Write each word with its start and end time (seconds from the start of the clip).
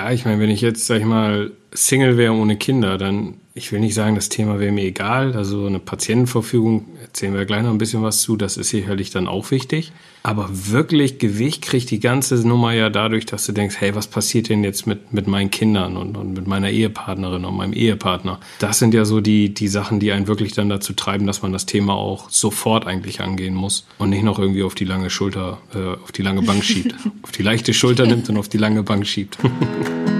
klar, 0.00 0.12
ich 0.12 0.24
meine, 0.24 0.40
wenn 0.40 0.50
ich 0.50 0.60
jetzt, 0.60 0.86
sag 0.86 0.98
ich 0.98 1.04
mal, 1.04 1.52
Single 1.72 2.16
wäre 2.16 2.32
ohne 2.32 2.56
Kinder, 2.56 2.98
dann, 2.98 3.34
ich 3.60 3.72
will 3.72 3.80
nicht 3.80 3.94
sagen, 3.94 4.14
das 4.14 4.30
Thema 4.30 4.58
wäre 4.58 4.72
mir 4.72 4.84
egal. 4.84 5.34
Also 5.34 5.66
eine 5.66 5.78
Patientenverfügung, 5.78 6.86
erzählen 7.02 7.34
wir 7.34 7.44
gleich 7.44 7.62
noch 7.62 7.70
ein 7.70 7.78
bisschen 7.78 8.02
was 8.02 8.22
zu, 8.22 8.36
das 8.36 8.56
ist 8.56 8.70
sicherlich 8.70 9.10
dann 9.10 9.28
auch 9.28 9.50
wichtig. 9.50 9.92
Aber 10.22 10.48
wirklich 10.50 11.18
Gewicht 11.18 11.62
kriegt 11.62 11.90
die 11.90 12.00
ganze 12.00 12.36
Nummer 12.46 12.72
ja 12.72 12.88
dadurch, 12.88 13.26
dass 13.26 13.44
du 13.46 13.52
denkst, 13.52 13.76
hey, 13.78 13.94
was 13.94 14.06
passiert 14.06 14.48
denn 14.48 14.64
jetzt 14.64 14.86
mit, 14.86 15.12
mit 15.12 15.26
meinen 15.26 15.50
Kindern 15.50 15.96
und, 15.98 16.16
und 16.16 16.32
mit 16.32 16.46
meiner 16.46 16.70
Ehepartnerin 16.70 17.44
und 17.44 17.54
meinem 17.54 17.74
Ehepartner? 17.74 18.40
Das 18.58 18.78
sind 18.78 18.94
ja 18.94 19.04
so 19.04 19.20
die, 19.20 19.52
die 19.52 19.68
Sachen, 19.68 20.00
die 20.00 20.12
einen 20.12 20.26
wirklich 20.26 20.52
dann 20.52 20.70
dazu 20.70 20.94
treiben, 20.94 21.26
dass 21.26 21.42
man 21.42 21.52
das 21.52 21.66
Thema 21.66 21.94
auch 21.94 22.30
sofort 22.30 22.86
eigentlich 22.86 23.20
angehen 23.20 23.54
muss 23.54 23.86
und 23.98 24.10
nicht 24.10 24.22
noch 24.22 24.38
irgendwie 24.38 24.62
auf 24.62 24.74
die 24.74 24.86
lange 24.86 25.10
Schulter, 25.10 25.58
äh, 25.74 26.02
auf 26.02 26.12
die 26.12 26.22
lange 26.22 26.42
Bank 26.42 26.64
schiebt. 26.64 26.94
auf 27.22 27.32
die 27.32 27.42
leichte 27.42 27.74
Schulter 27.74 28.06
nimmt 28.06 28.28
und 28.30 28.38
auf 28.38 28.48
die 28.48 28.58
lange 28.58 28.82
Bank 28.82 29.06
schiebt. 29.06 29.38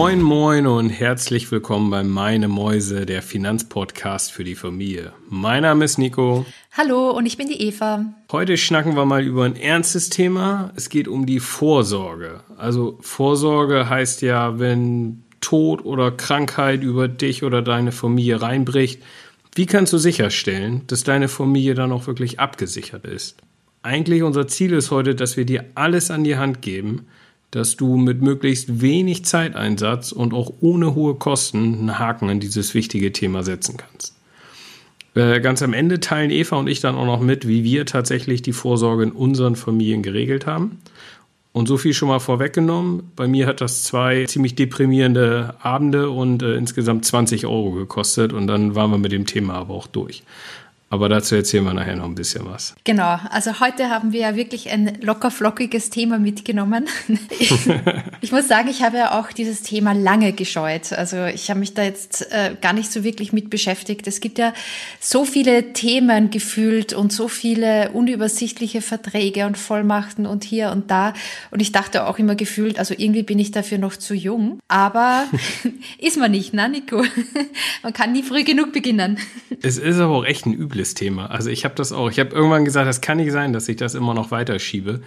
Moin, 0.00 0.22
moin 0.22 0.66
und 0.66 0.88
herzlich 0.88 1.52
willkommen 1.52 1.90
bei 1.90 2.02
Meine 2.02 2.48
Mäuse, 2.48 3.04
der 3.04 3.20
Finanzpodcast 3.20 4.32
für 4.32 4.44
die 4.44 4.54
Familie. 4.54 5.12
Mein 5.28 5.60
Name 5.60 5.84
ist 5.84 5.98
Nico. 5.98 6.46
Hallo 6.72 7.10
und 7.10 7.26
ich 7.26 7.36
bin 7.36 7.48
die 7.48 7.60
Eva. 7.60 8.06
Heute 8.32 8.56
schnacken 8.56 8.96
wir 8.96 9.04
mal 9.04 9.22
über 9.22 9.44
ein 9.44 9.56
ernstes 9.56 10.08
Thema. 10.08 10.72
Es 10.74 10.88
geht 10.88 11.06
um 11.06 11.26
die 11.26 11.38
Vorsorge. 11.38 12.40
Also 12.56 12.96
Vorsorge 13.02 13.90
heißt 13.90 14.22
ja, 14.22 14.58
wenn 14.58 15.22
Tod 15.42 15.84
oder 15.84 16.12
Krankheit 16.12 16.82
über 16.82 17.06
dich 17.06 17.42
oder 17.42 17.60
deine 17.60 17.92
Familie 17.92 18.40
reinbricht, 18.40 19.02
wie 19.54 19.66
kannst 19.66 19.92
du 19.92 19.98
sicherstellen, 19.98 20.80
dass 20.86 21.04
deine 21.04 21.28
Familie 21.28 21.74
dann 21.74 21.92
auch 21.92 22.06
wirklich 22.06 22.40
abgesichert 22.40 23.04
ist? 23.04 23.36
Eigentlich 23.82 24.22
unser 24.22 24.48
Ziel 24.48 24.72
ist 24.72 24.90
heute, 24.90 25.14
dass 25.14 25.36
wir 25.36 25.44
dir 25.44 25.66
alles 25.74 26.10
an 26.10 26.24
die 26.24 26.38
Hand 26.38 26.62
geben, 26.62 27.04
dass 27.50 27.76
du 27.76 27.96
mit 27.96 28.22
möglichst 28.22 28.80
wenig 28.80 29.24
Zeiteinsatz 29.24 30.12
und 30.12 30.34
auch 30.34 30.52
ohne 30.60 30.94
hohe 30.94 31.14
Kosten 31.14 31.74
einen 31.74 31.98
Haken 31.98 32.28
in 32.28 32.40
dieses 32.40 32.74
wichtige 32.74 33.12
Thema 33.12 33.42
setzen 33.42 33.76
kannst. 33.76 34.14
Äh, 35.14 35.40
ganz 35.40 35.60
am 35.62 35.72
Ende 35.72 35.98
teilen 35.98 36.30
Eva 36.30 36.56
und 36.56 36.68
ich 36.68 36.80
dann 36.80 36.94
auch 36.94 37.06
noch 37.06 37.20
mit, 37.20 37.48
wie 37.48 37.64
wir 37.64 37.86
tatsächlich 37.86 38.42
die 38.42 38.52
Vorsorge 38.52 39.02
in 39.02 39.12
unseren 39.12 39.56
Familien 39.56 40.02
geregelt 40.02 40.46
haben. 40.46 40.78
Und 41.52 41.66
so 41.66 41.76
viel 41.76 41.94
schon 41.94 42.08
mal 42.08 42.20
vorweggenommen. 42.20 43.10
Bei 43.16 43.26
mir 43.26 43.48
hat 43.48 43.60
das 43.60 43.82
zwei 43.82 44.24
ziemlich 44.26 44.54
deprimierende 44.54 45.56
Abende 45.60 46.10
und 46.10 46.44
äh, 46.44 46.54
insgesamt 46.54 47.04
20 47.04 47.46
Euro 47.46 47.72
gekostet. 47.72 48.32
Und 48.32 48.46
dann 48.46 48.76
waren 48.76 48.92
wir 48.92 48.98
mit 48.98 49.10
dem 49.10 49.26
Thema 49.26 49.54
aber 49.54 49.74
auch 49.74 49.88
durch. 49.88 50.22
Aber 50.92 51.08
dazu 51.08 51.36
erzählen 51.36 51.62
wir 51.62 51.72
nachher 51.72 51.94
noch 51.94 52.06
ein 52.06 52.16
bisschen 52.16 52.44
was. 52.46 52.74
Genau, 52.82 53.16
also 53.30 53.60
heute 53.60 53.90
haben 53.90 54.10
wir 54.10 54.22
ja 54.22 54.34
wirklich 54.34 54.70
ein 54.70 54.98
lockerflockiges 55.00 55.88
Thema 55.90 56.18
mitgenommen. 56.18 56.88
Ich, 57.38 57.54
ich, 58.20 58.32
muss 58.32 58.48
sagen, 58.48 58.68
ich 58.68 58.82
habe 58.82 58.96
ja 58.96 59.16
auch 59.20 59.30
dieses 59.30 59.62
Thema 59.62 59.92
lange 59.92 60.32
gescheut. 60.32 60.92
Also 60.92 61.26
ich 61.26 61.48
habe 61.48 61.60
mich 61.60 61.74
da 61.74 61.84
jetzt 61.84 62.32
äh, 62.32 62.56
gar 62.60 62.72
nicht 62.72 62.90
so 62.90 63.04
wirklich 63.04 63.32
mit 63.32 63.50
beschäftigt. 63.50 64.08
Es 64.08 64.20
gibt 64.20 64.38
ja 64.38 64.52
so 64.98 65.24
viele 65.24 65.72
Themen 65.74 66.30
gefühlt 66.30 66.92
und 66.92 67.12
so 67.12 67.28
viele 67.28 67.92
unübersichtliche 67.92 68.82
Verträge 68.82 69.46
und 69.46 69.56
Vollmachten 69.56 70.26
und 70.26 70.42
hier 70.42 70.72
und 70.72 70.90
da. 70.90 71.14
Und 71.52 71.62
ich 71.62 71.70
dachte 71.70 72.04
auch 72.04 72.18
immer 72.18 72.34
gefühlt, 72.34 72.80
also 72.80 72.94
irgendwie 72.98 73.22
bin 73.22 73.38
ich 73.38 73.52
dafür 73.52 73.78
noch 73.78 73.94
zu 73.94 74.12
jung. 74.12 74.58
Aber 74.66 75.28
ist 75.98 76.18
man 76.18 76.32
nicht, 76.32 76.52
ne, 76.52 76.68
Nico? 76.68 77.04
man 77.84 77.92
kann 77.92 78.10
nie 78.10 78.24
früh 78.24 78.42
genug 78.42 78.72
beginnen. 78.72 79.18
Es 79.62 79.78
ist 79.78 80.00
aber 80.00 80.16
auch 80.16 80.24
echt 80.24 80.46
ein 80.46 80.52
übles 80.52 80.79
heikles 80.80 80.94
Thema. 80.94 81.30
Also 81.30 81.50
ich 81.50 81.64
habe 81.64 81.74
das 81.74 81.92
auch. 81.92 82.10
Ich 82.10 82.18
habe 82.18 82.30
irgendwann 82.30 82.64
gesagt, 82.64 82.88
das 82.88 83.00
kann 83.00 83.18
nicht 83.18 83.32
sein, 83.32 83.52
dass 83.52 83.68
ich 83.68 83.76
das 83.76 83.94
immer 83.94 84.14
noch 84.14 84.30
weiterschiebe. 84.30 85.00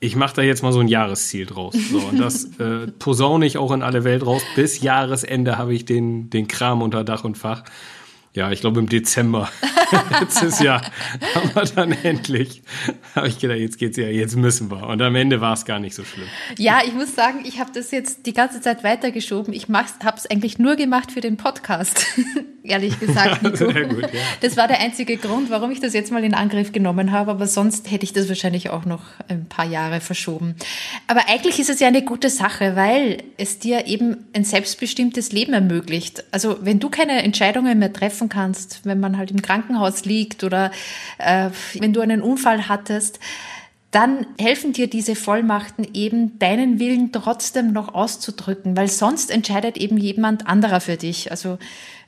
Ich 0.00 0.16
mache 0.16 0.36
da 0.36 0.42
jetzt 0.42 0.62
mal 0.62 0.72
so 0.72 0.80
ein 0.80 0.88
Jahresziel 0.88 1.46
draus. 1.46 1.74
So, 1.90 1.98
und 1.98 2.18
das 2.18 2.44
äh, 2.58 2.88
posaune 2.98 3.46
ich 3.46 3.58
auch 3.58 3.72
in 3.72 3.82
alle 3.82 4.04
Welt 4.04 4.24
raus. 4.26 4.42
Bis 4.54 4.80
Jahresende 4.80 5.56
habe 5.56 5.74
ich 5.74 5.84
den, 5.84 6.30
den 6.30 6.46
Kram 6.46 6.82
unter 6.82 7.04
Dach 7.04 7.24
und 7.24 7.38
Fach. 7.38 7.64
Ja, 8.34 8.50
ich 8.50 8.60
glaube 8.60 8.80
im 8.80 8.88
Dezember 8.88 9.48
letztes 10.20 10.58
Jahr 10.58 10.82
haben 11.36 11.54
wir 11.54 11.62
dann 11.62 11.92
endlich, 11.92 12.62
habe 13.14 13.28
ich 13.28 13.38
gedacht, 13.38 13.60
jetzt 13.60 13.78
geht's 13.78 13.96
ja, 13.96 14.08
jetzt 14.08 14.34
müssen 14.34 14.72
wir. 14.72 14.88
Und 14.88 15.00
am 15.02 15.14
Ende 15.14 15.40
war 15.40 15.52
es 15.52 15.64
gar 15.64 15.78
nicht 15.78 15.94
so 15.94 16.02
schlimm. 16.02 16.26
Ja, 16.58 16.80
ich 16.84 16.94
muss 16.94 17.14
sagen, 17.14 17.44
ich 17.44 17.60
habe 17.60 17.70
das 17.72 17.92
jetzt 17.92 18.26
die 18.26 18.32
ganze 18.32 18.60
Zeit 18.60 18.82
weitergeschoben. 18.82 19.54
Ich 19.54 19.68
habe 19.68 20.16
es 20.16 20.26
eigentlich 20.28 20.58
nur 20.58 20.74
gemacht 20.74 21.12
für 21.12 21.20
den 21.20 21.36
Podcast, 21.36 22.06
ehrlich 22.64 22.98
gesagt. 22.98 23.42
Nico. 23.42 23.66
Gut, 23.66 24.02
ja. 24.02 24.20
Das 24.40 24.56
war 24.56 24.66
der 24.66 24.80
einzige 24.80 25.16
Grund, 25.16 25.50
warum 25.50 25.70
ich 25.70 25.80
das 25.80 25.92
jetzt 25.92 26.10
mal 26.10 26.24
in 26.24 26.34
Angriff 26.34 26.72
genommen 26.72 27.12
habe. 27.12 27.30
Aber 27.30 27.46
sonst 27.46 27.90
hätte 27.90 28.04
ich 28.04 28.12
das 28.12 28.28
wahrscheinlich 28.28 28.70
auch 28.70 28.84
noch 28.84 29.02
ein 29.28 29.46
paar 29.46 29.66
Jahre 29.66 30.00
verschoben. 30.00 30.56
Aber 31.06 31.28
eigentlich 31.28 31.60
ist 31.60 31.70
es 31.70 31.80
ja 31.80 31.88
eine 31.88 32.02
gute 32.02 32.30
Sache, 32.30 32.74
weil 32.74 33.22
es 33.36 33.58
dir 33.58 33.86
eben 33.86 34.26
ein 34.32 34.44
selbstbestimmtes 34.44 35.32
Leben 35.32 35.52
ermöglicht. 35.52 36.24
Also 36.30 36.58
wenn 36.62 36.80
du 36.80 36.88
keine 36.88 37.22
Entscheidungen 37.22 37.78
mehr 37.78 37.92
treffen 37.92 38.28
kannst, 38.28 38.80
wenn 38.84 38.98
man 38.98 39.18
halt 39.18 39.30
im 39.30 39.42
Krankenhaus 39.42 40.04
liegt 40.04 40.42
oder 40.42 40.72
äh, 41.18 41.50
wenn 41.78 41.92
du 41.92 42.00
einen 42.00 42.22
Unfall 42.22 42.68
hattest, 42.68 43.20
dann 43.94 44.26
helfen 44.40 44.72
dir 44.72 44.88
diese 44.88 45.14
Vollmachten 45.14 45.86
eben, 45.94 46.36
deinen 46.40 46.80
Willen 46.80 47.12
trotzdem 47.12 47.70
noch 47.70 47.94
auszudrücken, 47.94 48.76
weil 48.76 48.88
sonst 48.88 49.30
entscheidet 49.30 49.76
eben 49.76 49.98
jemand 49.98 50.48
anderer 50.48 50.80
für 50.80 50.96
dich. 50.96 51.30
Also 51.30 51.58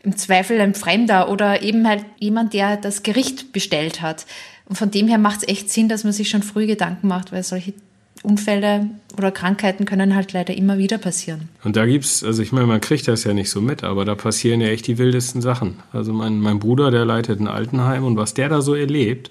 im 0.06 0.16
Zweifel 0.16 0.60
ein 0.60 0.74
Fremder 0.74 1.28
oder 1.28 1.62
eben 1.62 1.86
halt 1.86 2.04
jemand, 2.20 2.54
der 2.54 2.76
das 2.76 3.02
Gericht 3.02 3.52
bestellt 3.52 4.00
hat. 4.00 4.24
Und 4.66 4.76
von 4.76 4.90
dem 4.90 5.08
her 5.08 5.18
macht 5.18 5.42
es 5.42 5.48
echt 5.48 5.68
Sinn, 5.68 5.88
dass 5.88 6.04
man 6.04 6.12
sich 6.12 6.28
schon 6.28 6.44
früh 6.44 6.66
Gedanken 6.66 7.08
macht, 7.08 7.32
weil 7.32 7.42
solche 7.42 7.74
Unfälle 8.22 8.88
oder 9.18 9.32
Krankheiten 9.32 9.84
können 9.84 10.14
halt 10.14 10.32
leider 10.32 10.56
immer 10.56 10.78
wieder 10.78 10.98
passieren. 10.98 11.48
Und 11.64 11.76
da 11.76 11.86
gibt's, 11.86 12.22
also 12.22 12.40
ich 12.40 12.52
meine, 12.52 12.66
man 12.66 12.80
kriegt 12.80 13.08
das 13.08 13.24
ja 13.24 13.34
nicht 13.34 13.50
so 13.50 13.60
mit, 13.60 13.82
aber 13.82 14.04
da 14.04 14.14
passieren 14.14 14.60
ja 14.60 14.68
echt 14.68 14.86
die 14.86 14.96
wildesten 14.96 15.42
Sachen. 15.42 15.80
Also 15.92 16.12
mein, 16.12 16.40
mein 16.40 16.60
Bruder, 16.60 16.92
der 16.92 17.04
leitet 17.04 17.40
ein 17.40 17.48
Altenheim 17.48 18.04
und 18.04 18.16
was 18.16 18.32
der 18.32 18.48
da 18.48 18.62
so 18.62 18.74
erlebt, 18.74 19.30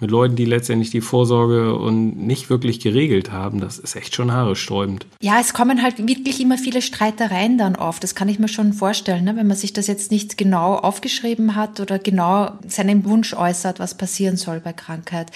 mit 0.00 0.10
Leuten, 0.10 0.36
die 0.36 0.44
letztendlich 0.44 0.90
die 0.90 1.00
Vorsorge 1.00 1.74
und 1.76 2.16
nicht 2.16 2.50
wirklich 2.50 2.80
geregelt 2.80 3.30
haben, 3.30 3.60
das 3.60 3.78
ist 3.78 3.94
echt 3.94 4.14
schon 4.14 4.32
haaresträubend. 4.32 5.06
Ja, 5.20 5.40
es 5.40 5.54
kommen 5.54 5.82
halt 5.82 6.06
wirklich 6.06 6.40
immer 6.40 6.58
viele 6.58 6.82
Streitereien 6.82 7.58
dann 7.58 7.76
auf. 7.76 8.00
Das 8.00 8.14
kann 8.14 8.28
ich 8.28 8.38
mir 8.38 8.48
schon 8.48 8.72
vorstellen, 8.72 9.24
ne? 9.24 9.36
wenn 9.36 9.46
man 9.46 9.56
sich 9.56 9.72
das 9.72 9.86
jetzt 9.86 10.10
nicht 10.10 10.36
genau 10.36 10.74
aufgeschrieben 10.74 11.54
hat 11.54 11.80
oder 11.80 11.98
genau 11.98 12.52
seinen 12.66 13.04
Wunsch 13.04 13.34
äußert, 13.34 13.78
was 13.78 13.96
passieren 13.96 14.36
soll 14.36 14.60
bei 14.60 14.72
Krankheit. 14.72 15.30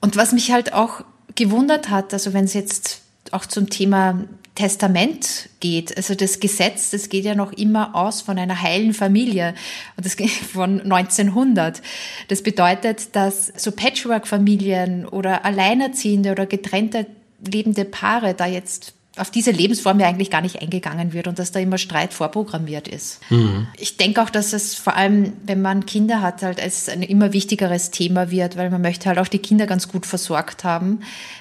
Und 0.00 0.16
was 0.16 0.32
mich 0.32 0.52
halt 0.52 0.72
auch 0.72 1.02
gewundert 1.34 1.90
hat, 1.90 2.12
also 2.12 2.32
wenn 2.32 2.44
es 2.44 2.54
jetzt 2.54 3.02
auch 3.32 3.46
zum 3.46 3.70
Thema 3.70 4.24
Testament 4.60 5.48
geht, 5.60 5.96
also 5.96 6.14
das 6.14 6.38
Gesetz, 6.38 6.90
das 6.90 7.08
geht 7.08 7.24
ja 7.24 7.34
noch 7.34 7.54
immer 7.54 7.94
aus 7.94 8.20
von 8.20 8.38
einer 8.38 8.60
heilen 8.60 8.92
Familie 8.92 9.54
und 9.96 10.04
das 10.04 10.14
von 10.52 10.82
1900. 10.82 11.80
Das 12.28 12.42
bedeutet, 12.42 13.16
dass 13.16 13.46
so 13.56 13.72
Patchwork-Familien 13.72 15.06
oder 15.06 15.46
Alleinerziehende 15.46 16.30
oder 16.32 16.44
getrennte 16.44 17.06
lebende 17.42 17.86
Paare 17.86 18.34
da 18.34 18.44
jetzt 18.44 18.92
auf 19.20 19.30
diese 19.30 19.50
Lebensform 19.50 20.00
ja 20.00 20.08
eigentlich 20.08 20.30
gar 20.30 20.40
nicht 20.40 20.60
eingegangen 20.60 21.12
wird 21.12 21.28
und 21.28 21.38
dass 21.38 21.52
da 21.52 21.60
immer 21.60 21.78
Streit 21.78 22.12
vorprogrammiert 22.12 22.88
ist. 22.88 23.20
Mhm. 23.30 23.66
Ich 23.78 23.96
denke 23.96 24.22
auch, 24.22 24.30
dass 24.30 24.52
es 24.52 24.74
vor 24.74 24.96
allem, 24.96 25.34
wenn 25.44 25.62
man 25.62 25.86
Kinder 25.86 26.22
hat, 26.22 26.42
halt 26.42 26.60
als 26.60 26.88
ein 26.88 27.02
immer 27.02 27.32
wichtigeres 27.32 27.90
Thema 27.90 28.30
wird, 28.30 28.56
weil 28.56 28.70
man 28.70 28.80
möchte 28.80 29.08
halt 29.08 29.18
auch 29.18 29.28
die 29.28 29.38
Kinder 29.38 29.66
ganz 29.66 29.88
gut 29.88 30.06
versorgt 30.06 30.64
haben, 30.64 31.00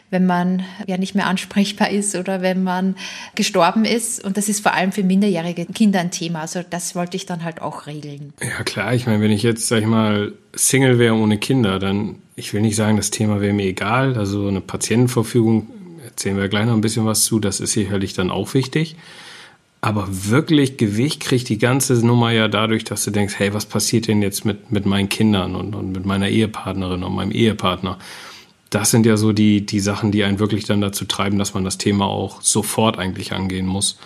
wenn 0.09 0.25
man 0.25 0.63
ja 0.87 0.97
nicht 0.97 1.15
mehr 1.15 1.27
ansprechbar 1.27 1.89
ist 1.89 2.15
oder 2.15 2.41
wenn 2.41 2.63
man 2.63 2.95
gestorben 3.35 3.85
ist. 3.85 4.23
Und 4.23 4.37
das 4.37 4.49
ist 4.49 4.61
vor 4.61 4.73
allem 4.73 4.91
für 4.91 5.03
minderjährige 5.03 5.65
Kinder 5.67 5.99
ein 5.99 6.11
Thema. 6.11 6.41
Also 6.41 6.61
das 6.67 6.95
wollte 6.95 7.15
ich 7.17 7.25
dann 7.25 7.43
halt 7.43 7.61
auch 7.61 7.87
regeln. 7.87 8.33
Ja 8.41 8.63
klar, 8.63 8.93
ich 8.93 9.05
meine, 9.05 9.21
wenn 9.21 9.31
ich 9.31 9.43
jetzt, 9.43 9.67
sag 9.67 9.79
ich 9.79 9.87
mal, 9.87 10.33
Single 10.53 10.99
wäre 10.99 11.13
ohne 11.13 11.37
Kinder, 11.37 11.79
dann, 11.79 12.15
ich 12.35 12.53
will 12.53 12.61
nicht 12.61 12.75
sagen, 12.75 12.97
das 12.97 13.11
Thema 13.11 13.39
wäre 13.39 13.53
mir 13.53 13.65
egal. 13.65 14.17
Also 14.17 14.47
eine 14.47 14.61
Patientenverfügung 14.61 15.67
erzählen 16.19 16.35
wir 16.35 16.49
gleich 16.49 16.65
noch 16.65 16.73
ein 16.73 16.81
bisschen 16.81 17.05
was 17.05 17.23
zu, 17.23 17.39
das 17.39 17.61
ist 17.61 17.71
sicherlich 17.71 18.13
dann 18.13 18.29
auch 18.29 18.53
wichtig. 18.53 18.97
Aber 19.79 20.05
wirklich 20.09 20.75
Gewicht 20.75 21.21
kriegt 21.21 21.47
die 21.47 21.57
ganze 21.57 21.93
Nummer 22.05 22.31
ja 22.31 22.49
dadurch, 22.49 22.83
dass 22.83 23.05
du 23.05 23.11
denkst, 23.11 23.35
hey, 23.37 23.53
was 23.53 23.65
passiert 23.65 24.09
denn 24.09 24.21
jetzt 24.21 24.43
mit, 24.43 24.69
mit 24.69 24.85
meinen 24.85 25.07
Kindern 25.07 25.55
und, 25.55 25.73
und 25.75 25.93
mit 25.93 26.05
meiner 26.05 26.27
Ehepartnerin 26.27 27.03
und 27.03 27.15
meinem 27.15 27.31
Ehepartner? 27.31 27.97
Das 28.69 28.91
sind 28.91 29.05
ja 29.05 29.15
so 29.15 29.31
die, 29.31 29.65
die 29.65 29.79
Sachen, 29.79 30.11
die 30.11 30.25
einen 30.25 30.39
wirklich 30.39 30.65
dann 30.65 30.81
dazu 30.81 31.05
treiben, 31.05 31.39
dass 31.39 31.53
man 31.53 31.63
das 31.63 31.77
Thema 31.77 32.07
auch 32.07 32.41
sofort 32.41 32.99
eigentlich 32.99 33.31
angehen 33.31 33.65
muss 33.65 33.97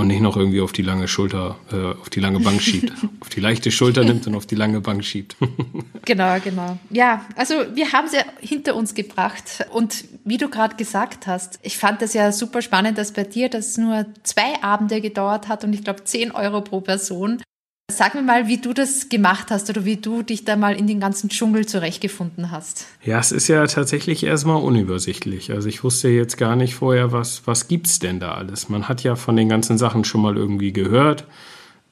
und 0.00 0.08
nicht 0.08 0.20
noch 0.20 0.36
irgendwie 0.36 0.60
auf 0.60 0.72
die 0.72 0.82
lange 0.82 1.08
Schulter, 1.08 1.56
äh, 1.72 2.00
auf 2.00 2.10
die 2.10 2.20
lange 2.20 2.40
Bank 2.40 2.60
schiebt. 2.60 2.92
auf 3.20 3.28
die 3.28 3.40
leichte 3.40 3.70
Schulter 3.70 4.04
nimmt 4.04 4.26
und 4.26 4.34
auf 4.34 4.46
die 4.46 4.54
lange 4.54 4.80
Bank 4.80 5.04
schiebt. 5.04 5.36
genau, 6.04 6.38
genau. 6.42 6.78
Ja, 6.90 7.24
also 7.36 7.54
wir 7.74 7.92
haben 7.92 8.08
sie 8.08 8.18
hinter 8.40 8.74
uns 8.74 8.94
gebracht. 8.94 9.66
Und 9.72 10.04
wie 10.24 10.38
du 10.38 10.48
gerade 10.48 10.76
gesagt 10.76 11.26
hast, 11.26 11.58
ich 11.62 11.78
fand 11.78 12.02
das 12.02 12.14
ja 12.14 12.32
super 12.32 12.62
spannend, 12.62 12.98
dass 12.98 13.12
bei 13.12 13.24
dir 13.24 13.48
das 13.48 13.76
nur 13.76 14.06
zwei 14.22 14.62
Abende 14.62 15.00
gedauert 15.00 15.48
hat 15.48 15.64
und 15.64 15.72
ich 15.72 15.84
glaube 15.84 16.04
10 16.04 16.32
Euro 16.32 16.62
pro 16.62 16.80
Person. 16.80 17.42
Sag 17.90 18.14
mir 18.14 18.22
mal, 18.22 18.46
wie 18.46 18.58
du 18.58 18.72
das 18.72 19.08
gemacht 19.08 19.50
hast 19.50 19.68
oder 19.70 19.84
wie 19.84 19.96
du 19.96 20.22
dich 20.22 20.44
da 20.44 20.56
mal 20.56 20.74
in 20.74 20.86
den 20.86 21.00
ganzen 21.00 21.28
Dschungel 21.28 21.66
zurechtgefunden 21.66 22.50
hast. 22.50 22.86
Ja, 23.04 23.18
es 23.18 23.32
ist 23.32 23.48
ja 23.48 23.66
tatsächlich 23.66 24.24
erstmal 24.24 24.62
unübersichtlich. 24.62 25.52
Also 25.52 25.68
ich 25.68 25.84
wusste 25.84 26.08
jetzt 26.08 26.38
gar 26.38 26.56
nicht 26.56 26.74
vorher, 26.74 27.12
was, 27.12 27.42
was 27.46 27.68
gibt's 27.68 27.98
denn 27.98 28.20
da 28.20 28.34
alles. 28.34 28.68
Man 28.68 28.88
hat 28.88 29.02
ja 29.02 29.16
von 29.16 29.36
den 29.36 29.48
ganzen 29.48 29.78
Sachen 29.78 30.04
schon 30.04 30.22
mal 30.22 30.36
irgendwie 30.36 30.72
gehört. 30.72 31.26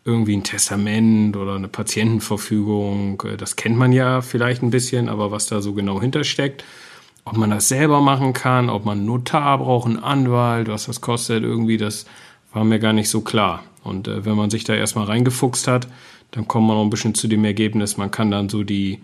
Irgendwie 0.04 0.36
ein 0.36 0.44
Testament 0.44 1.36
oder 1.36 1.56
eine 1.56 1.68
Patientenverfügung, 1.68 3.22
das 3.36 3.56
kennt 3.56 3.76
man 3.76 3.92
ja 3.92 4.22
vielleicht 4.22 4.62
ein 4.62 4.70
bisschen, 4.70 5.10
aber 5.10 5.32
was 5.32 5.48
da 5.48 5.60
so 5.60 5.74
genau 5.74 6.00
hintersteckt, 6.00 6.64
ob 7.26 7.36
man 7.36 7.50
das 7.50 7.68
selber 7.68 8.00
machen 8.00 8.32
kann, 8.32 8.70
ob 8.70 8.86
man 8.86 8.98
einen 8.98 9.06
Notar 9.06 9.58
braucht, 9.58 9.86
einen 9.86 9.98
Anwalt, 9.98 10.68
was 10.68 10.86
das 10.86 11.02
kostet, 11.02 11.42
irgendwie, 11.42 11.76
das 11.76 12.06
war 12.54 12.64
mir 12.64 12.78
gar 12.78 12.94
nicht 12.94 13.10
so 13.10 13.20
klar. 13.20 13.64
Und 13.88 14.08
äh, 14.08 14.24
wenn 14.24 14.36
man 14.36 14.50
sich 14.50 14.64
da 14.64 14.74
erstmal 14.74 15.06
reingefuchst 15.06 15.66
hat, 15.66 15.88
dann 16.30 16.46
kommt 16.46 16.68
man 16.68 16.76
auch 16.76 16.82
ein 16.82 16.90
bisschen 16.90 17.14
zu 17.14 17.26
dem 17.26 17.44
Ergebnis, 17.44 17.96
man 17.96 18.10
kann 18.10 18.30
dann 18.30 18.48
so 18.48 18.62
die, 18.62 19.00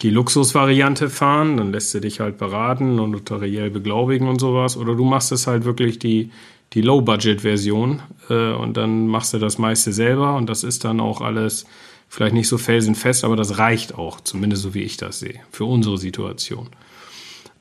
die 0.00 0.10
Luxusvariante 0.10 1.10
fahren, 1.10 1.56
dann 1.56 1.72
lässt 1.72 1.92
du 1.94 2.00
dich 2.00 2.20
halt 2.20 2.38
beraten 2.38 2.98
und 2.98 3.10
notariell 3.10 3.70
beglaubigen 3.70 4.28
und 4.28 4.40
sowas. 4.40 4.76
Oder 4.76 4.94
du 4.94 5.04
machst 5.04 5.32
es 5.32 5.46
halt 5.46 5.64
wirklich 5.64 5.98
die, 5.98 6.30
die 6.72 6.80
Low-Budget-Version 6.80 8.00
äh, 8.30 8.52
und 8.52 8.76
dann 8.76 9.06
machst 9.08 9.34
du 9.34 9.38
das 9.38 9.58
meiste 9.58 9.92
selber 9.92 10.36
und 10.36 10.48
das 10.48 10.64
ist 10.64 10.84
dann 10.84 11.00
auch 11.00 11.20
alles 11.20 11.66
vielleicht 12.08 12.34
nicht 12.34 12.48
so 12.48 12.58
felsenfest, 12.58 13.24
aber 13.24 13.36
das 13.36 13.58
reicht 13.58 13.94
auch, 13.94 14.20
zumindest 14.20 14.62
so 14.62 14.74
wie 14.74 14.82
ich 14.82 14.98
das 14.98 15.20
sehe, 15.20 15.40
für 15.50 15.64
unsere 15.64 15.96
Situation. 15.96 16.68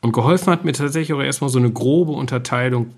Und 0.02 0.12
geholfen 0.12 0.52
hat 0.52 0.66
mir 0.66 0.74
tatsächlich 0.74 1.14
auch 1.16 1.22
erstmal 1.22 1.50
so 1.50 1.60
eine 1.60 1.72
grobe 1.72 2.12
Unterteilung, 2.12 2.94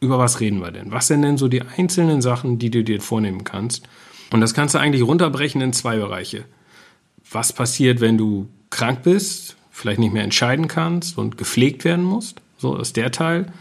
über 0.00 0.18
was 0.18 0.40
reden 0.40 0.60
wir 0.60 0.70
denn? 0.70 0.92
Was 0.92 1.08
sind 1.08 1.22
denn 1.22 1.38
so 1.38 1.48
die 1.48 1.62
einzelnen 1.62 2.22
Sachen, 2.22 2.58
die 2.58 2.70
du 2.70 2.84
dir 2.84 3.00
vornehmen 3.00 3.44
kannst? 3.44 3.88
Und 4.30 4.40
das 4.40 4.54
kannst 4.54 4.74
du 4.74 4.78
eigentlich 4.78 5.02
runterbrechen 5.02 5.60
in 5.60 5.72
zwei 5.72 5.96
Bereiche. 5.96 6.44
Was 7.30 7.52
passiert, 7.52 8.00
wenn 8.00 8.16
du 8.18 8.48
krank 8.70 9.02
bist, 9.02 9.56
vielleicht 9.70 9.98
nicht 9.98 10.12
mehr 10.12 10.24
entscheiden 10.24 10.68
kannst 10.68 11.18
und 11.18 11.36
gepflegt 11.36 11.84
werden 11.84 12.04
musst? 12.04 12.40
So 12.58 12.76
ist 12.76 12.96
der 12.96 13.10
Teil. 13.10 13.52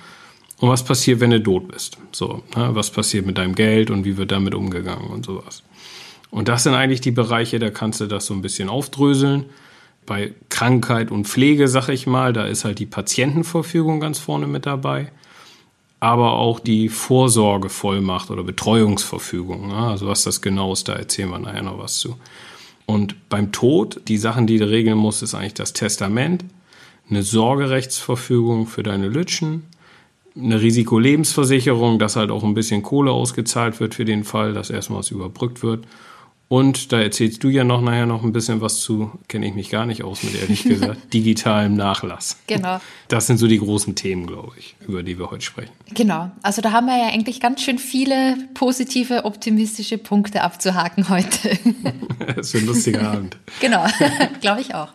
Und 0.59 0.69
was 0.69 0.83
passiert, 0.83 1.19
wenn 1.19 1.29
du 1.29 1.41
tot 1.41 1.67
bist? 1.67 1.97
So, 2.11 2.43
ne? 2.55 2.69
was 2.73 2.91
passiert 2.91 3.25
mit 3.25 3.37
deinem 3.37 3.55
Geld 3.55 3.89
und 3.91 4.05
wie 4.05 4.17
wird 4.17 4.31
damit 4.31 4.55
umgegangen 4.55 5.07
und 5.07 5.25
sowas? 5.25 5.63
Und 6.29 6.47
das 6.47 6.63
sind 6.63 6.73
eigentlich 6.73 7.01
die 7.01 7.11
Bereiche, 7.11 7.59
da 7.59 7.69
kannst 7.69 8.01
du 8.01 8.07
das 8.07 8.25
so 8.25 8.33
ein 8.33 8.41
bisschen 8.41 8.69
aufdröseln. 8.69 9.45
Bei 10.05 10.33
Krankheit 10.49 11.11
und 11.11 11.27
Pflege, 11.27 11.67
sag 11.67 11.89
ich 11.89 12.07
mal, 12.07 12.33
da 12.33 12.45
ist 12.45 12.65
halt 12.65 12.79
die 12.79 12.85
Patientenverfügung 12.85 13.99
ganz 13.99 14.19
vorne 14.19 14.47
mit 14.47 14.65
dabei 14.65 15.11
aber 15.99 16.33
auch 16.33 16.59
die 16.59 16.89
Vorsorgevollmacht 16.89 18.29
oder 18.29 18.43
Betreuungsverfügung. 18.43 19.69
Ne? 19.69 19.75
Also 19.75 20.07
was 20.07 20.23
das 20.23 20.41
genau 20.41 20.73
ist, 20.73 20.87
da 20.87 20.93
erzählen 20.93 21.29
wir 21.29 21.39
nachher 21.39 21.63
noch 21.63 21.79
was 21.79 21.99
zu. 21.99 22.17
Und 22.85 23.29
beim 23.29 23.51
Tod, 23.51 24.01
die 24.07 24.17
Sachen, 24.17 24.47
die 24.47 24.59
du 24.59 24.69
regeln 24.69 24.97
musst, 24.97 25.23
ist 25.23 25.33
eigentlich 25.33 25.55
das 25.55 25.73
Testament, 25.73 26.45
eine 27.09 27.23
Sorgerechtsverfügung 27.23 28.67
für 28.67 28.83
deine 28.83 29.07
Lütschen, 29.07 29.63
eine 30.35 30.61
Risikolebensversicherung, 30.61 31.99
dass 31.99 32.15
halt 32.15 32.31
auch 32.31 32.43
ein 32.43 32.53
bisschen 32.53 32.83
Kohle 32.83 33.11
ausgezahlt 33.11 33.79
wird 33.79 33.95
für 33.95 34.05
den 34.05 34.23
Fall, 34.23 34.53
dass 34.53 34.69
erstmal 34.69 34.99
was 34.99 35.11
überbrückt 35.11 35.63
wird 35.63 35.85
und 36.49 36.93
da 36.93 37.01
erzählst 37.01 37.43
du 37.43 37.49
ja 37.49 37.65
noch 37.65 37.81
nachher 37.81 38.05
noch 38.05 38.23
ein 38.23 38.31
bisschen 38.31 38.61
was 38.61 38.79
zu, 38.79 39.11
kenne 39.27 39.47
ich 39.47 39.53
mich 39.53 39.69
gar 39.69 39.85
nicht 39.85 40.03
aus 40.03 40.23
mit, 40.23 40.39
ehrlich 40.39 40.63
gesagt, 40.63 41.13
digitalem 41.13 41.75
Nachlass. 41.75 42.37
Genau. 42.47 42.79
Das 43.09 43.27
sind 43.27 43.37
so 43.37 43.47
die 43.47 43.59
großen 43.59 43.95
Themen, 43.95 44.27
glaube 44.27 44.53
ich, 44.57 44.75
über 44.87 45.03
die 45.03 45.19
wir 45.19 45.29
heute 45.29 45.43
sprechen. 45.43 45.71
Genau. 45.93 46.31
Also 46.41 46.61
da 46.61 46.71
haben 46.71 46.87
wir 46.87 46.97
ja 46.97 47.07
eigentlich 47.07 47.41
ganz 47.41 47.61
schön 47.61 47.79
viele 47.79 48.37
positive, 48.53 49.25
optimistische 49.25 49.97
Punkte 49.97 50.41
abzuhaken 50.41 51.09
heute. 51.09 51.57
das 52.35 52.53
ist 52.53 52.61
ein 52.61 52.65
lustiger 52.65 53.11
Abend. 53.11 53.37
Genau, 53.59 53.85
glaube 54.39 54.61
ich 54.61 54.75
auch. 54.75 54.89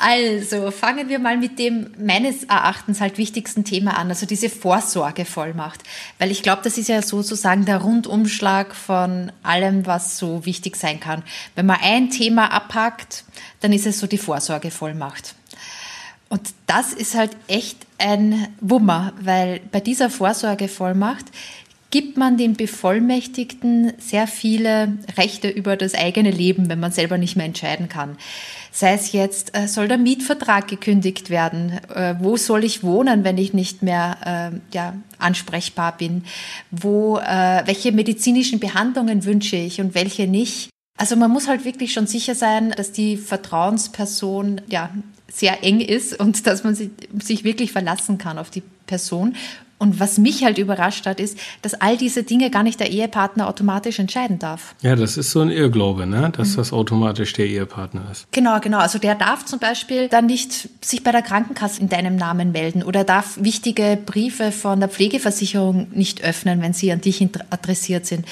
Also 0.00 0.70
fangen 0.70 1.08
wir 1.08 1.18
mal 1.18 1.36
mit 1.36 1.58
dem 1.58 1.88
meines 1.98 2.44
Erachtens 2.44 3.00
halt 3.00 3.18
wichtigsten 3.18 3.64
Thema 3.64 3.98
an, 3.98 4.08
also 4.08 4.26
diese 4.26 4.48
Vorsorgevollmacht. 4.48 5.80
Weil 6.18 6.30
ich 6.30 6.42
glaube, 6.42 6.62
das 6.64 6.78
ist 6.78 6.88
ja 6.88 7.02
sozusagen 7.02 7.64
der 7.66 7.78
Rundumschlag 7.78 8.74
von 8.74 9.32
allem, 9.42 9.86
was 9.86 10.18
so 10.18 10.46
wichtig 10.46 10.63
sein 10.74 11.00
kann. 11.00 11.22
Wenn 11.54 11.66
man 11.66 11.78
ein 11.82 12.10
Thema 12.10 12.50
abhackt, 12.50 13.24
dann 13.60 13.72
ist 13.72 13.86
es 13.86 13.98
so 13.98 14.06
die 14.06 14.18
Vorsorgevollmacht. 14.18 15.34
Und 16.28 16.54
das 16.66 16.92
ist 16.92 17.14
halt 17.14 17.36
echt 17.46 17.78
ein 17.98 18.48
Wummer, 18.60 19.12
weil 19.20 19.60
bei 19.70 19.80
dieser 19.80 20.10
Vorsorgevollmacht 20.10 21.26
gibt 21.94 22.16
man 22.16 22.36
dem 22.36 22.54
Bevollmächtigten 22.54 23.92
sehr 23.98 24.26
viele 24.26 24.98
Rechte 25.16 25.48
über 25.48 25.76
das 25.76 25.94
eigene 25.94 26.32
Leben, 26.32 26.68
wenn 26.68 26.80
man 26.80 26.90
selber 26.90 27.18
nicht 27.18 27.36
mehr 27.36 27.46
entscheiden 27.46 27.88
kann. 27.88 28.16
Sei 28.72 28.94
es 28.94 29.12
jetzt, 29.12 29.56
äh, 29.56 29.68
soll 29.68 29.86
der 29.86 29.98
Mietvertrag 29.98 30.66
gekündigt 30.66 31.30
werden? 31.30 31.78
Äh, 31.94 32.16
wo 32.18 32.36
soll 32.36 32.64
ich 32.64 32.82
wohnen, 32.82 33.22
wenn 33.22 33.38
ich 33.38 33.54
nicht 33.54 33.84
mehr 33.84 34.50
äh, 34.52 34.74
ja, 34.74 34.94
ansprechbar 35.18 35.96
bin? 35.96 36.24
Wo, 36.72 37.14
welche 37.14 37.92
medizinischen 37.92 38.58
Behandlungen 38.58 39.24
wünsche 39.24 39.54
ich 39.54 39.80
und 39.80 39.94
welche 39.94 40.26
nicht? 40.26 40.70
Also 40.98 41.14
man 41.14 41.30
muss 41.30 41.46
halt 41.46 41.64
wirklich 41.64 41.92
schon 41.92 42.08
sicher 42.08 42.34
sein, 42.34 42.74
dass 42.76 42.90
die 42.90 43.16
Vertrauensperson 43.16 44.62
ja 44.66 44.90
sehr 45.32 45.62
eng 45.62 45.80
ist 45.80 46.18
und 46.18 46.44
dass 46.48 46.64
man 46.64 46.74
sich, 46.74 46.90
sich 47.20 47.44
wirklich 47.44 47.70
verlassen 47.70 48.18
kann 48.18 48.38
auf 48.38 48.50
die 48.50 48.64
Person 48.86 49.36
und 49.78 50.00
was 50.00 50.18
mich 50.18 50.44
halt 50.44 50.58
überrascht 50.58 51.06
hat, 51.06 51.20
ist, 51.20 51.38
dass 51.62 51.74
all 51.74 51.96
diese 51.96 52.22
Dinge 52.22 52.50
gar 52.50 52.62
nicht 52.62 52.80
der 52.80 52.90
Ehepartner 52.90 53.48
automatisch 53.48 53.98
entscheiden 53.98 54.38
darf. 54.38 54.74
Ja, 54.82 54.94
das 54.96 55.16
ist 55.16 55.30
so 55.30 55.40
ein 55.40 55.50
Irrglaube, 55.50 56.06
ne? 56.06 56.32
dass 56.34 56.52
mhm. 56.52 56.56
das 56.56 56.72
automatisch 56.72 57.32
der 57.32 57.46
Ehepartner 57.46 58.02
ist. 58.10 58.26
Genau, 58.32 58.60
genau. 58.60 58.78
Also 58.78 58.98
der 58.98 59.14
darf 59.14 59.44
zum 59.44 59.58
Beispiel 59.58 60.08
dann 60.08 60.26
nicht 60.26 60.68
sich 60.80 61.02
bei 61.02 61.10
der 61.10 61.22
Krankenkasse 61.22 61.80
in 61.80 61.88
deinem 61.88 62.16
Namen 62.16 62.52
melden 62.52 62.82
oder 62.82 63.04
darf 63.04 63.36
wichtige 63.40 63.98
Briefe 64.04 64.52
von 64.52 64.80
der 64.80 64.88
Pflegeversicherung 64.88 65.88
nicht 65.92 66.22
öffnen, 66.22 66.62
wenn 66.62 66.72
sie 66.72 66.92
an 66.92 67.00
dich 67.00 67.26
adressiert 67.50 68.06
sind. 68.06 68.26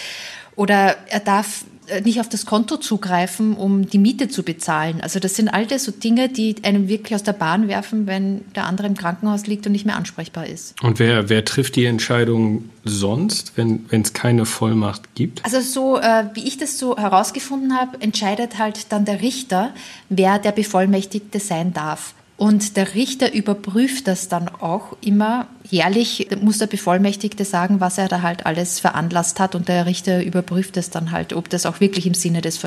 Oder 0.55 0.97
er 1.09 1.21
darf 1.21 1.65
nicht 2.01 2.21
auf 2.21 2.29
das 2.29 2.47
Konto 2.47 2.77
zugreifen, 2.77 3.55
um 3.55 3.89
die 3.89 3.99
Miete 3.99 4.29
zu 4.29 4.43
bezahlen. 4.43 5.01
Also 5.01 5.19
das 5.19 5.35
sind 5.37 5.49
all 5.49 5.67
das 5.67 5.85
so 5.85 5.93
Dinge, 5.93 6.29
die 6.29 6.57
einem 6.63 6.89
wirklich 6.89 7.15
aus 7.15 7.23
der 7.23 7.33
Bahn 7.33 7.69
werfen, 7.69 8.07
wenn 8.07 8.43
der 8.55 8.67
andere 8.67 8.87
im 8.87 8.97
Krankenhaus 8.97 9.47
liegt 9.47 9.67
und 9.67 9.73
nicht 9.73 9.87
mehr 9.87 9.97
ansprechbar 9.97 10.47
ist. 10.47 10.75
Und 10.83 10.99
wer, 10.99 11.29
wer 11.29 11.45
trifft 11.45 11.77
die 11.77 11.85
Entscheidung 11.85 12.71
sonst, 12.85 13.53
wenn 13.57 13.87
es 13.91 14.13
keine 14.13 14.47
Vollmacht 14.47 15.15
gibt? 15.15 15.45
Also 15.45 15.61
so, 15.61 15.99
äh, 15.99 16.25
wie 16.35 16.47
ich 16.47 16.59
das 16.59 16.79
so 16.79 16.97
herausgefunden 16.97 17.77
habe, 17.77 18.01
entscheidet 18.01 18.59
halt 18.59 18.93
dann 18.93 19.05
der 19.05 19.23
Richter, 19.23 19.75
wer 20.09 20.39
der 20.39 20.53
Bevollmächtigte 20.53 21.41
sein 21.41 21.73
darf. 21.73 22.15
Und 22.43 22.77
der 22.77 22.97
Richter 22.97 23.33
überprüft 23.33 24.09
das 24.09 24.27
dann 24.27 24.49
auch 24.49 24.97
immer 25.01 25.47
jährlich, 25.71 26.27
muss 26.41 26.59
der 26.59 26.67
Bevollmächtigte 26.67 27.45
sagen, 27.45 27.79
was 27.79 27.99
er 27.99 28.09
da 28.09 28.23
halt 28.23 28.47
alles 28.47 28.81
veranlasst 28.81 29.39
hat. 29.39 29.55
Und 29.55 29.69
der 29.69 29.87
Richter 29.87 30.25
überprüft 30.25 30.77
es 30.77 30.91
dann 30.91 31.13
halt, 31.13 31.35
ob 31.35 31.49
das 31.51 31.67
auch 31.67 31.79
wirklich 31.79 32.05
im 32.05 32.15
Sinne 32.15 32.41
des 32.41 32.59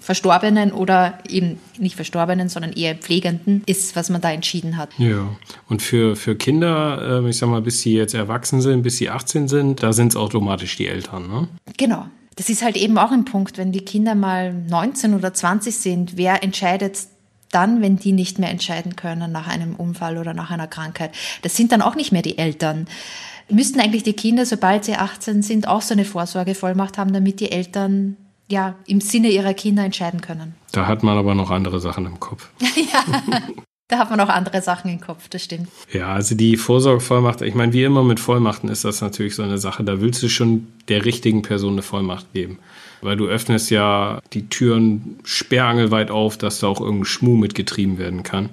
Verstorbenen 0.00 0.72
oder 0.72 1.18
eben 1.28 1.58
nicht 1.76 1.96
Verstorbenen, 1.96 2.48
sondern 2.48 2.72
eher 2.72 2.94
Pflegenden 2.94 3.62
ist, 3.66 3.94
was 3.94 4.08
man 4.08 4.22
da 4.22 4.32
entschieden 4.32 4.78
hat. 4.78 4.88
Ja, 4.96 5.28
und 5.68 5.82
für, 5.82 6.16
für 6.16 6.34
Kinder, 6.34 7.18
ähm, 7.18 7.26
ich 7.26 7.36
sag 7.36 7.50
mal, 7.50 7.60
bis 7.60 7.82
sie 7.82 7.92
jetzt 7.92 8.14
erwachsen 8.14 8.62
sind, 8.62 8.82
bis 8.82 8.96
sie 8.96 9.10
18 9.10 9.48
sind, 9.48 9.82
da 9.82 9.92
sind 9.92 10.12
es 10.12 10.16
automatisch 10.16 10.76
die 10.76 10.86
Eltern, 10.86 11.28
ne? 11.28 11.48
Genau. 11.76 12.06
Das 12.36 12.48
ist 12.48 12.62
halt 12.62 12.78
eben 12.78 12.96
auch 12.96 13.10
ein 13.10 13.26
Punkt, 13.26 13.58
wenn 13.58 13.70
die 13.70 13.84
Kinder 13.84 14.14
mal 14.14 14.54
19 14.54 15.12
oder 15.12 15.34
20 15.34 15.76
sind, 15.76 16.16
wer 16.16 16.42
entscheidet 16.42 16.96
dann, 17.50 17.82
wenn 17.82 17.96
die 17.96 18.12
nicht 18.12 18.38
mehr 18.38 18.50
entscheiden 18.50 18.96
können 18.96 19.32
nach 19.32 19.48
einem 19.48 19.74
Unfall 19.74 20.18
oder 20.18 20.34
nach 20.34 20.50
einer 20.50 20.66
Krankheit. 20.66 21.12
Das 21.42 21.56
sind 21.56 21.72
dann 21.72 21.82
auch 21.82 21.96
nicht 21.96 22.12
mehr 22.12 22.22
die 22.22 22.38
Eltern. 22.38 22.86
Müssten 23.48 23.80
eigentlich 23.80 24.04
die 24.04 24.12
Kinder, 24.12 24.46
sobald 24.46 24.84
sie 24.84 24.94
18 24.94 25.42
sind, 25.42 25.66
auch 25.66 25.82
so 25.82 25.94
eine 25.94 26.04
Vorsorgevollmacht 26.04 26.98
haben, 26.98 27.12
damit 27.12 27.40
die 27.40 27.50
Eltern 27.50 28.16
ja 28.48 28.76
im 28.86 29.00
Sinne 29.00 29.28
ihrer 29.28 29.54
Kinder 29.54 29.84
entscheiden 29.84 30.20
können. 30.20 30.54
Da 30.72 30.86
hat 30.86 31.02
man 31.02 31.18
aber 31.18 31.34
noch 31.34 31.50
andere 31.50 31.80
Sachen 31.80 32.06
im 32.06 32.20
Kopf. 32.20 32.48
ja. 32.60 33.40
Da 33.88 33.98
hat 33.98 34.10
man 34.10 34.20
auch 34.20 34.28
andere 34.28 34.62
Sachen 34.62 34.88
im 34.88 35.00
Kopf, 35.00 35.28
das 35.28 35.42
stimmt. 35.42 35.68
Ja, 35.92 36.12
also 36.12 36.36
die 36.36 36.56
Vorsorgevollmacht, 36.56 37.42
ich 37.42 37.56
meine, 37.56 37.72
wie 37.72 37.82
immer 37.82 38.04
mit 38.04 38.20
Vollmachten 38.20 38.68
ist 38.68 38.84
das 38.84 39.00
natürlich 39.00 39.34
so 39.34 39.42
eine 39.42 39.58
Sache. 39.58 39.82
Da 39.82 40.00
willst 40.00 40.22
du 40.22 40.28
schon 40.28 40.68
der 40.88 41.04
richtigen 41.04 41.42
Person 41.42 41.72
eine 41.72 41.82
Vollmacht 41.82 42.32
geben 42.32 42.60
weil 43.02 43.16
du 43.16 43.26
öffnest 43.26 43.70
ja 43.70 44.20
die 44.32 44.48
Türen 44.48 45.18
sperrangelweit 45.24 46.10
auf, 46.10 46.38
dass 46.38 46.60
da 46.60 46.66
auch 46.68 46.80
irgendein 46.80 47.04
Schmuh 47.04 47.36
mitgetrieben 47.36 47.98
werden 47.98 48.22
kann. 48.22 48.50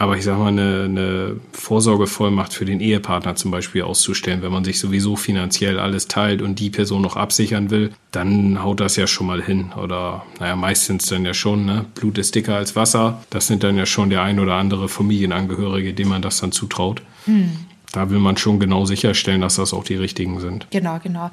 Aber 0.00 0.16
ich 0.16 0.24
sag 0.24 0.38
mal, 0.38 0.48
eine, 0.48 0.84
eine 0.84 1.36
Vorsorgevollmacht 1.52 2.54
für 2.54 2.64
den 2.64 2.80
Ehepartner 2.80 3.36
zum 3.36 3.50
Beispiel 3.50 3.82
auszustellen, 3.82 4.40
wenn 4.40 4.50
man 4.50 4.64
sich 4.64 4.80
sowieso 4.80 5.14
finanziell 5.14 5.78
alles 5.78 6.08
teilt 6.08 6.40
und 6.40 6.58
die 6.58 6.70
Person 6.70 7.02
noch 7.02 7.16
absichern 7.16 7.68
will, 7.68 7.92
dann 8.10 8.62
haut 8.62 8.80
das 8.80 8.96
ja 8.96 9.06
schon 9.06 9.26
mal 9.26 9.42
hin. 9.42 9.72
Oder 9.76 10.24
naja, 10.38 10.56
meistens 10.56 11.04
dann 11.04 11.26
ja 11.26 11.34
schon, 11.34 11.66
ne? 11.66 11.84
Blut 11.94 12.16
ist 12.16 12.34
dicker 12.34 12.56
als 12.56 12.76
Wasser. 12.76 13.22
Das 13.28 13.46
sind 13.46 13.62
dann 13.62 13.76
ja 13.76 13.84
schon 13.84 14.08
der 14.08 14.22
ein 14.22 14.40
oder 14.40 14.54
andere 14.54 14.88
Familienangehörige, 14.88 15.92
dem 15.92 16.08
man 16.08 16.22
das 16.22 16.40
dann 16.40 16.50
zutraut. 16.50 17.02
Hm 17.26 17.66
da 17.92 18.10
will 18.10 18.18
man 18.18 18.36
schon 18.36 18.60
genau 18.60 18.84
sicherstellen, 18.84 19.40
dass 19.40 19.56
das 19.56 19.72
auch 19.72 19.84
die 19.84 19.96
richtigen 19.96 20.40
sind. 20.40 20.66
Genau, 20.70 20.98
genau. 21.02 21.30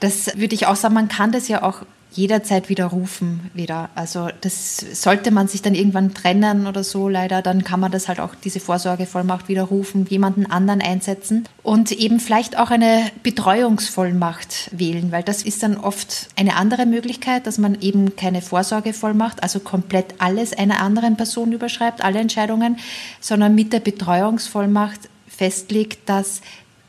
Das 0.00 0.26
würde 0.36 0.54
ich 0.54 0.66
auch 0.66 0.76
sagen, 0.76 0.94
man 0.94 1.08
kann 1.08 1.32
das 1.32 1.48
ja 1.48 1.62
auch 1.62 1.82
jederzeit 2.12 2.68
widerrufen 2.68 3.50
wieder. 3.54 3.88
Also 3.94 4.28
das 4.40 4.78
sollte 4.78 5.30
man 5.30 5.48
sich 5.48 5.62
dann 5.62 5.74
irgendwann 5.74 6.12
trennen 6.12 6.66
oder 6.66 6.82
so 6.82 7.08
leider, 7.08 7.42
dann 7.42 7.62
kann 7.64 7.80
man 7.80 7.92
das 7.92 8.08
halt 8.08 8.20
auch 8.20 8.34
diese 8.34 8.60
Vorsorgevollmacht 8.60 9.48
widerrufen, 9.48 10.06
jemanden 10.08 10.46
anderen 10.46 10.80
einsetzen 10.80 11.48
und 11.62 11.92
eben 11.92 12.18
vielleicht 12.20 12.58
auch 12.58 12.70
eine 12.70 13.02
Betreuungsvollmacht 13.22 14.70
wählen, 14.76 15.12
weil 15.12 15.22
das 15.22 15.42
ist 15.42 15.62
dann 15.62 15.76
oft 15.76 16.28
eine 16.36 16.56
andere 16.56 16.86
Möglichkeit, 16.86 17.46
dass 17.46 17.58
man 17.58 17.80
eben 17.80 18.16
keine 18.16 18.42
Vorsorgevollmacht, 18.42 19.42
also 19.42 19.60
komplett 19.60 20.14
alles 20.18 20.52
einer 20.52 20.80
anderen 20.80 21.16
Person 21.16 21.52
überschreibt, 21.52 22.02
alle 22.02 22.18
Entscheidungen, 22.18 22.78
sondern 23.20 23.54
mit 23.54 23.72
der 23.72 23.80
Betreuungsvollmacht 23.80 25.08
festlegt, 25.40 26.06
dass 26.06 26.42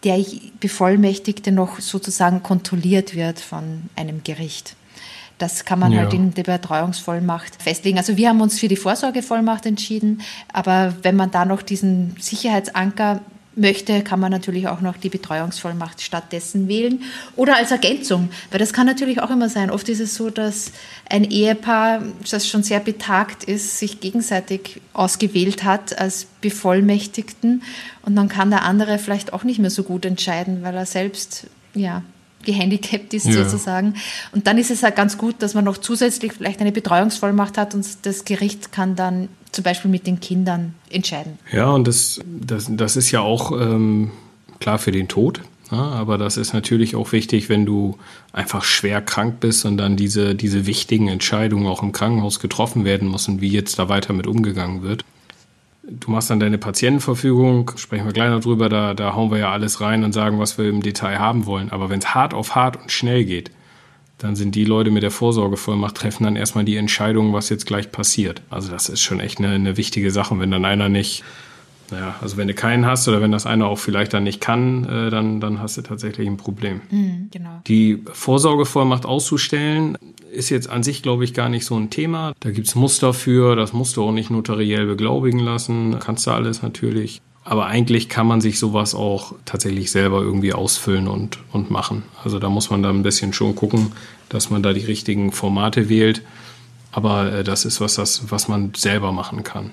der 0.03 0.25
Bevollmächtigte 0.59 1.53
noch 1.53 1.79
sozusagen 1.79 2.43
kontrolliert 2.43 3.15
wird 3.15 3.39
von 3.39 3.83
einem 3.95 4.25
Gericht. 4.25 4.75
Das 5.37 5.63
kann 5.63 5.79
man 5.79 5.91
halt 5.91 5.95
ja. 5.95 6.03
halt 6.03 6.13
in 6.13 6.33
der 6.33 6.43
Betreuungsvollmacht 6.43 7.63
festlegen. 7.63 7.97
Also 7.97 8.17
wir 8.17 8.27
haben 8.27 8.41
uns 8.41 8.59
für 8.59 8.67
die 8.67 8.75
Vorsorgevollmacht 8.75 9.65
entschieden, 9.65 10.21
aber 10.51 10.93
wenn 11.01 11.15
man 11.15 11.31
da 11.31 11.45
noch 11.45 11.61
diesen 11.61 12.17
Sicherheitsanker 12.19 13.21
möchte, 13.55 14.01
kann 14.01 14.19
man 14.19 14.31
natürlich 14.31 14.67
auch 14.67 14.81
noch 14.81 14.97
die 14.97 15.09
Betreuungsvollmacht 15.09 16.01
stattdessen 16.01 16.67
wählen 16.67 17.01
oder 17.35 17.57
als 17.57 17.71
Ergänzung, 17.71 18.29
weil 18.49 18.59
das 18.59 18.71
kann 18.71 18.85
natürlich 18.85 19.21
auch 19.21 19.29
immer 19.29 19.49
sein. 19.49 19.69
Oft 19.71 19.89
ist 19.89 19.99
es 19.99 20.15
so, 20.15 20.29
dass 20.29 20.71
ein 21.09 21.25
Ehepaar, 21.25 22.01
das 22.29 22.47
schon 22.47 22.63
sehr 22.63 22.79
betagt 22.79 23.43
ist, 23.43 23.77
sich 23.77 23.99
gegenseitig 23.99 24.81
ausgewählt 24.93 25.63
hat 25.63 25.97
als 25.99 26.27
Bevollmächtigten 26.39 27.63
und 28.03 28.15
dann 28.15 28.29
kann 28.29 28.51
der 28.51 28.63
andere 28.63 28.97
vielleicht 28.97 29.33
auch 29.33 29.43
nicht 29.43 29.59
mehr 29.59 29.69
so 29.69 29.83
gut 29.83 30.05
entscheiden, 30.05 30.63
weil 30.63 30.75
er 30.75 30.85
selbst 30.85 31.47
ja 31.73 32.03
gehandicapt 32.43 33.13
ist 33.13 33.27
ja. 33.27 33.33
sozusagen. 33.33 33.95
Und 34.31 34.47
dann 34.47 34.57
ist 34.57 34.71
es 34.71 34.81
halt 34.81 34.95
ganz 34.95 35.17
gut, 35.17 35.35
dass 35.43 35.53
man 35.53 35.63
noch 35.63 35.77
zusätzlich 35.77 36.33
vielleicht 36.33 36.59
eine 36.59 36.71
Betreuungsvollmacht 36.71 37.57
hat 37.57 37.75
und 37.75 37.85
das 38.03 38.25
Gericht 38.25 38.71
kann 38.71 38.95
dann 38.95 39.29
zum 39.51 39.63
Beispiel 39.63 39.91
mit 39.91 40.07
den 40.07 40.19
Kindern 40.19 40.75
entscheiden. 40.89 41.37
Ja, 41.51 41.71
und 41.71 41.87
das, 41.87 42.21
das, 42.25 42.67
das 42.69 42.95
ist 42.95 43.11
ja 43.11 43.21
auch 43.21 43.51
ähm, 43.51 44.11
klar 44.59 44.79
für 44.79 44.91
den 44.91 45.07
Tod. 45.07 45.41
Ja, 45.71 45.77
aber 45.77 46.17
das 46.17 46.35
ist 46.35 46.53
natürlich 46.53 46.95
auch 46.97 47.13
wichtig, 47.13 47.47
wenn 47.47 47.65
du 47.65 47.97
einfach 48.33 48.63
schwer 48.63 49.01
krank 49.01 49.39
bist 49.39 49.65
und 49.65 49.77
dann 49.77 49.95
diese, 49.95 50.35
diese 50.35 50.65
wichtigen 50.65 51.07
Entscheidungen 51.07 51.65
auch 51.67 51.81
im 51.81 51.93
Krankenhaus 51.93 52.41
getroffen 52.41 52.83
werden 52.83 53.09
müssen, 53.09 53.39
wie 53.39 53.47
jetzt 53.47 53.79
da 53.79 53.87
weiter 53.87 54.11
mit 54.11 54.27
umgegangen 54.27 54.83
wird. 54.83 55.05
Du 55.83 56.11
machst 56.11 56.29
dann 56.29 56.41
deine 56.41 56.57
Patientenverfügung, 56.57 57.71
sprechen 57.77 58.05
wir 58.05 58.13
gleich 58.13 58.29
noch 58.29 58.41
drüber, 58.41 58.69
da, 58.69 58.93
da 58.93 59.15
hauen 59.15 59.31
wir 59.31 59.39
ja 59.39 59.51
alles 59.51 59.81
rein 59.81 60.03
und 60.03 60.13
sagen, 60.13 60.39
was 60.39 60.57
wir 60.57 60.69
im 60.69 60.81
Detail 60.81 61.19
haben 61.19 61.45
wollen. 61.45 61.71
Aber 61.71 61.89
wenn 61.89 61.99
es 61.99 62.13
hart 62.13 62.33
auf 62.33 62.53
hart 62.53 62.81
und 62.81 62.91
schnell 62.91 63.23
geht, 63.23 63.51
dann 64.21 64.35
sind 64.35 64.53
die 64.53 64.65
Leute 64.65 64.91
mit 64.91 65.01
der 65.01 65.11
Vorsorgevollmacht 65.11 65.95
treffen 65.95 66.25
dann 66.25 66.35
erstmal 66.35 66.63
die 66.63 66.75
Entscheidung, 66.75 67.33
was 67.33 67.49
jetzt 67.49 67.65
gleich 67.65 67.91
passiert. 67.91 68.41
Also 68.51 68.69
das 68.71 68.87
ist 68.87 69.01
schon 69.01 69.19
echt 69.19 69.39
eine, 69.39 69.49
eine 69.49 69.77
wichtige 69.77 70.11
Sache. 70.11 70.39
wenn 70.39 70.51
dann 70.51 70.63
einer 70.63 70.89
nicht, 70.89 71.23
naja, 71.89 72.15
also 72.21 72.37
wenn 72.37 72.47
du 72.47 72.53
keinen 72.53 72.85
hast 72.85 73.07
oder 73.07 73.19
wenn 73.19 73.31
das 73.31 73.47
einer 73.47 73.65
auch 73.65 73.79
vielleicht 73.79 74.13
dann 74.13 74.23
nicht 74.23 74.39
kann, 74.39 74.85
äh, 74.85 75.09
dann, 75.09 75.39
dann 75.39 75.59
hast 75.59 75.77
du 75.77 75.81
tatsächlich 75.81 76.27
ein 76.27 76.37
Problem. 76.37 76.81
Mhm, 76.91 77.29
genau. 77.31 77.61
Die 77.65 78.03
Vorsorgevollmacht 78.13 79.07
auszustellen, 79.07 79.97
ist 80.31 80.49
jetzt 80.49 80.69
an 80.69 80.83
sich, 80.83 81.01
glaube 81.01 81.23
ich, 81.23 81.33
gar 81.33 81.49
nicht 81.49 81.65
so 81.65 81.75
ein 81.75 81.89
Thema. 81.89 82.33
Da 82.39 82.51
gibt 82.51 82.67
es 82.67 82.75
Muster 82.75 83.13
für, 83.13 83.55
das 83.55 83.73
musst 83.73 83.97
du 83.97 84.03
auch 84.03 84.13
nicht 84.13 84.29
notariell 84.29 84.85
beglaubigen 84.85 85.39
lassen. 85.39 85.97
Kannst 85.99 86.27
du 86.27 86.31
alles 86.31 86.61
natürlich. 86.61 87.21
Aber 87.43 87.65
eigentlich 87.65 88.07
kann 88.07 88.27
man 88.27 88.39
sich 88.39 88.59
sowas 88.59 88.93
auch 88.93 89.33
tatsächlich 89.45 89.91
selber 89.91 90.21
irgendwie 90.21 90.53
ausfüllen 90.53 91.07
und, 91.07 91.39
und 91.51 91.71
machen. 91.71 92.03
Also 92.23 92.37
da 92.37 92.49
muss 92.49 92.69
man 92.69 92.83
da 92.83 92.89
ein 92.89 93.03
bisschen 93.03 93.33
schon 93.33 93.55
gucken, 93.55 93.93
dass 94.29 94.49
man 94.49 94.61
da 94.61 94.73
die 94.73 94.85
richtigen 94.85 95.31
Formate 95.31 95.89
wählt. 95.89 96.21
Aber 96.91 97.31
äh, 97.31 97.43
das 97.43 97.65
ist 97.65 97.81
was, 97.81 97.95
das, 97.95 98.31
was 98.31 98.47
man 98.47 98.73
selber 98.75 99.11
machen 99.11 99.43
kann. 99.43 99.71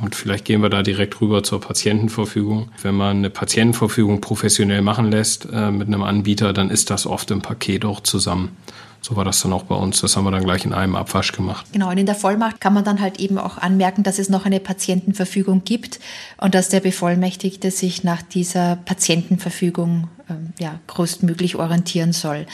Und 0.00 0.14
vielleicht 0.14 0.44
gehen 0.44 0.62
wir 0.62 0.70
da 0.70 0.82
direkt 0.82 1.20
rüber 1.20 1.42
zur 1.42 1.60
Patientenverfügung. 1.60 2.70
Wenn 2.82 2.94
man 2.94 3.18
eine 3.18 3.30
Patientenverfügung 3.30 4.20
professionell 4.20 4.82
machen 4.82 5.10
lässt 5.10 5.48
äh, 5.52 5.70
mit 5.70 5.88
einem 5.88 6.02
Anbieter, 6.02 6.52
dann 6.52 6.70
ist 6.70 6.90
das 6.90 7.06
oft 7.06 7.30
im 7.30 7.42
Paket 7.42 7.84
auch 7.84 8.00
zusammen. 8.00 8.56
So 9.02 9.16
war 9.16 9.24
das 9.24 9.40
dann 9.40 9.52
auch 9.52 9.62
bei 9.62 9.74
uns. 9.74 10.00
Das 10.00 10.16
haben 10.16 10.24
wir 10.24 10.30
dann 10.30 10.44
gleich 10.44 10.64
in 10.64 10.74
einem 10.74 10.94
Abwasch 10.94 11.32
gemacht. 11.32 11.66
Genau, 11.72 11.90
und 11.90 11.98
in 11.98 12.06
der 12.06 12.14
Vollmacht 12.14 12.60
kann 12.60 12.74
man 12.74 12.84
dann 12.84 13.00
halt 13.00 13.18
eben 13.18 13.38
auch 13.38 13.58
anmerken, 13.58 14.02
dass 14.02 14.18
es 14.18 14.28
noch 14.28 14.44
eine 14.44 14.60
Patientenverfügung 14.60 15.64
gibt 15.64 16.00
und 16.36 16.54
dass 16.54 16.68
der 16.68 16.80
Bevollmächtigte 16.80 17.70
sich 17.70 18.04
nach 18.04 18.22
dieser 18.22 18.76
Patientenverfügung 18.76 20.08
ähm, 20.28 20.52
ja, 20.58 20.78
größtmöglich 20.86 21.56
orientieren 21.56 22.12
soll. 22.12 22.46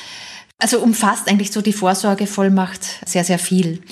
Also 0.58 0.78
umfasst 0.78 1.28
eigentlich 1.28 1.50
so 1.50 1.60
die 1.60 1.74
Vorsorgevollmacht 1.74 2.80
sehr, 3.06 3.24
sehr 3.24 3.38
viel. 3.38 3.82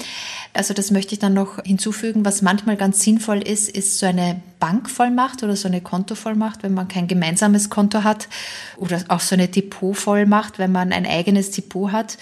Also 0.54 0.72
das 0.72 0.90
möchte 0.90 1.14
ich 1.14 1.18
dann 1.18 1.34
noch 1.34 1.62
hinzufügen. 1.64 2.24
Was 2.24 2.40
manchmal 2.40 2.76
ganz 2.76 3.02
sinnvoll 3.02 3.42
ist, 3.42 3.68
ist 3.68 3.98
so 3.98 4.06
eine 4.06 4.40
Bankvollmacht 4.60 5.42
oder 5.42 5.56
so 5.56 5.68
eine 5.68 5.80
Kontovollmacht, 5.80 6.62
wenn 6.62 6.74
man 6.74 6.88
kein 6.88 7.08
gemeinsames 7.08 7.70
Konto 7.70 8.04
hat 8.04 8.28
oder 8.76 9.02
auch 9.08 9.20
so 9.20 9.34
eine 9.34 9.48
Depotvollmacht, 9.48 10.58
wenn 10.58 10.72
man 10.72 10.92
ein 10.92 11.06
eigenes 11.06 11.50
Depot 11.50 11.90
hat, 11.90 12.18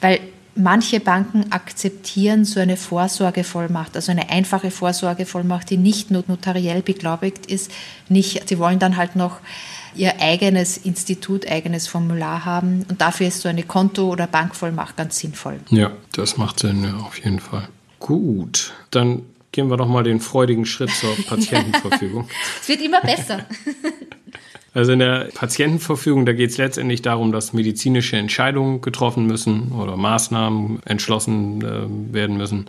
weil 0.00 0.20
manche 0.56 1.00
Banken 1.00 1.52
akzeptieren 1.52 2.44
so 2.44 2.60
eine 2.60 2.76
Vorsorgevollmacht, 2.76 3.94
also 3.94 4.10
eine 4.10 4.30
einfache 4.30 4.70
Vorsorgevollmacht, 4.70 5.70
die 5.70 5.76
nicht 5.76 6.10
notariell 6.10 6.82
beglaubigt 6.82 7.46
ist, 7.46 7.70
nicht. 8.08 8.48
Sie 8.48 8.58
wollen 8.58 8.78
dann 8.78 8.96
halt 8.96 9.16
noch 9.16 9.38
ihr 9.94 10.20
eigenes 10.20 10.76
Institut, 10.76 11.46
eigenes 11.48 11.88
Formular 11.88 12.44
haben. 12.44 12.84
Und 12.88 13.00
dafür 13.00 13.28
ist 13.28 13.40
so 13.40 13.48
eine 13.48 13.62
Konto- 13.62 14.10
oder 14.10 14.26
Bankvollmacht 14.26 14.96
ganz 14.96 15.18
sinnvoll. 15.18 15.60
Ja, 15.70 15.92
das 16.12 16.36
macht 16.36 16.60
Sinn, 16.60 16.84
ja, 16.84 16.94
auf 16.96 17.18
jeden 17.18 17.40
Fall. 17.40 17.68
Gut, 17.98 18.72
dann 18.90 19.22
gehen 19.52 19.70
wir 19.70 19.76
doch 19.76 19.88
mal 19.88 20.04
den 20.04 20.20
freudigen 20.20 20.66
Schritt 20.66 20.90
zur 20.90 21.16
Patientenverfügung. 21.28 22.28
es 22.60 22.68
wird 22.68 22.82
immer 22.82 23.00
besser. 23.00 23.44
Also 24.74 24.92
in 24.92 24.98
der 24.98 25.30
Patientenverfügung, 25.32 26.26
da 26.26 26.34
geht 26.34 26.50
es 26.50 26.58
letztendlich 26.58 27.00
darum, 27.00 27.32
dass 27.32 27.54
medizinische 27.54 28.18
Entscheidungen 28.18 28.82
getroffen 28.82 29.24
müssen 29.24 29.72
oder 29.72 29.96
Maßnahmen 29.96 30.82
entschlossen 30.84 31.62
äh, 31.62 32.12
werden 32.12 32.36
müssen. 32.36 32.66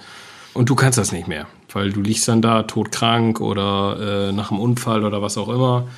Und 0.53 0.69
du 0.69 0.75
kannst 0.75 0.97
das 0.97 1.11
nicht 1.11 1.27
mehr, 1.27 1.47
weil 1.73 1.91
du 1.91 1.99
liegst 1.99 2.29
dann 2.29 2.41
da 2.41 2.63
todkrank 2.63 3.41
oder 3.41 4.29
äh, 4.29 4.31
nach 4.31 4.51
einem 4.51 4.61
Unfall 4.61 5.03
oder 5.03 5.21
was 5.21 5.37
auch 5.37 5.49
immer. 5.49 5.89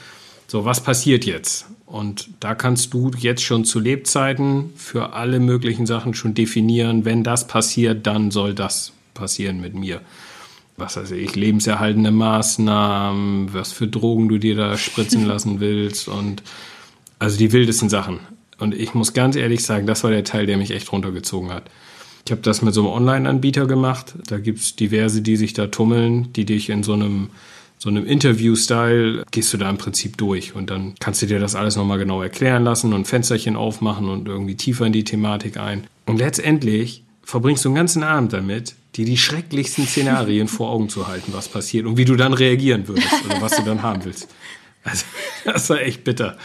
So, 0.47 0.65
was 0.65 0.81
passiert 0.81 1.25
jetzt? 1.25 1.67
Und 1.85 2.29
da 2.39 2.55
kannst 2.55 2.91
du 2.95 3.11
jetzt 3.15 3.43
schon 3.43 3.63
zu 3.63 3.79
Lebzeiten 3.79 4.71
für 4.75 5.13
alle 5.13 5.39
möglichen 5.39 5.85
Sachen 5.85 6.15
schon 6.15 6.33
definieren, 6.33 7.05
wenn 7.05 7.23
das 7.23 7.45
passiert, 7.45 8.07
dann 8.07 8.31
soll 8.31 8.55
das 8.55 8.93
passieren 9.19 9.61
mit 9.61 9.75
mir. 9.75 10.01
Was 10.77 10.95
weiß 10.95 11.11
ich, 11.11 11.35
lebenserhaltende 11.35 12.11
Maßnahmen, 12.11 13.53
was 13.53 13.73
für 13.73 13.87
Drogen 13.87 14.29
du 14.29 14.37
dir 14.37 14.55
da 14.55 14.77
spritzen 14.87 15.25
lassen 15.25 15.59
willst 15.59 16.07
und 16.07 16.41
also 17.19 17.37
die 17.37 17.51
wildesten 17.51 17.89
Sachen. 17.89 18.19
Und 18.57 18.73
ich 18.73 18.93
muss 18.93 19.13
ganz 19.13 19.35
ehrlich 19.35 19.63
sagen, 19.63 19.85
das 19.85 20.03
war 20.03 20.11
der 20.11 20.23
Teil, 20.23 20.45
der 20.45 20.57
mich 20.57 20.71
echt 20.71 20.91
runtergezogen 20.91 21.51
hat. 21.51 21.63
Ich 22.25 22.31
habe 22.31 22.41
das 22.41 22.61
mit 22.61 22.73
so 22.73 22.81
einem 22.81 22.91
Online-Anbieter 22.91 23.65
gemacht. 23.65 24.15
Da 24.27 24.37
gibt 24.37 24.59
es 24.59 24.75
diverse, 24.75 25.21
die 25.21 25.37
sich 25.37 25.53
da 25.53 25.67
tummeln, 25.67 26.31
die 26.33 26.45
dich 26.45 26.69
in 26.69 26.83
so 26.83 26.93
einem 26.93 27.29
so 27.81 27.87
einem 27.87 28.05
Interview-Style 28.05 29.23
gehst 29.31 29.53
du 29.53 29.57
da 29.57 29.69
im 29.69 29.77
Prinzip 29.77 30.17
durch 30.17 30.53
und 30.53 30.69
dann 30.69 30.95
kannst 30.99 31.21
du 31.21 31.27
dir 31.27 31.39
das 31.39 31.55
alles 31.55 31.77
nochmal 31.77 31.97
genau 31.97 32.21
erklären 32.21 32.65
lassen 32.65 32.91
und 32.91 33.07
Fensterchen 33.07 33.55
aufmachen 33.55 34.09
und 34.09 34.27
irgendwie 34.27 34.55
tiefer 34.55 34.85
in 34.85 34.91
die 34.91 35.05
Thematik 35.05 35.55
ein. 35.55 35.87
Und 36.05 36.17
letztendlich 36.17 37.03
verbringst 37.29 37.63
du 37.63 37.69
einen 37.69 37.75
ganzen 37.75 38.01
Abend 38.01 38.33
damit, 38.33 38.73
dir 38.95 39.05
die 39.05 39.17
schrecklichsten 39.17 39.85
Szenarien 39.85 40.47
vor 40.47 40.71
Augen 40.71 40.89
zu 40.89 41.07
halten, 41.07 41.31
was 41.31 41.47
passiert 41.47 41.85
und 41.85 41.95
wie 41.95 42.05
du 42.05 42.15
dann 42.15 42.33
reagieren 42.33 42.87
würdest 42.87 43.23
oder 43.23 43.39
was 43.39 43.55
du 43.55 43.61
dann 43.61 43.83
haben 43.83 44.03
willst. 44.03 44.27
Also, 44.83 45.05
das 45.45 45.69
war 45.69 45.81
echt 45.81 46.03
bitter. 46.03 46.37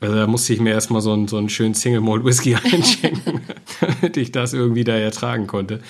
Also 0.00 0.14
da 0.14 0.26
musste 0.26 0.54
ich 0.54 0.60
mir 0.60 0.70
erstmal 0.70 1.02
so 1.02 1.12
einen, 1.12 1.28
so 1.28 1.36
einen 1.36 1.48
schönen 1.48 1.74
Single 1.74 2.00
Malt 2.00 2.24
Whisky 2.24 2.54
einschenken, 2.72 3.40
damit 3.80 4.16
ich 4.16 4.32
das 4.32 4.54
irgendwie 4.54 4.84
da 4.84 4.94
ertragen 4.94 5.46
konnte. 5.46 5.80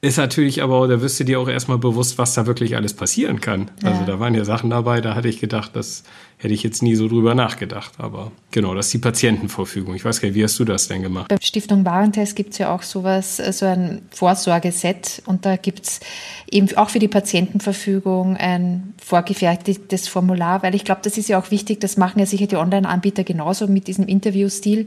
Ist 0.00 0.16
natürlich 0.16 0.62
aber, 0.62 0.86
da 0.86 1.00
wirst 1.00 1.18
du 1.18 1.24
dir 1.24 1.40
auch 1.40 1.48
erstmal 1.48 1.78
bewusst, 1.78 2.18
was 2.18 2.32
da 2.34 2.46
wirklich 2.46 2.76
alles 2.76 2.94
passieren 2.94 3.40
kann. 3.40 3.68
Also 3.82 3.86
ja. 3.86 3.92
Also 3.92 4.04
da 4.12 4.20
waren 4.20 4.32
ja 4.32 4.44
Sachen 4.44 4.70
dabei, 4.70 5.00
da 5.00 5.16
hatte 5.16 5.26
ich 5.26 5.40
gedacht, 5.40 5.72
das 5.74 6.04
hätte 6.36 6.54
ich 6.54 6.62
jetzt 6.62 6.84
nie 6.84 6.94
so 6.94 7.08
drüber 7.08 7.34
nachgedacht. 7.34 7.94
Aber 7.98 8.30
genau, 8.52 8.76
das 8.76 8.86
ist 8.86 8.94
die 8.94 8.98
Patientenverfügung. 8.98 9.96
Ich 9.96 10.04
weiß 10.04 10.20
gar 10.20 10.28
nicht, 10.28 10.36
wie 10.36 10.44
hast 10.44 10.56
du 10.60 10.64
das 10.64 10.86
denn 10.86 11.02
gemacht? 11.02 11.26
Bei 11.28 11.38
Stiftung 11.40 11.84
Warentest 11.84 12.36
gibt 12.36 12.52
es 12.52 12.58
ja 12.58 12.72
auch 12.72 12.82
sowas, 12.82 13.38
so 13.38 13.66
ein 13.66 14.02
Vorsorgeset 14.10 15.20
und 15.26 15.44
da 15.44 15.56
gibt 15.56 15.84
es 15.84 16.00
eben 16.48 16.68
auch 16.76 16.90
für 16.90 17.00
die 17.00 17.08
Patientenverfügung 17.08 18.36
ein 18.36 18.94
vorgefertigtes 19.04 20.06
Formular, 20.06 20.62
weil 20.62 20.76
ich 20.76 20.84
glaube, 20.84 21.00
das 21.02 21.18
ist 21.18 21.28
ja 21.28 21.40
auch 21.40 21.50
wichtig, 21.50 21.80
das 21.80 21.96
machen 21.96 22.20
ja 22.20 22.26
sicher 22.26 22.46
die 22.46 22.56
Online-Anbieter 22.56 23.24
genauso 23.24 23.66
mit 23.66 23.88
diesem 23.88 24.06
Interviewstil 24.06 24.86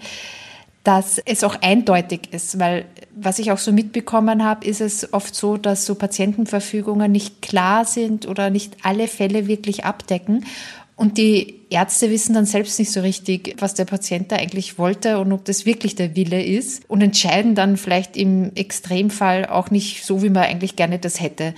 dass 0.84 1.20
es 1.20 1.44
auch 1.44 1.62
eindeutig 1.62 2.22
ist, 2.32 2.58
weil 2.60 2.86
was 3.16 3.38
ich 3.40 3.52
auch 3.52 3.60
so 3.60 3.72
mitbekommen 3.72 4.44
habe, 4.44 4.66
ist 4.66 4.82
es 4.82 5.14
oft 5.14 5.36
so, 5.36 5.58
dass 5.58 5.86
so 5.86 5.96
Patientenverfügungen 5.96 7.12
nicht 7.12 7.42
klar 7.42 7.86
sind 7.86 8.28
oder 8.28 8.50
nicht 8.50 8.78
alle 8.84 9.08
Fälle 9.08 9.48
wirklich 9.48 9.86
abdecken 9.86 10.46
und 11.02 11.18
die 11.18 11.62
Ärzte 11.72 12.12
wissen 12.12 12.36
dann 12.36 12.46
selbst 12.46 12.78
nicht 12.78 12.92
so 12.92 13.02
richtig, 13.02 13.56
was 13.58 13.74
der 13.74 13.86
Patient 13.86 14.32
da 14.32 14.36
eigentlich 14.36 14.78
wollte 14.78 15.18
und 15.18 15.32
ob 15.32 15.44
das 15.46 15.66
wirklich 15.66 15.96
der 15.96 16.16
Wille 16.16 16.44
ist 16.44 16.84
und 16.88 17.02
entscheiden 17.02 17.56
dann 17.56 17.76
vielleicht 17.78 18.16
im 18.16 18.52
Extremfall 18.54 19.48
auch 19.48 19.72
nicht 19.72 20.06
so, 20.06 20.22
wie 20.22 20.30
man 20.30 20.44
eigentlich 20.44 20.76
gerne 20.76 21.00
das 21.00 21.20
hätte. 21.20 21.56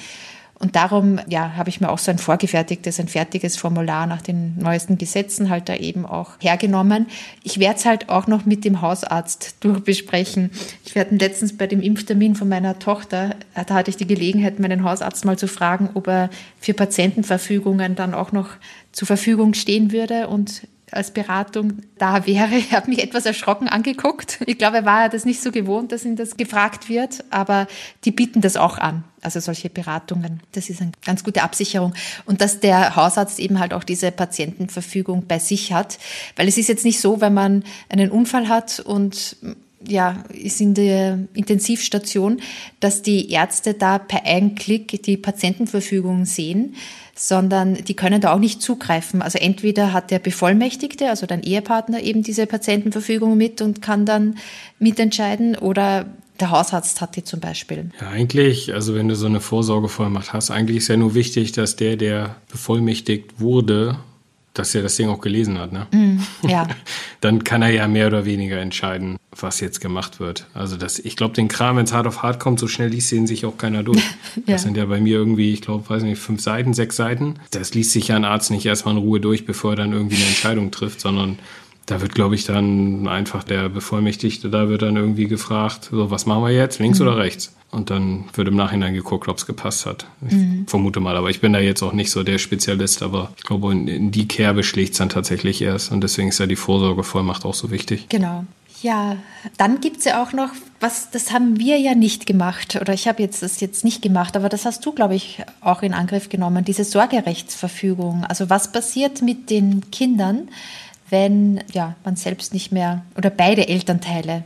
Und 0.63 0.77
darum, 0.77 1.19
ja, 1.27 1.57
habe 1.57 1.67
ich 1.67 1.81
mir 1.81 1.89
auch 1.89 1.97
so 1.97 2.09
ein 2.09 2.17
vorgefertigtes, 2.17 2.97
ein 2.97 3.09
fertiges 3.09 3.57
Formular 3.57 4.07
nach 4.07 4.21
den 4.21 4.57
neuesten 4.57 4.97
Gesetzen 4.97 5.49
halt 5.49 5.67
da 5.67 5.75
eben 5.75 6.05
auch 6.05 6.31
hergenommen. 6.39 7.07
Ich 7.43 7.59
werde 7.59 7.79
es 7.79 7.85
halt 7.85 8.07
auch 8.07 8.27
noch 8.27 8.45
mit 8.45 8.63
dem 8.63 8.79
Hausarzt 8.79 9.57
durchbesprechen. 9.59 10.51
Ich 10.85 10.95
werde 10.95 11.17
letztens 11.17 11.57
bei 11.57 11.67
dem 11.67 11.81
Impftermin 11.81 12.35
von 12.35 12.47
meiner 12.47 12.79
Tochter, 12.79 13.35
äh, 13.55 13.65
da 13.65 13.73
hatte 13.73 13.89
ich 13.89 13.97
die 13.97 14.07
Gelegenheit, 14.07 14.57
meinen 14.59 14.85
Hausarzt 14.85 15.25
mal 15.25 15.37
zu 15.37 15.49
fragen, 15.49 15.89
ob 15.95 16.07
er 16.07 16.29
für 16.61 16.73
Patientenverfügungen 16.73 17.95
dann 17.95 18.13
auch 18.13 18.31
noch 18.31 18.51
zur 18.93 19.05
Verfügung 19.05 19.55
stehen 19.55 19.91
würde 19.91 20.29
und 20.29 20.65
als 20.91 21.11
Beratung 21.11 21.79
da 21.97 22.25
wäre. 22.25 22.53
Er 22.71 22.77
hat 22.77 22.87
mich 22.87 23.03
etwas 23.03 23.25
erschrocken 23.25 23.67
angeguckt. 23.67 24.39
Ich 24.45 24.57
glaube, 24.57 24.77
er 24.77 24.85
war 24.85 25.09
das 25.09 25.25
nicht 25.25 25.41
so 25.41 25.51
gewohnt, 25.51 25.91
dass 25.91 26.05
ihm 26.05 26.15
das 26.15 26.37
gefragt 26.37 26.87
wird, 26.87 27.25
aber 27.31 27.67
die 28.05 28.11
bieten 28.11 28.39
das 28.39 28.55
auch 28.55 28.77
an. 28.77 29.03
Also 29.23 29.39
solche 29.39 29.69
Beratungen. 29.69 30.41
Das 30.51 30.69
ist 30.69 30.81
eine 30.81 30.91
ganz 31.05 31.23
gute 31.23 31.43
Absicherung. 31.43 31.93
Und 32.25 32.41
dass 32.41 32.59
der 32.59 32.95
Hausarzt 32.95 33.39
eben 33.39 33.59
halt 33.59 33.73
auch 33.73 33.83
diese 33.83 34.11
Patientenverfügung 34.11 35.25
bei 35.27 35.39
sich 35.39 35.73
hat. 35.73 35.97
Weil 36.35 36.47
es 36.47 36.57
ist 36.57 36.69
jetzt 36.69 36.85
nicht 36.85 36.99
so, 36.99 37.21
wenn 37.21 37.33
man 37.33 37.63
einen 37.89 38.11
Unfall 38.11 38.47
hat 38.49 38.79
und 38.79 39.37
ja, 39.85 40.23
ist 40.29 40.61
in 40.61 40.73
der 40.73 41.19
Intensivstation, 41.33 42.41
dass 42.79 43.01
die 43.01 43.31
Ärzte 43.31 43.73
da 43.73 43.99
per 43.99 44.25
einen 44.25 44.55
Klick 44.55 45.03
die 45.03 45.17
Patientenverfügung 45.17 46.25
sehen 46.25 46.75
sondern 47.15 47.75
die 47.75 47.95
können 47.95 48.21
da 48.21 48.33
auch 48.33 48.39
nicht 48.39 48.61
zugreifen. 48.61 49.21
Also 49.21 49.37
entweder 49.37 49.93
hat 49.93 50.09
der 50.09 50.19
Bevollmächtigte, 50.19 51.09
also 51.09 51.25
dein 51.25 51.43
Ehepartner, 51.43 52.01
eben 52.01 52.23
diese 52.23 52.47
Patientenverfügung 52.47 53.37
mit 53.37 53.61
und 53.61 53.81
kann 53.81 54.05
dann 54.05 54.37
mitentscheiden 54.79 55.55
oder 55.55 56.07
der 56.39 56.49
Hausarzt 56.49 57.01
hat 57.01 57.15
die 57.15 57.23
zum 57.23 57.39
Beispiel. 57.39 57.91
Ja, 58.01 58.09
eigentlich, 58.09 58.73
also 58.73 58.95
wenn 58.95 59.07
du 59.07 59.15
so 59.15 59.27
eine 59.27 59.39
Vorsorgevollmacht 59.39 60.33
hast, 60.33 60.51
eigentlich 60.51 60.77
ist 60.77 60.87
ja 60.87 60.97
nur 60.97 61.13
wichtig, 61.13 61.51
dass 61.51 61.75
der, 61.75 61.95
der 61.95 62.35
bevollmächtigt 62.49 63.39
wurde, 63.39 63.97
dass 64.53 64.75
er 64.75 64.83
das 64.83 64.95
Ding 64.95 65.09
auch 65.09 65.19
gelesen 65.19 65.57
hat, 65.57 65.71
ne? 65.71 65.87
Mm, 65.91 66.47
ja. 66.47 66.67
Dann 67.21 67.43
kann 67.43 67.61
er 67.61 67.69
ja 67.69 67.87
mehr 67.87 68.07
oder 68.07 68.25
weniger 68.25 68.57
entscheiden, 68.57 69.17
was 69.31 69.59
jetzt 69.59 69.81
gemacht 69.81 70.19
wird. 70.19 70.45
Also 70.53 70.77
das, 70.77 70.99
ich 70.99 71.15
glaube, 71.15 71.33
den 71.33 71.47
Kram, 71.47 71.77
wenn 71.77 71.85
es 71.85 71.93
hart 71.93 72.05
auf 72.05 72.21
hart 72.21 72.39
kommt, 72.39 72.59
so 72.59 72.67
schnell 72.67 72.89
liest 72.89 73.11
den 73.11 73.25
sich 73.25 73.45
auch 73.45 73.57
keiner 73.57 73.81
durch. 73.81 74.03
ja. 74.35 74.41
Das 74.45 74.63
sind 74.63 74.77
ja 74.77 74.85
bei 74.85 74.99
mir 74.99 75.17
irgendwie, 75.17 75.53
ich 75.53 75.61
glaube, 75.61 75.89
weiß 75.89 76.03
nicht, 76.03 76.19
fünf 76.19 76.41
Seiten, 76.41 76.73
sechs 76.73 76.97
Seiten. 76.97 77.35
Das 77.51 77.73
liest 77.73 77.91
sich 77.91 78.09
ja 78.09 78.15
ein 78.15 78.25
Arzt 78.25 78.51
nicht 78.51 78.65
erstmal 78.65 78.95
in 78.95 79.01
Ruhe 79.01 79.19
durch, 79.19 79.45
bevor 79.45 79.71
er 79.71 79.77
dann 79.77 79.93
irgendwie 79.93 80.17
eine 80.17 80.25
Entscheidung 80.25 80.69
trifft, 80.69 81.01
sondern 81.01 81.39
da 81.85 82.01
wird, 82.01 82.15
glaube 82.15 82.35
ich, 82.35 82.45
dann 82.45 83.07
einfach 83.07 83.43
der 83.43 83.69
Bevollmächtigte, 83.69 84.49
da 84.49 84.69
wird 84.69 84.81
dann 84.83 84.95
irgendwie 84.95 85.25
gefragt, 85.27 85.89
so, 85.91 86.09
was 86.09 86.25
machen 86.25 86.43
wir 86.43 86.51
jetzt, 86.51 86.79
links 86.79 86.99
mhm. 86.99 87.07
oder 87.07 87.17
rechts? 87.17 87.55
Und 87.71 87.89
dann 87.89 88.25
wird 88.33 88.47
im 88.47 88.55
Nachhinein 88.55 88.93
geguckt, 88.93 89.27
ob 89.27 89.37
es 89.37 89.45
gepasst 89.45 89.85
hat. 89.85 90.05
Ich 90.27 90.35
mhm. 90.35 90.67
vermute 90.67 90.99
mal, 90.99 91.17
aber 91.17 91.29
ich 91.29 91.41
bin 91.41 91.53
da 91.53 91.59
jetzt 91.59 91.81
auch 91.81 91.93
nicht 91.93 92.11
so 92.11 92.23
der 92.23 92.37
Spezialist, 92.37 93.01
aber 93.01 93.31
ich 93.35 93.43
glaube, 93.43 93.71
in, 93.71 93.87
in 93.87 94.11
die 94.11 94.27
Kerbe 94.27 94.63
schlägt 94.63 94.93
es 94.93 94.99
dann 94.99 95.09
tatsächlich 95.09 95.61
erst. 95.61 95.91
Und 95.91 96.01
deswegen 96.01 96.29
ist 96.29 96.39
ja 96.39 96.45
die 96.45 96.55
Vorsorgevollmacht 96.55 97.45
auch 97.45 97.55
so 97.55 97.71
wichtig. 97.71 98.07
Genau. 98.09 98.45
Ja, 98.83 99.15
dann 99.57 99.79
gibt 99.79 99.99
es 99.99 100.05
ja 100.05 100.21
auch 100.21 100.33
noch, 100.33 100.49
was, 100.81 101.09
das 101.09 101.31
haben 101.31 101.57
wir 101.57 101.79
ja 101.79 101.95
nicht 101.95 102.25
gemacht, 102.25 102.77
oder 102.79 102.93
ich 102.93 103.07
habe 103.07 103.23
jetzt 103.23 103.41
das 103.41 103.61
jetzt 103.61 103.85
nicht 103.85 104.01
gemacht, 104.01 104.35
aber 104.35 104.49
das 104.49 104.65
hast 104.65 104.85
du, 104.85 104.91
glaube 104.91 105.15
ich, 105.15 105.41
auch 105.61 105.83
in 105.83 105.93
Angriff 105.93 106.27
genommen, 106.27 106.65
diese 106.65 106.83
Sorgerechtsverfügung. 106.83 108.25
Also 108.25 108.49
was 108.49 108.73
passiert 108.73 109.21
mit 109.21 109.49
den 109.49 109.89
Kindern, 109.89 110.49
wenn 111.13 111.63
ja, 111.71 111.95
man 112.03 112.15
selbst 112.15 112.53
nicht 112.53 112.71
mehr 112.71 113.05
oder 113.15 113.29
beide 113.29 113.67
Elternteile 113.67 114.43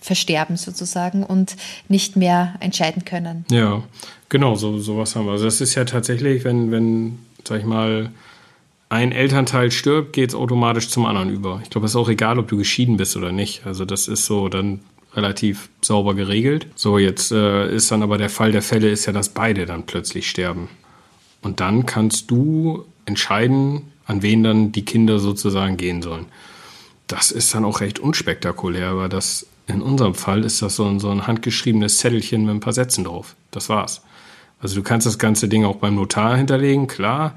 versterben 0.00 0.56
sozusagen 0.56 1.24
und 1.24 1.56
nicht 1.88 2.14
mehr 2.14 2.54
entscheiden 2.60 3.04
können. 3.04 3.44
Ja, 3.50 3.82
genau, 4.28 4.54
so 4.54 4.78
sowas 4.78 5.16
haben 5.16 5.26
wir. 5.26 5.32
Also 5.32 5.46
das 5.46 5.60
ist 5.60 5.74
ja 5.74 5.84
tatsächlich, 5.84 6.44
wenn, 6.44 6.70
wenn, 6.70 7.18
sag 7.46 7.58
ich 7.58 7.66
mal, 7.66 8.10
ein 8.88 9.10
Elternteil 9.10 9.72
stirbt, 9.72 10.12
geht 10.12 10.30
es 10.30 10.36
automatisch 10.36 10.90
zum 10.90 11.06
anderen 11.06 11.28
über. 11.28 11.60
Ich 11.64 11.70
glaube, 11.70 11.86
es 11.86 11.92
ist 11.92 11.96
auch 11.96 12.08
egal, 12.08 12.38
ob 12.38 12.46
du 12.46 12.56
geschieden 12.56 12.96
bist 12.96 13.16
oder 13.16 13.32
nicht. 13.32 13.66
Also 13.66 13.84
das 13.84 14.06
ist 14.06 14.26
so 14.26 14.48
dann 14.48 14.78
relativ 15.14 15.70
sauber 15.82 16.14
geregelt. 16.14 16.68
So, 16.76 16.98
jetzt 16.98 17.32
äh, 17.32 17.74
ist 17.74 17.90
dann 17.90 18.04
aber 18.04 18.16
der 18.16 18.30
Fall 18.30 18.52
der 18.52 18.62
Fälle 18.62 18.90
ist 18.90 19.06
ja, 19.06 19.12
dass 19.12 19.30
beide 19.30 19.66
dann 19.66 19.86
plötzlich 19.86 20.30
sterben. 20.30 20.68
Und 21.42 21.58
dann 21.58 21.84
kannst 21.84 22.30
du 22.30 22.84
entscheiden, 23.06 23.90
an 24.06 24.22
wen 24.22 24.42
dann 24.42 24.72
die 24.72 24.84
Kinder 24.84 25.18
sozusagen 25.18 25.76
gehen 25.76 26.02
sollen. 26.02 26.26
Das 27.06 27.30
ist 27.30 27.54
dann 27.54 27.64
auch 27.64 27.80
recht 27.80 27.98
unspektakulär, 27.98 28.88
aber 28.88 29.08
das 29.08 29.46
in 29.66 29.82
unserem 29.82 30.14
Fall 30.14 30.44
ist 30.44 30.62
das 30.62 30.76
so 30.76 30.84
ein, 30.84 31.00
so 31.00 31.10
ein 31.10 31.26
handgeschriebenes 31.26 31.98
Zettelchen 31.98 32.44
mit 32.44 32.54
ein 32.54 32.60
paar 32.60 32.72
Sätzen 32.72 33.04
drauf. 33.04 33.36
Das 33.50 33.68
war's. 33.68 34.02
Also 34.60 34.76
du 34.76 34.82
kannst 34.82 35.06
das 35.06 35.18
ganze 35.18 35.48
Ding 35.48 35.64
auch 35.64 35.76
beim 35.76 35.96
Notar 35.96 36.36
hinterlegen, 36.36 36.86
klar, 36.86 37.34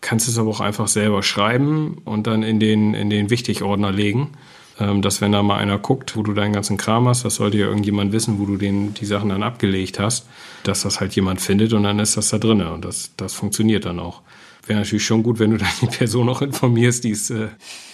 kannst 0.00 0.28
es 0.28 0.38
aber 0.38 0.50
auch 0.50 0.60
einfach 0.60 0.88
selber 0.88 1.22
schreiben 1.22 1.98
und 2.04 2.26
dann 2.26 2.42
in 2.42 2.60
den, 2.60 2.94
in 2.94 3.10
den 3.10 3.30
Wichtigordner 3.30 3.92
legen. 3.92 4.32
Ähm, 4.78 5.00
dass 5.00 5.22
wenn 5.22 5.32
da 5.32 5.42
mal 5.42 5.56
einer 5.56 5.78
guckt, 5.78 6.16
wo 6.16 6.22
du 6.22 6.34
deinen 6.34 6.52
ganzen 6.52 6.76
Kram 6.76 7.08
hast, 7.08 7.24
das 7.24 7.36
sollte 7.36 7.56
ja 7.56 7.66
irgendjemand 7.66 8.12
wissen, 8.12 8.38
wo 8.38 8.44
du 8.44 8.56
den, 8.56 8.92
die 8.92 9.06
Sachen 9.06 9.30
dann 9.30 9.42
abgelegt 9.42 9.98
hast, 9.98 10.26
dass 10.64 10.82
das 10.82 11.00
halt 11.00 11.14
jemand 11.16 11.40
findet 11.40 11.72
und 11.72 11.84
dann 11.84 11.98
ist 11.98 12.16
das 12.18 12.28
da 12.28 12.38
drin 12.38 12.60
und 12.60 12.84
das, 12.84 13.12
das 13.16 13.32
funktioniert 13.32 13.86
dann 13.86 13.98
auch 13.98 14.20
wäre 14.68 14.80
natürlich 14.80 15.04
schon 15.04 15.22
gut, 15.22 15.38
wenn 15.38 15.50
du 15.50 15.58
dann 15.58 15.68
die 15.80 15.86
Person 15.86 16.28
auch 16.28 16.42
informierst, 16.42 17.04
die 17.04 17.10
ist 17.10 17.30
äh, 17.30 17.48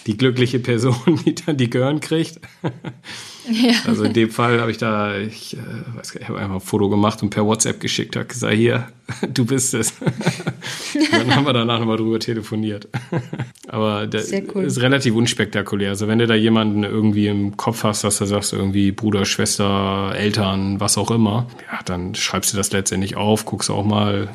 die 0.07 0.17
glückliche 0.17 0.59
Person, 0.59 1.19
die 1.25 1.35
dann 1.35 1.57
die 1.57 1.69
Gehirn 1.69 1.99
kriegt. 1.99 2.39
Ja. 3.49 3.73
Also 3.85 4.05
in 4.05 4.13
dem 4.13 4.29
Fall 4.29 4.61
habe 4.61 4.71
ich 4.71 4.77
da, 4.77 5.17
ich, 5.17 5.57
äh, 5.57 5.97
weiß 5.97 6.13
gar 6.13 6.21
ich 6.21 6.29
habe 6.29 6.39
einfach 6.39 6.55
ein 6.55 6.61
Foto 6.61 6.89
gemacht 6.89 7.21
und 7.21 7.29
per 7.29 7.45
WhatsApp 7.45 7.79
geschickt, 7.79 8.15
habe 8.15 8.25
gesagt, 8.25 8.53
hier, 8.53 8.87
du 9.33 9.45
bist 9.45 9.73
es. 9.73 9.93
dann 11.11 11.35
haben 11.35 11.45
wir 11.45 11.53
danach 11.53 11.79
nochmal 11.79 11.97
drüber 11.97 12.19
telefoniert. 12.19 12.87
Aber 13.67 14.07
das 14.07 14.31
cool. 14.55 14.63
ist 14.63 14.79
relativ 14.81 15.13
unspektakulär. 15.15 15.89
Also 15.89 16.07
wenn 16.07 16.19
du 16.19 16.27
da 16.27 16.35
jemanden 16.35 16.83
irgendwie 16.83 17.27
im 17.27 17.57
Kopf 17.57 17.83
hast, 17.83 18.03
dass 18.03 18.19
du 18.19 18.25
sagst, 18.25 18.53
irgendwie 18.53 18.91
Bruder, 18.91 19.25
Schwester, 19.25 20.13
Eltern, 20.15 20.79
was 20.79 20.97
auch 20.97 21.11
immer, 21.11 21.47
ja, 21.71 21.79
dann 21.83 22.15
schreibst 22.15 22.53
du 22.53 22.57
das 22.57 22.71
letztendlich 22.71 23.17
auf, 23.17 23.45
guckst 23.45 23.69
auch 23.69 23.83
mal, 23.83 24.29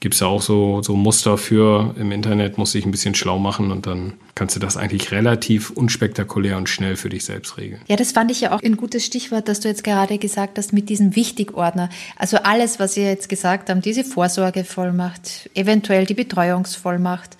gibt 0.00 0.14
es 0.14 0.20
ja 0.20 0.28
auch 0.28 0.42
so, 0.42 0.82
so 0.82 0.94
Muster 0.94 1.38
für 1.38 1.94
im 1.98 2.12
Internet, 2.12 2.56
musst 2.56 2.74
dich 2.74 2.86
ein 2.86 2.90
bisschen 2.90 3.14
schlau 3.14 3.38
machen 3.38 3.72
und 3.72 3.86
dann 3.86 4.14
kannst 4.34 4.54
du 4.54 4.60
das 4.60 4.76
eigentlich 4.76 5.10
relativ 5.10 5.70
unspektakulär 5.70 6.56
und 6.56 6.68
schnell 6.68 6.94
für 6.96 7.08
dich 7.08 7.24
selbst 7.24 7.58
regeln. 7.58 7.80
Ja, 7.88 7.96
das 7.96 8.12
fand 8.12 8.30
ich 8.30 8.40
ja 8.40 8.52
auch 8.52 8.62
ein 8.62 8.76
gutes 8.76 9.04
Stichwort, 9.04 9.48
dass 9.48 9.58
du 9.60 9.68
jetzt 9.68 9.82
gerade 9.82 10.18
gesagt 10.18 10.56
hast 10.58 10.72
mit 10.72 10.88
diesem 10.88 11.16
Wichtigordner. 11.16 11.88
Also 12.16 12.36
alles, 12.38 12.78
was 12.78 12.96
ihr 12.96 13.08
jetzt 13.08 13.28
gesagt 13.28 13.68
habt, 13.68 13.84
diese 13.84 14.04
Vorsorgevollmacht, 14.04 15.50
eventuell 15.54 16.06
die 16.06 16.14
Betreuungsvollmacht, 16.14 17.36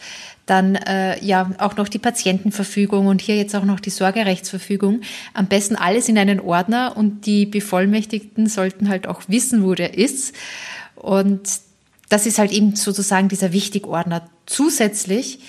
dann 0.47 0.77
äh, 0.77 1.23
ja 1.25 1.51
auch 1.59 1.77
noch 1.77 1.89
die 1.89 1.99
Patientenverfügung 1.99 3.07
und 3.07 3.21
hier 3.21 3.37
jetzt 3.37 3.55
auch 3.55 3.65
noch 3.65 3.81
die 3.81 3.91
Sorgerechtsverfügung. 3.91 5.03
Am 5.35 5.47
besten 5.47 5.77
alles 5.77 6.09
in 6.09 6.19
einen 6.19 6.41
Ordner 6.41 6.97
und 6.97 7.27
die 7.27 7.47
Bevollmächtigten 7.47 8.47
sollten 8.47 8.89
halt 8.89 9.07
auch 9.07 9.23
wissen, 9.29 9.63
wo 9.63 9.75
der 9.75 9.97
ist. 9.97 10.35
Und 10.97 11.68
das 12.09 12.27
ist 12.27 12.39
halt 12.39 12.53
eben 12.53 12.75
sozusagen 12.75 13.29
dieser 13.29 13.53
Wichtigordner. 13.53 14.29
Zusätzlich 14.47 15.41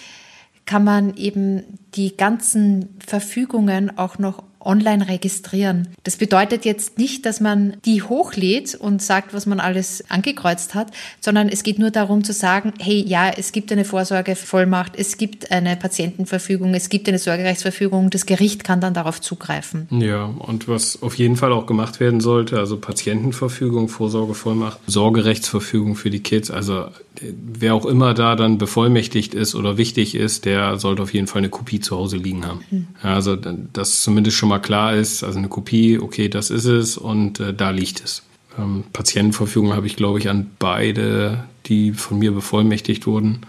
kann 0.65 0.83
man 0.83 1.15
eben 1.15 1.63
die 1.95 2.15
ganzen 2.15 2.99
Verfügungen 3.05 3.97
auch 3.97 4.19
noch 4.19 4.43
online 4.69 5.07
registrieren. 5.07 5.87
Das 6.03 6.17
bedeutet 6.17 6.63
jetzt 6.63 6.99
nicht, 6.99 7.25
dass 7.25 7.41
man 7.41 7.77
die 7.85 8.03
hochlädt 8.03 8.75
und 8.75 9.01
sagt, 9.01 9.33
was 9.33 9.47
man 9.47 9.59
alles 9.59 10.03
angekreuzt 10.09 10.75
hat, 10.75 10.91
sondern 11.19 11.49
es 11.49 11.63
geht 11.63 11.79
nur 11.79 11.89
darum 11.89 12.23
zu 12.23 12.33
sagen, 12.33 12.73
hey, 12.79 13.03
ja, 13.05 13.29
es 13.35 13.51
gibt 13.51 13.71
eine 13.71 13.83
Vorsorgevollmacht, 13.83 14.93
es 14.95 15.17
gibt 15.17 15.51
eine 15.51 15.75
Patientenverfügung, 15.75 16.73
es 16.75 16.89
gibt 16.89 17.09
eine 17.09 17.17
Sorgerechtsverfügung, 17.17 18.11
das 18.11 18.27
Gericht 18.27 18.63
kann 18.63 18.79
dann 18.79 18.93
darauf 18.93 19.19
zugreifen. 19.19 19.87
Ja, 19.89 20.25
und 20.25 20.67
was 20.67 21.01
auf 21.01 21.17
jeden 21.17 21.35
Fall 21.35 21.51
auch 21.51 21.65
gemacht 21.65 21.99
werden 21.99 22.21
sollte, 22.21 22.59
also 22.59 22.77
Patientenverfügung, 22.77 23.89
Vorsorgevollmacht, 23.89 24.79
Sorgerechtsverfügung 24.85 25.95
für 25.95 26.11
die 26.11 26.21
Kids, 26.21 26.51
also 26.51 26.85
wer 27.21 27.73
auch 27.73 27.85
immer 27.85 28.13
da 28.13 28.35
dann 28.35 28.57
bevollmächtigt 28.57 29.33
ist 29.33 29.55
oder 29.55 29.77
wichtig 29.77 30.15
ist, 30.15 30.45
der 30.45 30.77
sollte 30.77 31.01
auf 31.01 31.13
jeden 31.13 31.27
Fall 31.27 31.39
eine 31.39 31.49
Kopie 31.49 31.79
zu 31.79 31.97
Hause 31.97 32.17
liegen 32.17 32.45
haben. 32.45 32.61
Mhm. 32.69 32.87
Also 33.01 33.35
das 33.35 34.01
zumindest 34.01 34.37
schon 34.37 34.49
mal 34.49 34.58
klar 34.59 34.93
ist, 34.93 35.23
also 35.23 35.37
eine 35.39 35.49
Kopie, 35.49 35.99
okay, 35.99 36.29
das 36.29 36.49
ist 36.49 36.65
es 36.65 36.97
und 36.97 37.39
äh, 37.39 37.53
da 37.53 37.69
liegt 37.69 38.03
es. 38.03 38.23
Ähm, 38.57 38.83
Patientenverfügung 38.93 39.73
habe 39.73 39.87
ich, 39.87 39.95
glaube 39.95 40.19
ich, 40.19 40.29
an 40.29 40.51
beide, 40.59 41.45
die 41.65 41.93
von 41.93 42.19
mir 42.19 42.31
bevollmächtigt 42.31 43.07
wurden, 43.07 43.41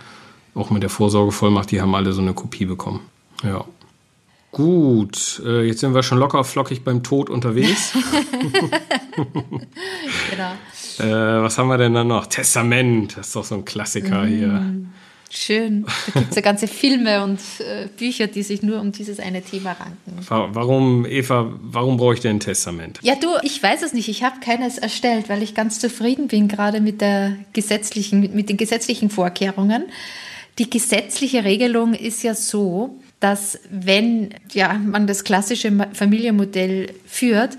auch 0.54 0.70
mit 0.70 0.82
der 0.82 0.90
Vorsorgevollmacht, 0.90 1.70
die 1.70 1.80
haben 1.80 1.94
alle 1.94 2.12
so 2.12 2.22
eine 2.22 2.34
Kopie 2.34 2.64
bekommen. 2.64 3.00
Ja. 3.42 3.64
Gut, 4.52 5.40
äh, 5.44 5.62
jetzt 5.62 5.80
sind 5.80 5.94
wir 5.94 6.02
schon 6.02 6.18
locker 6.18 6.42
flockig 6.42 6.82
beim 6.82 7.04
Tod 7.04 7.30
unterwegs. 7.30 7.92
genau. 10.30 10.52
äh, 10.98 11.42
was 11.42 11.56
haben 11.56 11.68
wir 11.68 11.78
denn 11.78 11.94
dann 11.94 12.08
noch? 12.08 12.26
Testament, 12.26 13.16
das 13.16 13.28
ist 13.28 13.36
doch 13.36 13.44
so 13.44 13.54
ein 13.54 13.64
Klassiker 13.64 14.24
mm. 14.24 14.28
hier. 14.28 14.74
Schön. 15.32 15.86
Da 16.06 16.20
gibt 16.20 16.30
es 16.30 16.36
ja 16.36 16.42
ganze 16.42 16.66
Filme 16.66 17.22
und 17.22 17.38
äh, 17.60 17.86
Bücher, 17.96 18.26
die 18.26 18.42
sich 18.42 18.62
nur 18.62 18.80
um 18.80 18.90
dieses 18.90 19.20
eine 19.20 19.42
Thema 19.42 19.72
ranken. 19.72 20.26
Warum, 20.28 21.06
Eva, 21.06 21.52
warum 21.62 21.96
brauche 21.96 22.14
ich 22.14 22.20
denn 22.20 22.36
ein 22.36 22.40
Testament? 22.40 22.98
Ja, 23.02 23.14
du, 23.14 23.28
ich 23.42 23.62
weiß 23.62 23.82
es 23.82 23.92
nicht. 23.92 24.08
Ich 24.08 24.24
habe 24.24 24.40
keines 24.40 24.76
erstellt, 24.76 25.28
weil 25.28 25.42
ich 25.42 25.54
ganz 25.54 25.78
zufrieden 25.78 26.26
bin, 26.26 26.48
gerade 26.48 26.80
mit, 26.80 27.00
der 27.00 27.36
gesetzlichen, 27.52 28.34
mit 28.34 28.48
den 28.48 28.56
gesetzlichen 28.56 29.08
Vorkehrungen. 29.08 29.84
Die 30.58 30.68
gesetzliche 30.68 31.44
Regelung 31.44 31.94
ist 31.94 32.24
ja 32.24 32.34
so, 32.34 32.98
dass 33.20 33.60
wenn 33.70 34.30
ja, 34.52 34.74
man 34.74 35.06
das 35.06 35.22
klassische 35.22 35.70
Familienmodell 35.92 36.92
führt, 37.06 37.56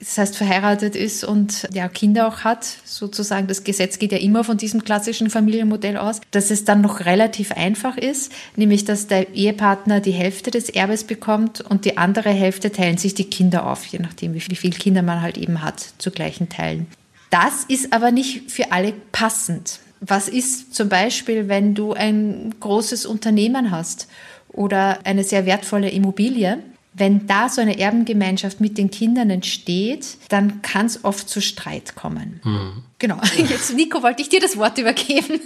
das 0.00 0.18
heißt 0.18 0.36
verheiratet 0.36 0.94
ist 0.94 1.24
und 1.24 1.68
ja, 1.72 1.88
Kinder 1.88 2.28
auch 2.28 2.40
hat, 2.40 2.64
sozusagen, 2.84 3.46
das 3.46 3.64
Gesetz 3.64 3.98
geht 3.98 4.12
ja 4.12 4.18
immer 4.18 4.44
von 4.44 4.56
diesem 4.56 4.84
klassischen 4.84 5.28
Familienmodell 5.28 5.96
aus, 5.96 6.20
dass 6.30 6.50
es 6.50 6.64
dann 6.64 6.80
noch 6.80 7.00
relativ 7.04 7.52
einfach 7.52 7.96
ist, 7.96 8.32
nämlich 8.56 8.84
dass 8.84 9.08
der 9.08 9.34
Ehepartner 9.34 10.00
die 10.00 10.12
Hälfte 10.12 10.50
des 10.50 10.68
Erbes 10.68 11.04
bekommt 11.04 11.60
und 11.60 11.84
die 11.84 11.96
andere 11.96 12.30
Hälfte 12.30 12.70
teilen 12.70 12.98
sich 12.98 13.14
die 13.14 13.24
Kinder 13.24 13.66
auf, 13.66 13.84
je 13.86 13.98
nachdem, 13.98 14.34
wie 14.34 14.40
viele 14.40 14.76
Kinder 14.76 15.02
man 15.02 15.20
halt 15.20 15.36
eben 15.36 15.62
hat, 15.62 15.80
zu 15.98 16.10
gleichen 16.10 16.48
Teilen. 16.48 16.86
Das 17.30 17.64
ist 17.66 17.92
aber 17.92 18.10
nicht 18.10 18.50
für 18.50 18.72
alle 18.72 18.92
passend. 19.12 19.80
Was 20.00 20.28
ist 20.28 20.74
zum 20.74 20.88
Beispiel, 20.88 21.48
wenn 21.48 21.74
du 21.74 21.92
ein 21.92 22.54
großes 22.60 23.04
Unternehmen 23.04 23.70
hast 23.70 24.08
oder 24.48 25.00
eine 25.04 25.24
sehr 25.24 25.44
wertvolle 25.44 25.90
Immobilie? 25.90 26.58
Wenn 26.98 27.26
da 27.26 27.48
so 27.48 27.60
eine 27.60 27.78
Erbengemeinschaft 27.78 28.60
mit 28.60 28.76
den 28.76 28.90
Kindern 28.90 29.30
entsteht, 29.30 30.18
dann 30.28 30.62
kann 30.62 30.86
es 30.86 31.04
oft 31.04 31.28
zu 31.28 31.40
Streit 31.40 31.94
kommen. 31.94 32.40
Mhm. 32.44 32.82
Genau. 32.98 33.20
Jetzt, 33.36 33.74
Nico, 33.74 34.02
wollte 34.02 34.22
ich 34.22 34.28
dir 34.28 34.40
das 34.40 34.56
Wort 34.56 34.78
übergeben. 34.78 35.40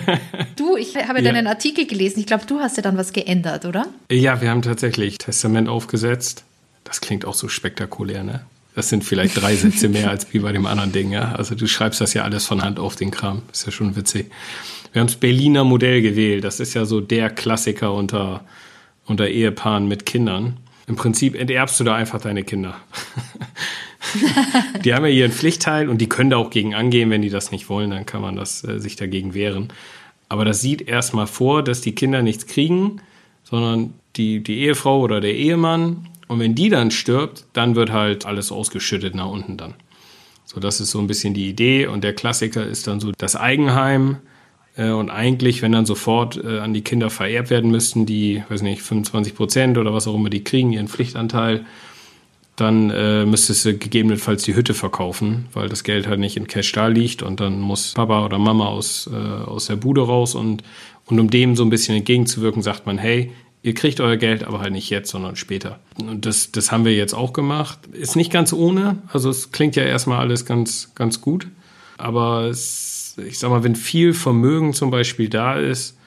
du, 0.56 0.76
ich 0.76 0.96
habe 0.96 1.22
ja. 1.22 1.32
deinen 1.32 1.46
Artikel 1.46 1.86
gelesen. 1.86 2.20
Ich 2.20 2.26
glaube, 2.26 2.44
du 2.46 2.60
hast 2.60 2.76
ja 2.76 2.82
dann 2.82 2.96
was 2.96 3.12
geändert, 3.12 3.64
oder? 3.64 3.86
Ja, 4.10 4.40
wir 4.40 4.50
haben 4.50 4.62
tatsächlich 4.62 5.18
Testament 5.18 5.68
aufgesetzt. 5.68 6.44
Das 6.84 7.00
klingt 7.00 7.24
auch 7.24 7.34
so 7.34 7.48
spektakulär, 7.48 8.24
ne? 8.24 8.44
Das 8.74 8.90
sind 8.90 9.02
vielleicht 9.02 9.40
drei 9.40 9.56
Sätze 9.56 9.88
mehr 9.88 10.10
als 10.10 10.32
wie 10.32 10.38
bei 10.38 10.52
dem 10.52 10.66
anderen 10.66 10.92
Ding, 10.92 11.10
ja. 11.10 11.32
Also 11.32 11.54
du 11.54 11.66
schreibst 11.66 12.00
das 12.00 12.14
ja 12.14 12.22
alles 12.22 12.46
von 12.46 12.62
Hand 12.62 12.78
auf 12.78 12.94
den 12.96 13.10
Kram. 13.10 13.42
Ist 13.52 13.66
ja 13.66 13.72
schon 13.72 13.96
witzig. 13.96 14.30
Wir 14.92 15.00
haben 15.00 15.08
das 15.08 15.16
Berliner 15.16 15.64
Modell 15.64 16.02
gewählt. 16.02 16.44
Das 16.44 16.60
ist 16.60 16.74
ja 16.74 16.84
so 16.84 17.00
der 17.00 17.30
Klassiker 17.30 17.92
unter, 17.92 18.44
unter 19.06 19.28
Ehepaaren 19.28 19.88
mit 19.88 20.06
Kindern. 20.06 20.58
Im 20.88 20.96
Prinzip 20.96 21.34
enterbst 21.34 21.78
du 21.78 21.84
da 21.84 21.94
einfach 21.94 22.20
deine 22.20 22.42
Kinder. 22.42 22.76
die 24.84 24.94
haben 24.94 25.04
ja 25.04 25.10
ihren 25.10 25.32
Pflichtteil 25.32 25.88
und 25.88 25.98
die 25.98 26.08
können 26.08 26.30
da 26.30 26.38
auch 26.38 26.50
gegen 26.50 26.74
angehen, 26.74 27.10
wenn 27.10 27.22
die 27.22 27.30
das 27.30 27.52
nicht 27.52 27.68
wollen, 27.68 27.90
dann 27.90 28.06
kann 28.06 28.22
man 28.22 28.36
das 28.36 28.64
äh, 28.64 28.80
sich 28.80 28.96
dagegen 28.96 29.34
wehren. 29.34 29.68
Aber 30.28 30.44
das 30.44 30.60
sieht 30.60 30.88
erstmal 30.88 31.26
vor, 31.26 31.62
dass 31.62 31.80
die 31.82 31.94
Kinder 31.94 32.22
nichts 32.22 32.46
kriegen, 32.46 33.00
sondern 33.44 33.94
die, 34.16 34.42
die 34.42 34.60
Ehefrau 34.60 35.00
oder 35.00 35.20
der 35.20 35.34
Ehemann 35.34 36.08
und 36.28 36.38
wenn 36.40 36.54
die 36.54 36.68
dann 36.68 36.90
stirbt, 36.90 37.46
dann 37.54 37.74
wird 37.74 37.90
halt 37.90 38.26
alles 38.26 38.52
ausgeschüttet 38.52 39.14
nach 39.14 39.28
unten 39.28 39.56
dann. 39.56 39.74
So, 40.44 40.60
das 40.60 40.80
ist 40.80 40.90
so 40.90 40.98
ein 40.98 41.06
bisschen 41.06 41.34
die 41.34 41.48
Idee. 41.48 41.86
Und 41.86 42.04
der 42.04 42.14
Klassiker 42.14 42.64
ist 42.64 42.86
dann 42.86 43.00
so 43.00 43.12
das 43.16 43.34
Eigenheim. 43.34 44.18
Äh, 44.78 44.90
und 44.90 45.10
eigentlich, 45.10 45.60
wenn 45.60 45.72
dann 45.72 45.84
sofort 45.84 46.42
äh, 46.42 46.60
an 46.60 46.72
die 46.72 46.82
Kinder 46.82 47.10
vererbt 47.10 47.50
werden 47.50 47.70
müssten, 47.70 48.06
die, 48.06 48.42
weiß 48.48 48.62
nicht, 48.62 48.80
25 48.80 49.34
Prozent 49.34 49.76
oder 49.76 49.92
was 49.92 50.06
auch 50.06 50.14
immer 50.14 50.30
die 50.30 50.44
kriegen, 50.44 50.72
ihren 50.72 50.88
Pflichtanteil, 50.88 51.66
dann 52.56 52.90
äh, 52.90 53.24
müsstest 53.24 53.64
du 53.64 53.76
gegebenenfalls 53.76 54.42
die 54.42 54.56
Hütte 54.56 54.74
verkaufen, 54.74 55.46
weil 55.52 55.68
das 55.68 55.84
Geld 55.84 56.08
halt 56.08 56.18
nicht 56.18 56.36
in 56.36 56.48
Cash 56.48 56.72
da 56.72 56.88
liegt 56.88 57.22
und 57.22 57.38
dann 57.38 57.60
muss 57.60 57.92
Papa 57.92 58.24
oder 58.24 58.38
Mama 58.38 58.66
aus, 58.66 59.08
äh, 59.12 59.16
aus 59.16 59.66
der 59.66 59.76
Bude 59.76 60.00
raus 60.00 60.34
und, 60.34 60.64
und 61.06 61.20
um 61.20 61.30
dem 61.30 61.54
so 61.54 61.62
ein 61.62 61.70
bisschen 61.70 61.96
entgegenzuwirken, 61.96 62.62
sagt 62.62 62.84
man, 62.86 62.98
hey, 62.98 63.32
ihr 63.62 63.74
kriegt 63.74 64.00
euer 64.00 64.16
Geld, 64.16 64.42
aber 64.42 64.60
halt 64.60 64.72
nicht 64.72 64.90
jetzt, 64.90 65.10
sondern 65.10 65.36
später. 65.36 65.78
Und 66.00 66.26
das, 66.26 66.50
das 66.50 66.72
haben 66.72 66.84
wir 66.84 66.94
jetzt 66.94 67.14
auch 67.14 67.32
gemacht. 67.32 67.78
Ist 67.92 68.16
nicht 68.16 68.32
ganz 68.32 68.52
ohne, 68.52 68.98
also 69.12 69.30
es 69.30 69.52
klingt 69.52 69.76
ja 69.76 69.84
erstmal 69.84 70.18
alles 70.18 70.44
ganz, 70.44 70.92
ganz 70.96 71.20
gut, 71.20 71.46
aber 71.96 72.46
es, 72.46 73.07
ich 73.26 73.38
sag 73.38 73.50
mal, 73.50 73.64
wenn 73.64 73.76
viel 73.76 74.14
Vermögen 74.14 74.72
zum 74.72 74.90
Beispiel 74.90 75.28
da 75.28 75.58
ist, 75.58 75.98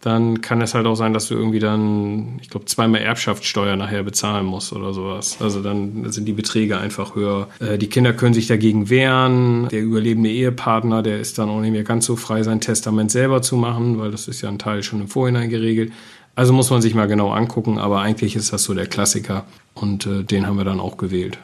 dann 0.00 0.40
kann 0.40 0.62
es 0.62 0.74
halt 0.74 0.86
auch 0.86 0.94
sein, 0.94 1.12
dass 1.12 1.28
du 1.28 1.34
irgendwie 1.34 1.58
dann, 1.58 2.38
ich 2.40 2.48
glaube, 2.48 2.64
zweimal 2.64 3.02
Erbschaftssteuer 3.02 3.76
nachher 3.76 4.02
bezahlen 4.02 4.46
musst 4.46 4.72
oder 4.72 4.94
sowas. 4.94 5.36
Also 5.40 5.62
dann 5.62 6.10
sind 6.10 6.24
die 6.24 6.32
Beträge 6.32 6.78
einfach 6.78 7.14
höher. 7.14 7.48
Äh, 7.60 7.76
die 7.76 7.88
Kinder 7.88 8.14
können 8.14 8.32
sich 8.32 8.46
dagegen 8.46 8.88
wehren. 8.88 9.68
Der 9.68 9.82
überlebende 9.82 10.30
Ehepartner, 10.30 11.02
der 11.02 11.20
ist 11.20 11.38
dann 11.38 11.50
auch 11.50 11.60
nicht 11.60 11.72
mehr 11.72 11.84
ganz 11.84 12.06
so 12.06 12.16
frei, 12.16 12.42
sein 12.42 12.62
Testament 12.62 13.10
selber 13.10 13.42
zu 13.42 13.56
machen, 13.56 13.98
weil 13.98 14.10
das 14.10 14.26
ist 14.26 14.40
ja 14.40 14.48
ein 14.48 14.58
Teil 14.58 14.82
schon 14.82 15.02
im 15.02 15.08
Vorhinein 15.08 15.50
geregelt. 15.50 15.92
Also 16.34 16.54
muss 16.54 16.70
man 16.70 16.80
sich 16.80 16.94
mal 16.94 17.06
genau 17.06 17.30
angucken, 17.32 17.78
aber 17.78 18.00
eigentlich 18.00 18.36
ist 18.36 18.54
das 18.54 18.64
so 18.64 18.72
der 18.72 18.86
Klassiker 18.86 19.44
und 19.74 20.06
äh, 20.06 20.22
den 20.24 20.46
haben 20.46 20.56
wir 20.56 20.64
dann 20.64 20.80
auch 20.80 20.96
gewählt. 20.96 21.38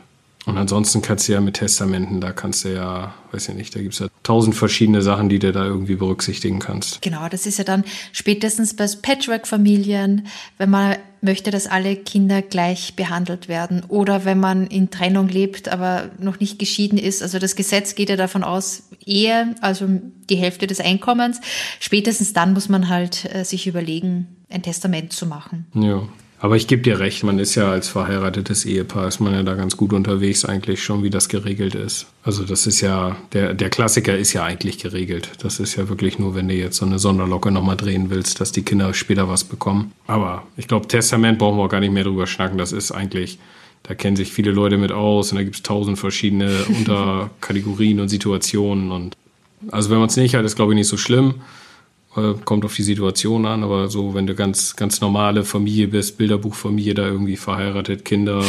Und 0.46 0.56
ansonsten 0.58 1.02
kannst 1.02 1.26
du 1.26 1.32
ja 1.32 1.40
mit 1.40 1.56
Testamenten, 1.56 2.20
da 2.20 2.30
kannst 2.30 2.64
du 2.64 2.72
ja, 2.72 3.12
weiß 3.32 3.48
ich 3.48 3.56
nicht, 3.56 3.74
da 3.74 3.80
gibt 3.80 3.94
es 3.94 3.98
ja 3.98 4.06
tausend 4.22 4.54
verschiedene 4.54 5.02
Sachen, 5.02 5.28
die 5.28 5.40
du 5.40 5.50
da 5.50 5.64
irgendwie 5.64 5.96
berücksichtigen 5.96 6.60
kannst. 6.60 7.02
Genau, 7.02 7.28
das 7.28 7.46
ist 7.46 7.58
ja 7.58 7.64
dann 7.64 7.84
spätestens 8.12 8.74
bei 8.74 8.86
Patchwork-Familien, 8.86 10.28
wenn 10.56 10.70
man 10.70 10.96
möchte, 11.20 11.50
dass 11.50 11.66
alle 11.66 11.96
Kinder 11.96 12.42
gleich 12.42 12.94
behandelt 12.94 13.48
werden 13.48 13.82
oder 13.88 14.24
wenn 14.24 14.38
man 14.38 14.68
in 14.68 14.90
Trennung 14.90 15.26
lebt, 15.26 15.68
aber 15.68 16.10
noch 16.20 16.38
nicht 16.38 16.60
geschieden 16.60 16.96
ist. 16.96 17.22
Also 17.22 17.40
das 17.40 17.56
Gesetz 17.56 17.96
geht 17.96 18.08
ja 18.08 18.16
davon 18.16 18.44
aus, 18.44 18.84
Ehe, 19.04 19.54
also 19.60 19.88
die 20.30 20.36
Hälfte 20.36 20.68
des 20.68 20.80
Einkommens. 20.80 21.40
Spätestens 21.80 22.32
dann 22.32 22.52
muss 22.52 22.68
man 22.68 22.88
halt 22.88 23.28
äh, 23.34 23.44
sich 23.44 23.66
überlegen, 23.66 24.28
ein 24.48 24.62
Testament 24.62 25.12
zu 25.12 25.26
machen. 25.26 25.66
Ja. 25.74 26.02
Aber 26.38 26.56
ich 26.56 26.66
gebe 26.66 26.82
dir 26.82 26.98
recht, 26.98 27.24
man 27.24 27.38
ist 27.38 27.54
ja 27.54 27.70
als 27.70 27.88
verheiratetes 27.88 28.66
Ehepaar, 28.66 29.08
ist 29.08 29.20
man 29.20 29.32
ja 29.32 29.42
da 29.42 29.54
ganz 29.54 29.76
gut 29.76 29.94
unterwegs 29.94 30.44
eigentlich 30.44 30.84
schon, 30.84 31.02
wie 31.02 31.08
das 31.08 31.28
geregelt 31.28 31.74
ist. 31.74 32.06
Also 32.24 32.44
das 32.44 32.66
ist 32.66 32.82
ja, 32.82 33.16
der, 33.32 33.54
der 33.54 33.70
Klassiker 33.70 34.16
ist 34.16 34.34
ja 34.34 34.44
eigentlich 34.44 34.78
geregelt. 34.78 35.30
Das 35.40 35.60
ist 35.60 35.76
ja 35.76 35.88
wirklich 35.88 36.18
nur, 36.18 36.34
wenn 36.34 36.48
du 36.48 36.54
jetzt 36.54 36.76
so 36.76 36.84
eine 36.84 36.98
Sonderlocke 36.98 37.50
nochmal 37.50 37.76
drehen 37.76 38.10
willst, 38.10 38.40
dass 38.40 38.52
die 38.52 38.62
Kinder 38.62 38.92
später 38.92 39.30
was 39.30 39.44
bekommen. 39.44 39.92
Aber 40.06 40.42
ich 40.58 40.68
glaube, 40.68 40.88
Testament 40.88 41.38
brauchen 41.38 41.56
wir 41.56 41.64
auch 41.64 41.70
gar 41.70 41.80
nicht 41.80 41.92
mehr 41.92 42.04
drüber 42.04 42.26
schnacken. 42.26 42.58
Das 42.58 42.72
ist 42.72 42.92
eigentlich, 42.92 43.38
da 43.82 43.94
kennen 43.94 44.16
sich 44.16 44.30
viele 44.30 44.50
Leute 44.50 44.76
mit 44.76 44.92
aus 44.92 45.32
und 45.32 45.38
da 45.38 45.42
gibt 45.42 45.56
es 45.56 45.62
tausend 45.62 45.98
verschiedene 45.98 46.64
Unterkategorien 46.68 47.98
und 47.98 48.10
Situationen. 48.10 48.92
Und 48.92 49.16
also 49.70 49.88
wenn 49.88 49.98
man 49.98 50.08
es 50.08 50.16
nicht 50.16 50.34
hat, 50.34 50.44
ist 50.44 50.56
glaube 50.56 50.74
ich 50.74 50.76
nicht 50.76 50.88
so 50.88 50.98
schlimm. 50.98 51.36
Äh, 52.16 52.34
kommt 52.44 52.64
auf 52.64 52.74
die 52.74 52.82
Situation 52.82 53.44
an, 53.46 53.62
aber 53.62 53.88
so, 53.88 54.14
wenn 54.14 54.26
du 54.26 54.34
ganz, 54.34 54.76
ganz 54.76 55.00
normale 55.00 55.44
Familie 55.44 55.88
bist, 55.88 56.16
Bilderbuchfamilie, 56.16 56.94
da 56.94 57.06
irgendwie 57.06 57.36
verheiratet, 57.36 58.04
Kinder, 58.04 58.42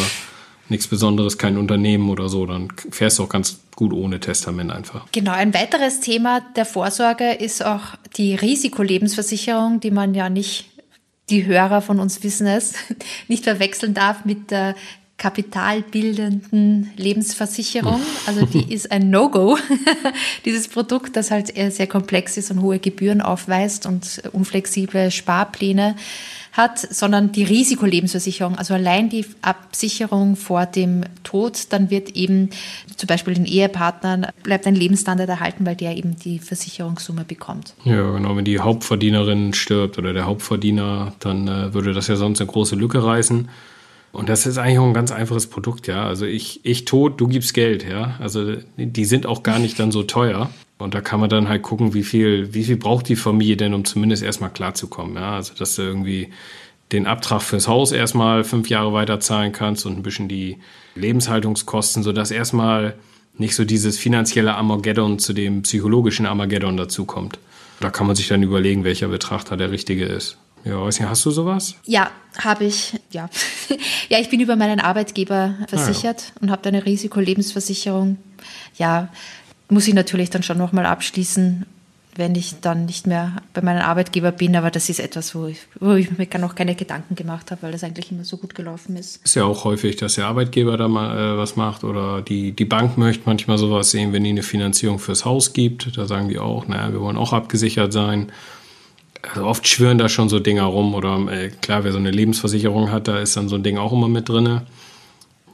nichts 0.70 0.88
Besonderes, 0.88 1.38
kein 1.38 1.58
Unternehmen 1.58 2.10
oder 2.10 2.30
so, 2.30 2.46
dann 2.46 2.70
fährst 2.92 3.20
du 3.20 3.24
auch 3.24 3.30
ganz 3.30 3.60
gut 3.76 3.94
ohne 3.94 4.20
Testament 4.20 4.72
einfach. 4.72 5.06
Genau, 5.12 5.32
ein 5.32 5.54
weiteres 5.54 6.00
Thema 6.00 6.42
der 6.56 6.66
Vorsorge 6.66 7.34
ist 7.34 7.64
auch 7.64 7.96
die 8.16 8.36
Risikolebensversicherung, 8.36 9.80
die 9.80 9.92
man 9.92 10.14
ja 10.14 10.30
nicht 10.30 10.70
die 11.30 11.46
Hörer 11.46 11.82
von 11.82 12.00
uns 12.00 12.24
wissen 12.24 12.48
es, 12.48 12.76
nicht 13.28 13.44
verwechseln 13.44 13.94
darf 13.94 14.24
mit 14.24 14.52
der 14.52 14.76
kapitalbildenden 15.18 16.92
Lebensversicherung. 16.96 18.00
Also 18.28 18.46
die 18.46 18.72
ist 18.74 18.92
ein 18.92 19.10
No-Go. 19.10 19.58
Dieses 20.46 20.68
Produkt, 20.68 21.16
das 21.16 21.32
halt 21.32 21.54
sehr 21.74 21.88
komplex 21.88 22.38
ist 22.38 22.52
und 22.52 22.62
hohe 22.62 22.80
Gebühren 22.80 23.22
aufweist 23.22 23.86
und 23.86 24.22
unflexible 24.32 25.10
Sparpläne 25.10 25.96
hat, 26.58 26.80
sondern 26.80 27.32
die 27.32 27.44
Risikolebensversicherung, 27.44 28.56
also 28.58 28.74
allein 28.74 29.10
die 29.10 29.26
Absicherung 29.42 30.36
vor 30.36 30.66
dem 30.66 31.04
Tod, 31.24 31.68
dann 31.70 31.92
wird 31.92 32.16
eben 32.16 32.50
zum 32.96 33.08
Beispiel 33.08 33.36
den 33.36 33.46
Ehepartnern 33.46 34.28
bleibt 34.42 34.66
ein 34.66 34.76
Lebensstandard 34.76 35.30
erhalten, 35.30 35.66
weil 35.66 35.76
der 35.76 35.96
eben 35.96 36.16
die 36.18 36.40
Versicherungssumme 36.40 37.26
bekommt. 37.26 37.76
Ja, 37.86 38.12
genau. 38.12 38.36
Wenn 38.36 38.46
die 38.46 38.60
Hauptverdienerin 38.60 39.54
stirbt 39.54 40.00
oder 40.00 40.14
der 40.14 40.26
Hauptverdiener, 40.26 41.14
dann 41.20 41.48
äh, 41.48 41.74
würde 41.74 41.94
das 41.94 42.08
ja 42.08 42.16
sonst 42.16 42.42
eine 42.42 42.50
große 42.50 42.76
Lücke 42.76 43.04
reißen. 43.04 43.50
Und 44.18 44.30
das 44.30 44.48
ist 44.48 44.58
eigentlich 44.58 44.80
auch 44.80 44.88
ein 44.88 44.96
ganz 44.96 45.12
einfaches 45.12 45.46
Produkt, 45.46 45.86
ja. 45.86 46.08
Also 46.08 46.26
ich, 46.26 46.62
ich 46.66 46.86
tot, 46.86 47.22
du 47.22 47.28
gibst 47.28 47.54
Geld, 47.54 47.88
ja. 47.88 48.16
Also 48.20 48.56
die 48.76 49.06
sind 49.06 49.28
auch 49.28 49.44
gar 49.44 49.60
nicht 49.60 49.80
dann 49.80 49.92
so 49.92 50.02
teuer. 50.02 50.50
Und 50.80 50.96
da 50.96 51.02
kann 51.02 51.20
man 51.20 51.30
dann 51.30 51.48
halt 51.48 51.62
gucken, 51.62 51.94
wie 51.94 52.02
viel, 52.02 52.52
wie 52.52 52.64
viel 52.64 52.78
braucht 52.78 53.10
die 53.10 53.16
Familie 53.16 53.58
denn, 53.58 53.76
um 53.76 53.86
zumindest 53.86 54.24
erstmal 54.24 54.50
klarzukommen, 54.50 55.18
ja. 55.18 55.36
Also 55.36 55.54
dass 55.54 55.76
du 55.76 55.84
irgendwie 55.84 56.30
den 56.92 57.06
Abtrag 57.06 57.44
fürs 57.44 57.68
Haus 57.68 57.92
erstmal 57.92 58.44
fünf 58.44 58.70
Jahre 58.70 58.92
weiter 58.92 59.20
zahlen 59.20 59.52
kannst 59.52 59.86
und 59.86 59.98
ein 59.98 60.04
bisschen 60.04 60.28
die 60.28 60.58
Lebenshaltungskosten, 60.96 62.02
sodass 62.02 62.32
erstmal 62.32 62.96
nicht 63.38 63.54
so 63.54 63.66
dieses 63.66 64.00
finanzielle 64.00 64.56
Armageddon 64.56 65.20
zu 65.20 65.34
dem 65.34 65.62
psychologischen 65.62 66.26
Armageddon 66.26 66.76
dazukommt. 66.76 67.38
Da 67.82 67.92
kann 67.92 68.08
man 68.08 68.16
sich 68.16 68.28
dann 68.28 68.42
überlegen, 68.42 68.84
welcher 68.84 69.10
Betrag 69.10 69.46
da 69.46 69.56
der 69.56 69.70
richtige 69.70 70.06
ist. 70.06 70.40
Ja, 70.68 70.82
weiß 70.82 71.00
nicht, 71.00 71.10
hast 71.10 71.26
du 71.26 71.32
sowas? 71.32 71.76
Ja, 71.86 72.12
habe 72.38 72.66
ich. 72.66 73.00
Ja. 73.12 73.30
ja, 74.10 74.20
ich 74.20 74.30
bin 74.30 74.40
über 74.40 74.56
meinen 74.56 74.80
Arbeitgeber 74.80 75.56
versichert 75.68 76.26
ah, 76.28 76.32
ja. 76.36 76.42
und 76.42 76.52
habe 76.52 76.68
eine 76.68 76.86
Risikolebensversicherung. 76.86 78.18
Ja, 78.78 79.10
muss 79.70 79.88
ich 79.88 79.94
natürlich 79.94 80.30
dann 80.30 80.44
schon 80.44 80.58
nochmal 80.58 80.86
abschließen, 80.86 81.66
wenn 82.16 82.36
ich 82.36 82.60
dann 82.62 82.86
nicht 82.86 83.08
mehr 83.08 83.38
bei 83.54 83.62
meinem 83.62 83.82
Arbeitgeber 83.82 84.32
bin. 84.32 84.56
Aber 84.56 84.72
das 84.72 84.90
ist 84.90 85.00
etwas, 85.00 85.36
wo 85.36 85.46
ich, 85.46 85.60
wo 85.80 85.94
ich 85.94 86.18
mir 86.18 86.28
noch 86.40 86.56
keine 86.56 86.76
Gedanken 86.76 87.16
gemacht 87.16 87.52
habe, 87.52 87.62
weil 87.62 87.72
das 87.72 87.84
eigentlich 87.84 88.12
immer 88.12 88.26
so 88.26 88.38
gut 88.38 88.56
gelaufen 88.56 88.98
ist. 88.98 89.24
Ist 89.24 89.36
ja 89.36 89.46
auch 89.46 89.64
häufig, 89.64 89.96
dass 89.96 90.16
der 90.16 90.26
Arbeitgeber 90.26 90.76
da 90.76 90.88
mal 90.88 91.36
äh, 91.36 91.38
was 91.38 91.56
macht 91.56 91.84
oder 91.84 92.22
die, 92.22 92.52
die 92.52 92.66
Bank 92.66 92.98
möchte 92.98 93.24
manchmal 93.26 93.58
sowas 93.58 93.92
sehen, 93.92 94.12
wenn 94.12 94.24
die 94.24 94.32
eine 94.32 94.44
Finanzierung 94.44 95.00
fürs 95.00 95.24
Haus 95.24 95.54
gibt. 95.54 95.98
Da 95.98 96.08
sagen 96.08 96.28
die 96.28 96.40
auch, 96.40 96.68
naja, 96.68 96.92
wir 96.92 97.00
wollen 97.00 97.18
auch 97.18 97.32
abgesichert 97.32 97.94
sein. 97.94 98.32
Also 99.22 99.46
oft 99.46 99.68
schwören 99.68 99.98
da 99.98 100.10
schon 100.10 100.30
so 100.30 100.40
Dinger 100.40 100.64
rum 100.64 100.94
oder 100.94 101.20
äh, 101.32 101.50
klar, 101.50 101.84
wer 101.84 101.92
so 101.92 101.98
eine 101.98 102.12
Lebensversicherung 102.12 102.92
hat, 102.92 103.08
da 103.08 103.20
ist 103.20 103.36
dann 103.36 103.50
so 103.50 103.56
ein 103.56 103.64
Ding 103.64 103.78
auch 103.78 103.92
immer 103.92 104.08
mit 104.08 104.30
drin. 104.30 104.62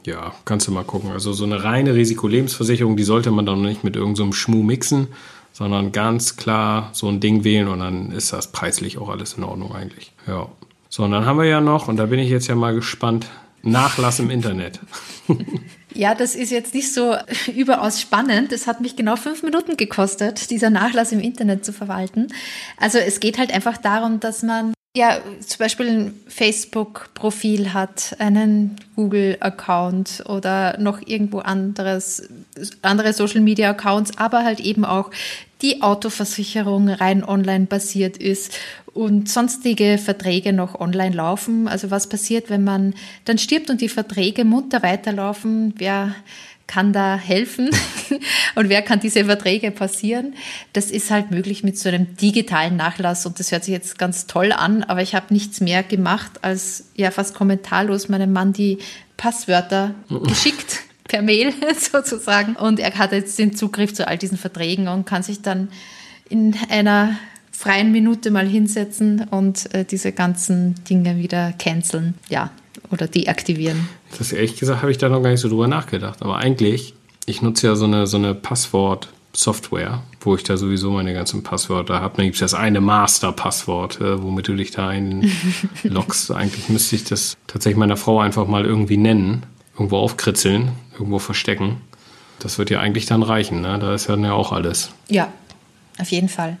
Ja, 0.06 0.34
kannst 0.44 0.68
du 0.68 0.72
mal 0.72 0.84
gucken. 0.84 1.12
Also 1.12 1.32
so 1.32 1.44
eine 1.44 1.64
reine 1.64 1.94
Risikolebensversicherung, 1.94 2.96
die 2.96 3.04
sollte 3.04 3.30
man 3.30 3.46
dann 3.46 3.62
nicht 3.62 3.84
mit 3.84 3.96
irgendeinem 3.96 4.32
so 4.32 4.32
Schmuh 4.32 4.62
mixen, 4.62 5.08
sondern 5.52 5.92
ganz 5.92 6.36
klar 6.36 6.90
so 6.92 7.08
ein 7.08 7.20
Ding 7.20 7.44
wählen 7.44 7.68
und 7.68 7.78
dann 7.78 8.10
ist 8.10 8.32
das 8.32 8.52
preislich 8.52 8.98
auch 8.98 9.08
alles 9.08 9.34
in 9.34 9.44
Ordnung 9.44 9.74
eigentlich. 9.74 10.12
Ja. 10.26 10.48
So, 10.90 11.04
und 11.04 11.12
dann 11.12 11.24
haben 11.24 11.38
wir 11.38 11.46
ja 11.46 11.60
noch, 11.60 11.88
und 11.88 11.96
da 11.96 12.06
bin 12.06 12.18
ich 12.18 12.28
jetzt 12.28 12.48
ja 12.48 12.54
mal 12.54 12.74
gespannt, 12.74 13.26
Nachlass 13.62 14.20
im 14.20 14.30
Internet. 14.30 14.80
Ja, 15.94 16.14
das 16.14 16.34
ist 16.34 16.50
jetzt 16.50 16.74
nicht 16.74 16.92
so 16.92 17.16
überaus 17.54 18.00
spannend. 18.00 18.52
Es 18.52 18.66
hat 18.66 18.80
mich 18.80 18.96
genau 18.96 19.16
fünf 19.16 19.42
Minuten 19.42 19.76
gekostet, 19.76 20.50
dieser 20.50 20.70
Nachlass 20.70 21.12
im 21.12 21.20
Internet 21.20 21.64
zu 21.64 21.72
verwalten. 21.72 22.28
Also 22.76 22.98
es 22.98 23.20
geht 23.20 23.38
halt 23.38 23.52
einfach 23.52 23.76
darum, 23.76 24.20
dass 24.20 24.42
man 24.42 24.74
ja 24.96 25.18
zum 25.40 25.58
Beispiel 25.58 25.88
ein 25.88 26.20
Facebook-Profil 26.28 27.72
hat, 27.72 28.14
einen 28.18 28.76
Google-Account 28.94 30.24
oder 30.26 30.78
noch 30.78 31.00
irgendwo 31.04 31.38
anderes, 31.38 32.28
andere 32.82 33.12
Social-Media-Accounts, 33.12 34.18
aber 34.18 34.44
halt 34.44 34.60
eben 34.60 34.84
auch 34.84 35.10
die 35.64 35.80
Autoversicherung 35.80 36.90
rein 36.90 37.24
online 37.24 37.64
basiert 37.64 38.18
ist 38.18 38.52
und 38.92 39.30
sonstige 39.30 39.96
Verträge 39.96 40.52
noch 40.52 40.78
online 40.78 41.16
laufen. 41.16 41.68
Also 41.68 41.90
was 41.90 42.06
passiert, 42.06 42.50
wenn 42.50 42.62
man 42.62 42.94
dann 43.24 43.38
stirbt 43.38 43.70
und 43.70 43.80
die 43.80 43.88
Verträge 43.88 44.44
munter 44.44 44.82
weiterlaufen? 44.82 45.72
Wer 45.78 46.14
kann 46.66 46.92
da 46.92 47.16
helfen 47.16 47.70
und 48.54 48.68
wer 48.68 48.82
kann 48.82 49.00
diese 49.00 49.24
Verträge 49.24 49.70
passieren? 49.70 50.34
Das 50.74 50.90
ist 50.90 51.10
halt 51.10 51.30
möglich 51.30 51.64
mit 51.64 51.78
so 51.78 51.88
einem 51.88 52.14
digitalen 52.16 52.76
Nachlass 52.76 53.24
und 53.24 53.40
das 53.40 53.50
hört 53.50 53.64
sich 53.64 53.72
jetzt 53.72 53.98
ganz 53.98 54.26
toll 54.26 54.52
an, 54.52 54.82
aber 54.82 55.00
ich 55.00 55.14
habe 55.14 55.32
nichts 55.32 55.62
mehr 55.62 55.82
gemacht, 55.82 56.32
als 56.42 56.90
ja 56.94 57.10
fast 57.10 57.34
kommentarlos 57.34 58.10
meinem 58.10 58.32
Mann 58.32 58.52
die 58.52 58.78
Passwörter 59.16 59.94
geschickt 60.26 60.80
per 61.14 61.22
Mail 61.22 61.52
sozusagen 61.92 62.56
und 62.56 62.80
er 62.80 62.92
hat 62.98 63.12
jetzt 63.12 63.38
den 63.38 63.54
Zugriff 63.54 63.94
zu 63.94 64.08
all 64.08 64.18
diesen 64.18 64.36
Verträgen 64.36 64.88
und 64.88 65.06
kann 65.06 65.22
sich 65.22 65.42
dann 65.42 65.68
in 66.28 66.56
einer 66.70 67.16
freien 67.52 67.92
Minute 67.92 68.32
mal 68.32 68.48
hinsetzen 68.48 69.24
und 69.30 69.72
äh, 69.74 69.84
diese 69.84 70.10
ganzen 70.10 70.74
Dinge 70.90 71.16
wieder 71.18 71.52
canceln. 71.52 72.14
Ja, 72.28 72.50
oder 72.90 73.06
deaktivieren. 73.06 73.88
Das 74.18 74.32
ehrlich 74.32 74.56
gesagt 74.56 74.82
habe 74.82 74.90
ich 74.90 74.98
da 74.98 75.08
noch 75.08 75.22
gar 75.22 75.30
nicht 75.30 75.38
so 75.38 75.48
drüber 75.48 75.68
nachgedacht. 75.68 76.20
Aber 76.20 76.38
eigentlich, 76.38 76.94
ich 77.26 77.42
nutze 77.42 77.68
ja 77.68 77.76
so 77.76 77.84
eine, 77.84 78.08
so 78.08 78.16
eine 78.16 78.34
Passwort-Software, 78.34 80.02
wo 80.20 80.34
ich 80.34 80.42
da 80.42 80.56
sowieso 80.56 80.90
meine 80.90 81.14
ganzen 81.14 81.44
Passwörter 81.44 82.00
habe. 82.00 82.16
Dann 82.16 82.24
gibt 82.24 82.34
es 82.34 82.40
das 82.40 82.54
eine 82.54 82.80
Master-Passwort, 82.80 84.00
äh, 84.00 84.20
womit 84.20 84.48
du 84.48 84.56
dich 84.56 84.72
da 84.72 84.88
einloggst. 84.88 86.30
eigentlich 86.32 86.68
müsste 86.68 86.96
ich 86.96 87.04
das 87.04 87.36
tatsächlich 87.46 87.78
meiner 87.78 87.96
Frau 87.96 88.18
einfach 88.18 88.48
mal 88.48 88.64
irgendwie 88.64 88.96
nennen, 88.96 89.44
irgendwo 89.74 89.98
aufkritzeln, 89.98 90.72
irgendwo 90.92 91.18
verstecken. 91.18 91.80
Das 92.38 92.58
wird 92.58 92.70
ja 92.70 92.80
eigentlich 92.80 93.06
dann 93.06 93.22
reichen, 93.22 93.60
ne? 93.60 93.78
Da 93.78 93.94
ist 93.94 94.08
ja 94.08 94.14
dann 94.16 94.24
ja 94.24 94.32
auch 94.32 94.52
alles. 94.52 94.90
Ja, 95.08 95.32
auf 95.98 96.10
jeden 96.10 96.28
Fall. 96.28 96.58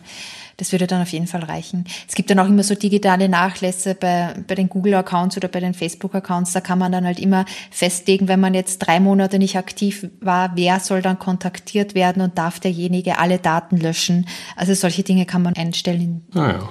Das 0.56 0.70
würde 0.70 0.86
dann 0.86 1.02
auf 1.02 1.08
jeden 1.08 1.26
Fall 1.26 1.42
reichen. 1.42 1.84
Es 2.08 2.14
gibt 2.14 2.30
dann 2.30 2.38
auch 2.38 2.46
immer 2.46 2.62
so 2.62 2.76
digitale 2.76 3.28
Nachlässe 3.28 3.96
bei, 3.96 4.34
bei 4.46 4.54
den 4.54 4.68
Google-Accounts 4.68 5.36
oder 5.36 5.48
bei 5.48 5.58
den 5.58 5.74
Facebook-Accounts. 5.74 6.52
Da 6.52 6.60
kann 6.60 6.78
man 6.78 6.92
dann 6.92 7.04
halt 7.04 7.18
immer 7.18 7.44
festlegen, 7.72 8.28
wenn 8.28 8.38
man 8.38 8.54
jetzt 8.54 8.78
drei 8.78 9.00
Monate 9.00 9.40
nicht 9.40 9.56
aktiv 9.56 10.06
war, 10.20 10.52
wer 10.54 10.78
soll 10.78 11.02
dann 11.02 11.18
kontaktiert 11.18 11.96
werden 11.96 12.22
und 12.22 12.38
darf 12.38 12.60
derjenige 12.60 13.18
alle 13.18 13.38
Daten 13.38 13.78
löschen. 13.78 14.28
Also 14.54 14.74
solche 14.74 15.02
Dinge 15.02 15.26
kann 15.26 15.42
man 15.42 15.56
einstellen. 15.56 16.24
Ah 16.34 16.52
ja 16.52 16.68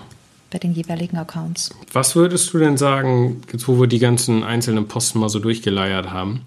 bei 0.54 0.60
den 0.60 0.74
jeweiligen 0.74 1.18
Accounts. 1.18 1.72
Was 1.92 2.16
würdest 2.16 2.54
du 2.54 2.60
denn 2.60 2.78
sagen, 2.78 3.42
jetzt 3.52 3.68
wo 3.68 3.80
wir 3.80 3.88
die 3.88 4.00
ganzen 4.00 4.44
einzelnen 4.44 4.88
Posten 4.88 5.20
mal 5.20 5.30
so 5.30 5.40
durchgeleiert 5.40 6.12
haben, 6.12 6.42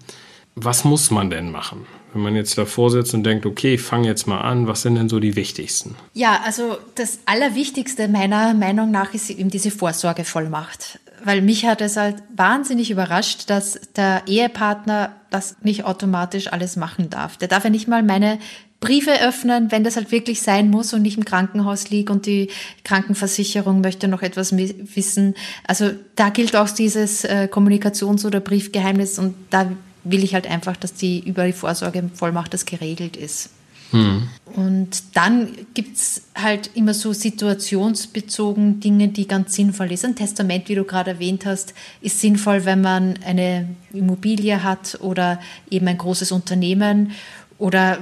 was 0.55 0.83
muss 0.83 1.11
man 1.11 1.29
denn 1.29 1.51
machen? 1.51 1.85
Wenn 2.13 2.23
man 2.23 2.35
jetzt 2.35 2.57
davor 2.57 2.89
sitzt 2.89 3.13
und 3.13 3.23
denkt, 3.23 3.45
okay, 3.45 3.75
ich 3.75 3.81
fange 3.81 4.07
jetzt 4.07 4.25
mal 4.25 4.41
an, 4.41 4.65
was 4.65 4.81
sind 4.81 4.95
denn 4.95 5.09
so 5.09 5.19
die 5.19 5.35
wichtigsten? 5.35 5.95
Ja, 6.13 6.39
also 6.45 6.77
das 6.95 7.19
Allerwichtigste 7.25 8.07
meiner 8.07 8.53
Meinung 8.55 8.89
nach 8.89 9.13
ist 9.13 9.29
eben 9.29 9.49
diese 9.49 9.69
Vorsorgevollmacht. 9.69 10.99
Weil 11.23 11.41
mich 11.41 11.65
hat 11.65 11.81
es 11.81 11.97
halt 11.97 12.15
wahnsinnig 12.35 12.89
überrascht, 12.89 13.49
dass 13.49 13.79
der 13.95 14.23
Ehepartner 14.25 15.11
das 15.29 15.57
nicht 15.61 15.83
automatisch 15.83 16.51
alles 16.51 16.75
machen 16.75 17.09
darf. 17.09 17.37
Der 17.37 17.49
darf 17.49 17.65
ja 17.65 17.69
nicht 17.69 17.87
mal 17.87 18.01
meine 18.01 18.39
Briefe 18.79 19.21
öffnen, 19.21 19.71
wenn 19.71 19.83
das 19.83 19.95
halt 19.95 20.11
wirklich 20.11 20.41
sein 20.41 20.69
muss 20.69 20.93
und 20.93 21.03
ich 21.05 21.17
im 21.17 21.25
Krankenhaus 21.25 21.89
liege 21.89 22.13
und 22.13 22.25
die 22.25 22.49
Krankenversicherung 22.83 23.81
möchte 23.81 24.07
noch 24.07 24.21
etwas 24.21 24.55
wissen. 24.55 25.33
Also 25.65 25.91
da 26.15 26.29
gilt 26.29 26.55
auch 26.55 26.69
dieses 26.69 27.23
äh, 27.23 27.47
Kommunikations- 27.51 28.25
oder 28.25 28.39
Briefgeheimnis 28.39 29.17
und 29.17 29.33
da 29.49 29.71
will 30.03 30.23
ich 30.23 30.35
halt 30.35 30.47
einfach, 30.47 30.77
dass 30.77 30.93
die 30.93 31.19
über 31.19 31.45
die 31.45 31.53
Vorsorgevollmacht 31.53 32.53
das 32.53 32.65
geregelt 32.65 33.17
ist. 33.17 33.49
Mhm. 33.91 34.29
Und 34.55 35.15
dann 35.15 35.49
gibt 35.73 35.97
es 35.97 36.23
halt 36.35 36.71
immer 36.75 36.93
so 36.93 37.13
situationsbezogen 37.13 38.79
Dinge, 38.79 39.09
die 39.09 39.27
ganz 39.27 39.55
sinnvoll 39.55 39.95
sind. 39.97 40.11
Ein 40.11 40.15
Testament, 40.15 40.69
wie 40.69 40.75
du 40.75 40.83
gerade 40.83 41.11
erwähnt 41.11 41.45
hast, 41.45 41.73
ist 42.01 42.19
sinnvoll, 42.19 42.65
wenn 42.65 42.81
man 42.81 43.15
eine 43.25 43.67
Immobilie 43.93 44.63
hat 44.63 44.99
oder 45.01 45.39
eben 45.69 45.87
ein 45.87 45.97
großes 45.97 46.31
Unternehmen 46.31 47.11
oder 47.57 47.97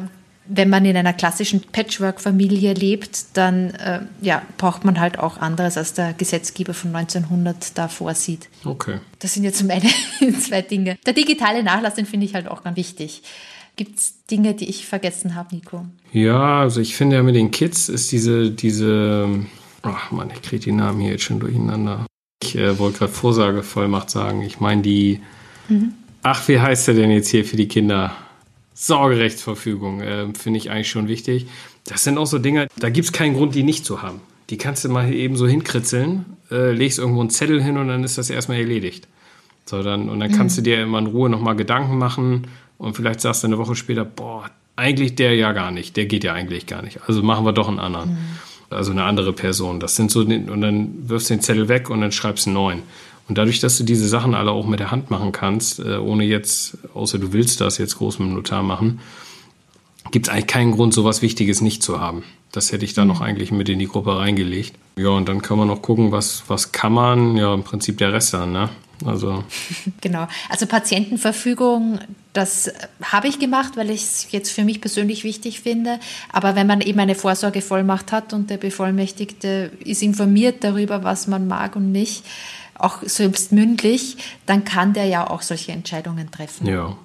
wenn 0.48 0.70
man 0.70 0.86
in 0.86 0.96
einer 0.96 1.14
klassischen 1.14 1.62
Patchwork-Familie 1.62 2.74
lebt, 2.74 3.38
dann 3.38 3.72
äh, 3.72 4.02
ja, 4.22 4.42
braucht 4.58 4.86
man 4.86 5.00
halt 5.00 5.20
auch 5.20 5.38
anderes, 5.38 5.78
als 5.78 5.94
der 5.94 6.14
Gesetzgeber 6.14 6.74
von 6.74 6.96
1900 6.96 7.78
da 7.78 7.88
vorsieht. 7.88 8.50
Okay. 8.64 9.00
Das 9.20 9.34
sind 9.34 9.44
jetzt 9.44 9.64
meine 9.64 9.90
zwei 10.40 10.62
Dinge. 10.62 10.98
Der 11.06 11.14
digitale 11.14 11.64
Nachlass, 11.64 11.96
den 11.96 12.06
finde 12.06 12.26
ich 12.26 12.36
halt 12.36 12.48
auch 12.48 12.64
ganz 12.64 12.78
wichtig. 12.78 13.24
Gibt 13.76 13.98
es 14.00 14.26
Dinge, 14.32 14.54
die 14.54 14.70
ich 14.70 14.86
vergessen 14.86 15.36
habe, 15.36 15.54
Nico? 15.54 15.86
Ja, 16.14 16.62
also 16.62 16.80
ich 16.80 16.96
finde 16.96 17.18
ja 17.18 17.24
mit 17.24 17.36
den 17.36 17.52
Kids 17.52 17.90
ist 17.90 18.12
diese, 18.12 18.52
diese, 18.52 19.28
ach 19.82 20.12
man, 20.12 20.30
ich 20.30 20.42
kriege 20.42 20.64
die 20.64 20.72
Namen 20.72 21.02
hier 21.02 21.12
jetzt 21.12 21.24
schon 21.24 21.40
durcheinander. 21.40 22.06
Ich 22.42 22.56
äh, 22.56 22.78
wollte 22.80 23.00
gerade 23.00 23.12
Vorsagevollmacht 23.12 24.10
sagen. 24.10 24.44
Ich 24.44 24.60
meine 24.60 24.82
die, 24.82 25.22
mhm. 25.68 25.94
ach, 26.24 26.48
wie 26.48 26.60
heißt 26.60 26.88
der 26.88 26.96
denn 26.96 27.12
jetzt 27.12 27.30
hier 27.30 27.44
für 27.44 27.58
die 27.58 27.68
Kinder? 27.68 28.16
Sorgerechtsverfügung 28.76 30.02
äh, 30.02 30.28
finde 30.38 30.60
ich 30.60 30.70
eigentlich 30.70 30.90
schon 30.90 31.08
wichtig. 31.08 31.48
Das 31.86 32.04
sind 32.04 32.18
auch 32.18 32.28
so 32.28 32.38
Dinge, 32.40 32.68
da 32.78 32.90
gibt 32.90 33.06
es 33.06 33.12
keinen 33.14 33.34
Grund, 33.34 33.56
die 33.56 33.64
nicht 33.64 33.86
zu 33.86 34.02
haben. 34.02 34.22
Die 34.50 34.58
kannst 34.58 34.86
du 34.86 34.90
mal 34.90 35.12
eben 35.12 35.38
so 35.38 35.48
hinkritzeln, 35.48 36.26
äh, 36.52 36.72
legst 36.72 37.00
irgendwo 37.00 37.22
einen 37.22 37.30
Zettel 37.30 37.64
hin 37.64 37.78
und 37.78 37.88
dann 37.88 38.04
ist 38.04 38.18
das 38.18 38.30
erstmal 38.30 38.60
erledigt. 38.60 39.08
So, 39.66 39.82
dann, 39.82 40.10
und 40.10 40.20
dann 40.20 40.32
mhm. 40.32 40.36
kannst 40.36 40.58
du 40.58 40.62
dir 40.62 40.84
immer 40.84 41.00
in 41.00 41.08
Ruhe 41.08 41.30
nochmal 41.30 41.56
Gedanken 41.56 41.98
machen 41.98 42.48
und 42.78 42.96
vielleicht 42.96 43.22
sagst 43.22 43.44
du 43.44 43.48
eine 43.48 43.58
Woche 43.58 43.76
später, 43.76 44.06
boah, 44.06 44.52
eigentlich 44.76 45.16
der 45.16 45.36
ja 45.36 45.54
gar 45.54 45.72
nicht, 45.72 45.96
der 45.96 46.06
geht 46.06 46.24
ja 46.24 46.34
eigentlich 46.34 46.68
gar 46.68 46.82
nicht. 46.82 47.00
Also 47.08 47.24
machen 47.24 47.46
wir 47.46 47.54
doch 47.54 47.70
einen 47.70 47.80
anderen. 47.80 48.12
Mhm. 48.12 48.18
Also 48.70 48.92
eine 48.92 49.04
andere 49.04 49.32
Person. 49.32 49.80
Das 49.80 49.96
sind 49.96 50.12
so, 50.12 50.22
und 50.22 50.62
dann 50.62 51.10
wirfst 51.10 51.30
du 51.30 51.36
den 51.36 51.42
Zettel 51.42 51.70
weg 51.70 51.90
und 51.90 52.02
dann 52.02 52.12
schreibst 52.12 52.46
einen 52.46 52.56
neuen. 52.56 52.84
Und 53.28 53.38
dadurch, 53.38 53.60
dass 53.60 53.78
du 53.78 53.84
diese 53.84 54.08
Sachen 54.08 54.36
alle 54.36 54.52
auch 54.52 54.68
mit 54.68 54.80
der 54.80 54.92
Hand 54.92 55.10
machen 55.10 55.32
kannst, 55.32 55.80
äh, 55.80 55.98
ohne 55.98 56.26
jetzt, 56.26 56.78
außer 56.94 57.18
du 57.18 57.34
willst 57.34 57.60
das 57.62 57.78
jetzt 57.78 57.98
groß 57.98 58.20
mit 58.20 58.30
dem 58.30 58.36
Notar 58.36 58.64
machen, 58.64 59.00
gibt 60.12 60.28
es 60.28 60.34
eigentlich 60.34 60.48
keinen 60.48 60.72
Grund, 60.72 60.94
sowas 60.94 61.22
Wichtiges 61.22 61.62
nicht 61.62 61.82
zu 61.82 62.00
haben. 62.00 62.24
Das 62.52 62.72
hätte 62.72 62.86
ich 62.86 62.94
da 62.94 63.04
noch 63.04 63.22
eigentlich 63.22 63.52
mit 63.52 63.68
in 63.68 63.80
die 63.80 63.88
Gruppe 63.88 64.18
reingelegt. 64.18 64.76
Ja, 64.98 65.10
und 65.10 65.28
dann 65.28 65.42
kann 65.42 65.58
man 65.58 65.68
noch 65.68 65.82
gucken, 65.82 66.12
was, 66.12 66.44
was 66.48 66.72
kann 66.72 66.94
man. 66.94 67.36
Ja, 67.36 67.54
im 67.54 67.64
Prinzip 67.64 67.98
der 67.98 68.14
Rest 68.14 68.34
dann, 68.34 68.52
ne? 68.52 68.70
Also. 69.04 69.44
Genau. 70.02 70.28
Also 70.50 70.68
Patientenverfügung, 70.68 72.00
das 72.34 72.72
habe 73.02 73.28
ich 73.28 73.40
gemacht, 73.40 73.76
weil 73.76 73.90
ich 73.90 74.04
es 74.04 74.28
jetzt 74.32 74.52
für 74.52 74.64
mich 74.64 74.80
persönlich 74.80 75.24
wichtig 75.24 75.62
finde. 75.62 76.00
Aber 76.32 76.56
wenn 76.56 76.68
man 76.68 76.82
eben 76.82 77.00
eine 77.00 77.16
Vorsorgevollmacht 77.16 78.12
hat 78.12 78.34
und 78.34 78.50
der 78.50 78.58
Bevollmächtigte 78.58 79.72
ist 79.84 80.04
informiert 80.04 80.64
darüber, 80.64 81.04
was 81.04 81.28
man 81.28 81.48
mag 81.48 81.76
und 81.76 81.92
nicht, 81.92 82.24
auch 82.76 83.02
selbst 83.04 83.52
mündlich, 83.52 84.18
dann 84.46 84.66
kann 84.66 84.94
der 84.94 85.06
ja 85.06 85.30
auch 85.30 85.42
solche 85.42 85.72
Entscheidungen 85.72 86.32
treffen. 86.32 86.68
Ja, 86.68 86.96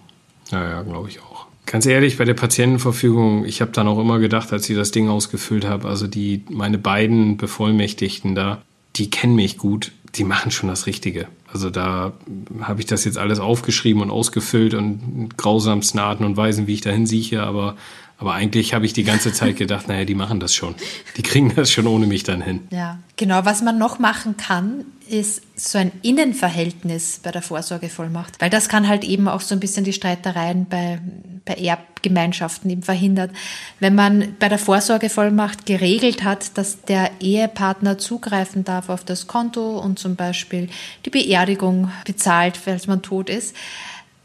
ja, 0.50 0.68
ja 0.68 0.82
glaube 0.82 1.08
ich 1.08 1.20
auch. 1.20 1.46
Ganz 1.66 1.86
ehrlich, 1.86 2.18
bei 2.18 2.24
der 2.24 2.34
Patientenverfügung, 2.34 3.44
ich 3.44 3.60
habe 3.60 3.70
dann 3.70 3.86
auch 3.86 4.00
immer 4.00 4.18
gedacht, 4.18 4.52
als 4.52 4.68
ich 4.68 4.76
das 4.76 4.90
Ding 4.90 5.08
ausgefüllt 5.08 5.64
habe, 5.64 5.88
also 5.88 6.08
die, 6.08 6.44
meine 6.48 6.78
beiden 6.78 7.36
Bevollmächtigten 7.36 8.34
da, 8.34 8.62
die 8.96 9.08
kennen 9.08 9.36
mich 9.36 9.56
gut, 9.56 9.92
die 10.16 10.24
machen 10.24 10.50
schon 10.50 10.68
das 10.68 10.86
Richtige. 10.86 11.28
Also 11.52 11.70
da 11.70 12.12
habe 12.60 12.80
ich 12.80 12.86
das 12.86 13.04
jetzt 13.04 13.18
alles 13.18 13.38
aufgeschrieben 13.38 14.02
und 14.02 14.10
ausgefüllt 14.10 14.74
und 14.74 15.36
grausamsten 15.36 16.00
Arten 16.00 16.24
und 16.24 16.36
Weisen, 16.36 16.66
wie 16.66 16.74
ich 16.74 16.80
dahin 16.80 17.06
sieche, 17.06 17.42
aber 17.42 17.76
Aber 18.20 18.34
eigentlich 18.34 18.74
habe 18.74 18.84
ich 18.84 18.92
die 18.92 19.02
ganze 19.02 19.32
Zeit 19.32 19.56
gedacht, 19.56 19.88
naja, 19.88 20.04
die 20.04 20.14
machen 20.14 20.40
das 20.40 20.54
schon. 20.54 20.74
Die 21.16 21.22
kriegen 21.22 21.54
das 21.56 21.72
schon 21.72 21.86
ohne 21.86 22.06
mich 22.06 22.22
dann 22.22 22.42
hin. 22.42 22.68
Ja, 22.70 22.98
genau. 23.16 23.46
Was 23.46 23.62
man 23.62 23.78
noch 23.78 23.98
machen 23.98 24.36
kann, 24.36 24.84
ist 25.08 25.42
so 25.56 25.78
ein 25.78 25.90
Innenverhältnis 26.02 27.20
bei 27.22 27.32
der 27.32 27.40
Vorsorgevollmacht. 27.40 28.38
Weil 28.38 28.50
das 28.50 28.68
kann 28.68 28.86
halt 28.86 29.04
eben 29.04 29.26
auch 29.26 29.40
so 29.40 29.54
ein 29.54 29.60
bisschen 29.60 29.84
die 29.84 29.94
Streitereien 29.94 30.66
bei, 30.68 31.00
bei 31.46 31.54
Erbgemeinschaften 31.54 32.70
eben 32.70 32.82
verhindern. 32.82 33.30
Wenn 33.78 33.94
man 33.94 34.36
bei 34.38 34.50
der 34.50 34.58
Vorsorgevollmacht 34.58 35.64
geregelt 35.64 36.22
hat, 36.22 36.58
dass 36.58 36.82
der 36.82 37.10
Ehepartner 37.20 37.96
zugreifen 37.96 38.64
darf 38.64 38.90
auf 38.90 39.02
das 39.02 39.28
Konto 39.28 39.78
und 39.78 39.98
zum 39.98 40.14
Beispiel 40.14 40.68
die 41.06 41.10
Beerdigung 41.10 41.90
bezahlt, 42.04 42.58
falls 42.58 42.86
man 42.86 43.00
tot 43.00 43.30
ist, 43.30 43.56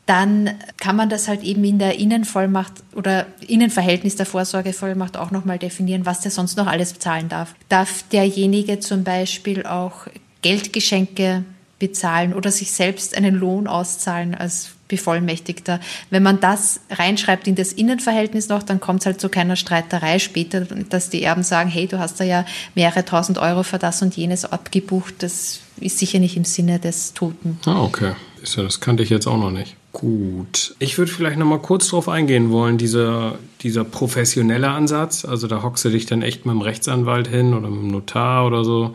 dann 0.06 0.52
kann 0.78 0.96
man 0.96 1.10
das 1.10 1.28
halt 1.28 1.44
eben 1.44 1.64
in 1.64 1.80
der 1.80 1.98
Innenvollmacht 1.98 2.74
oder 2.94 3.26
Innenverhältnis 3.48 4.16
der 4.16 4.26
Vorsorgevollmacht 4.26 5.18
auch 5.18 5.32
nochmal 5.32 5.58
definieren, 5.58 6.06
was 6.06 6.22
der 6.22 6.32
sonst 6.32 6.58
noch 6.58 6.68
alles 6.68 6.94
bezahlen 6.94 7.28
darf. 7.28 7.56
Darf 7.70 8.04
derjenige 8.12 8.80
zum 8.80 9.04
Beispiel 9.04 9.66
auch 9.66 10.08
Geldgeschenke 10.44 11.44
bezahlen 11.80 12.34
oder 12.34 12.52
sich 12.52 12.72
selbst 12.72 13.18
einen 13.18 13.36
Lohn 13.36 13.68
auszahlen 13.68 14.36
als 14.36 14.70
Bevollmächtigter. 14.88 15.80
Wenn 16.12 16.22
man 16.22 16.40
das 16.40 16.80
reinschreibt 16.92 17.48
in 17.48 17.56
das 17.56 17.74
Innenverhältnis 17.74 18.50
noch, 18.50 18.62
dann 18.62 18.80
kommt 18.80 19.02
es 19.02 19.08
halt 19.08 19.20
zu 19.20 19.30
keiner 19.30 19.56
Streiterei 19.56 20.20
später, 20.20 20.62
dass 20.62 21.10
die 21.10 21.24
Erben 21.24 21.44
sagen, 21.44 21.70
hey, 21.70 21.88
du 21.88 21.98
hast 21.98 22.20
da 22.20 22.24
ja 22.24 22.46
mehrere 22.76 23.04
tausend 23.04 23.40
Euro 23.40 23.64
für 23.64 23.80
das 23.80 24.04
und 24.04 24.16
jenes 24.16 24.46
abgebucht. 24.46 25.16
Das 25.20 25.62
ist 25.78 25.98
sicher 25.98 26.20
nicht 26.20 26.38
im 26.38 26.46
Sinne 26.46 26.80
des 26.80 27.14
Toten. 27.14 27.60
Ah, 27.66 27.82
okay. 27.82 28.14
Das 28.56 28.80
kannte 28.80 29.02
ich 29.02 29.10
jetzt 29.10 29.26
auch 29.26 29.38
noch 29.38 29.50
nicht. 29.50 29.76
Gut. 29.96 30.76
Ich 30.80 30.98
würde 30.98 31.10
vielleicht 31.10 31.38
noch 31.38 31.46
mal 31.46 31.62
kurz 31.62 31.88
darauf 31.88 32.10
eingehen 32.10 32.50
wollen, 32.50 32.78
dieser, 32.78 33.40
dieser 33.62 33.86
professionelle 33.86 34.70
Ansatz. 34.70 35.24
Also 35.24 35.48
da 35.48 35.64
hockst 35.64 35.86
du 35.86 35.90
dich 35.90 36.06
dann 36.06 36.22
echt 36.22 36.46
mit 36.46 36.54
dem 36.54 36.60
Rechtsanwalt 36.60 37.30
hin 37.30 37.54
oder 37.54 37.70
mit 37.70 37.80
dem 37.82 37.88
Notar 37.88 38.46
oder 38.46 38.66
so 38.66 38.94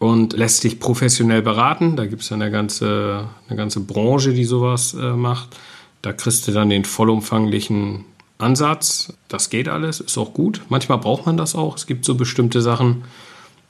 und 0.00 0.32
lässt 0.32 0.64
dich 0.64 0.80
professionell 0.80 1.40
beraten. 1.40 1.94
Da 1.94 2.06
gibt 2.06 2.22
es 2.22 2.32
eine 2.32 2.50
ganze, 2.50 3.28
eine 3.46 3.56
ganze 3.56 3.78
Branche, 3.78 4.32
die 4.32 4.44
sowas 4.44 4.94
äh, 4.94 5.12
macht. 5.12 5.56
Da 6.02 6.12
kriegst 6.12 6.48
du 6.48 6.52
dann 6.52 6.68
den 6.68 6.84
vollumfänglichen 6.84 8.04
Ansatz. 8.38 9.12
Das 9.28 9.50
geht 9.50 9.68
alles, 9.68 10.00
ist 10.00 10.18
auch 10.18 10.34
gut. 10.34 10.62
Manchmal 10.68 10.98
braucht 10.98 11.26
man 11.26 11.36
das 11.36 11.54
auch. 11.54 11.76
Es 11.76 11.86
gibt 11.86 12.04
so 12.04 12.16
bestimmte 12.16 12.60
Sachen, 12.60 13.04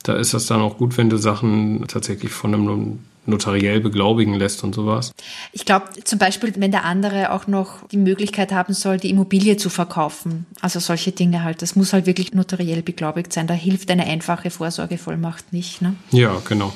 da 0.02 0.14
ist 0.14 0.32
das 0.32 0.46
dann 0.46 0.62
auch 0.62 0.78
gut, 0.78 0.96
wenn 0.96 1.10
du 1.10 1.18
Sachen 1.18 1.84
tatsächlich 1.88 2.32
von 2.32 2.54
einem 2.54 3.00
notariell 3.24 3.80
beglaubigen 3.80 4.34
lässt 4.34 4.64
und 4.64 4.74
sowas. 4.74 5.12
Ich 5.52 5.64
glaube 5.64 5.86
zum 6.04 6.18
Beispiel, 6.18 6.52
wenn 6.56 6.72
der 6.72 6.84
andere 6.84 7.32
auch 7.32 7.46
noch 7.46 7.86
die 7.88 7.96
Möglichkeit 7.96 8.52
haben 8.52 8.74
soll, 8.74 8.98
die 8.98 9.10
Immobilie 9.10 9.56
zu 9.56 9.70
verkaufen. 9.70 10.46
Also 10.60 10.80
solche 10.80 11.12
Dinge 11.12 11.44
halt. 11.44 11.62
Das 11.62 11.76
muss 11.76 11.92
halt 11.92 12.06
wirklich 12.06 12.32
notariell 12.34 12.82
beglaubigt 12.82 13.32
sein. 13.32 13.46
Da 13.46 13.54
hilft 13.54 13.90
eine 13.90 14.04
einfache 14.06 14.50
Vorsorgevollmacht 14.50 15.52
nicht. 15.52 15.82
Ne? 15.82 15.94
Ja, 16.10 16.42
genau. 16.48 16.72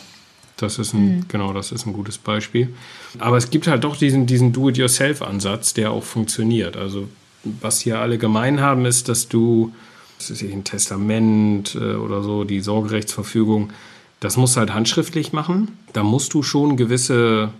Das 0.57 0.79
ist 0.79 0.95
ein, 0.95 1.17
mhm. 1.17 1.25
genau, 1.29 1.53
das 1.53 1.73
ist 1.73 1.87
ein 1.87 1.93
gutes 1.93 2.17
Beispiel. 2.17 2.75
Aber 3.19 3.37
es 3.37 3.51
gibt 3.51 3.67
halt 3.67 3.85
doch 3.85 3.97
diesen, 3.97 4.27
diesen 4.27 4.53
Do-it-yourself-Ansatz, 4.53 5.75
der 5.75 5.91
auch 5.91 6.05
funktioniert. 6.05 6.77
Also 6.77 7.09
was 7.45 7.81
hier 7.81 7.99
alle 7.99 8.19
gemein 8.19 8.61
haben, 8.61 8.87
ist, 8.87 9.09
dass 9.09 9.29
du, 9.29 9.73
das 10.19 10.31
ist 10.31 10.43
ein 10.43 10.65
Testament 10.65 11.75
äh, 11.75 11.95
oder 11.95 12.23
so, 12.23 12.45
die 12.45 12.61
Sorgerechtsverfügung, 12.61 13.71
das 14.27 14.37
musst 14.37 14.57
du 14.57 14.59
halt 14.59 14.75
handschriftlich 14.75 15.33
machen. 15.33 15.79
Da 15.93 16.03
musst 16.03 16.35
du 16.35 16.43
schon 16.43 16.77
gewisse, 16.77 17.51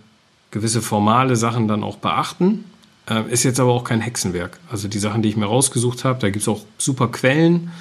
gewisse 0.51 0.81
formale 0.81 1.37
Sachen 1.37 1.69
dann 1.69 1.81
auch 1.81 1.95
beachten. 1.95 2.65
Äh, 3.09 3.31
ist 3.31 3.43
jetzt 3.43 3.61
aber 3.61 3.71
auch 3.71 3.85
kein 3.85 4.01
Hexenwerk. 4.01 4.59
Also 4.69 4.89
die 4.89 4.99
Sachen, 4.99 5.21
die 5.21 5.29
ich 5.29 5.37
mir 5.37 5.45
rausgesucht 5.45 6.03
habe, 6.03 6.19
da 6.19 6.29
gibt 6.29 6.41
es 6.41 6.49
auch 6.49 6.65
super 6.77 7.07
Quellen. 7.07 7.71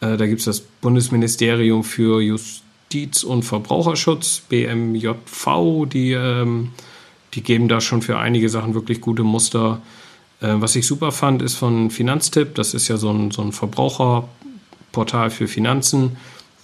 Äh, 0.00 0.16
da 0.16 0.26
gibt 0.26 0.40
es 0.40 0.46
das 0.46 0.58
Bundesministerium 0.58 1.84
für 1.84 2.20
Justiz 2.20 3.22
und 3.22 3.44
Verbraucherschutz, 3.44 4.42
BMJV, 4.48 5.86
die, 5.86 6.10
ähm, 6.10 6.70
die 7.34 7.42
geben 7.44 7.68
da 7.68 7.80
schon 7.80 8.02
für 8.02 8.18
einige 8.18 8.48
Sachen 8.48 8.74
wirklich 8.74 9.00
gute 9.00 9.22
Muster. 9.22 9.80
Äh, 10.40 10.54
was 10.56 10.74
ich 10.74 10.88
super 10.88 11.12
fand, 11.12 11.40
ist 11.40 11.54
von 11.54 11.88
Finanztipp. 11.88 12.56
Das 12.56 12.74
ist 12.74 12.88
ja 12.88 12.96
so 12.96 13.12
ein, 13.12 13.30
so 13.30 13.42
ein 13.42 13.52
Verbraucherportal 13.52 15.30
für 15.30 15.46
Finanzen 15.46 16.16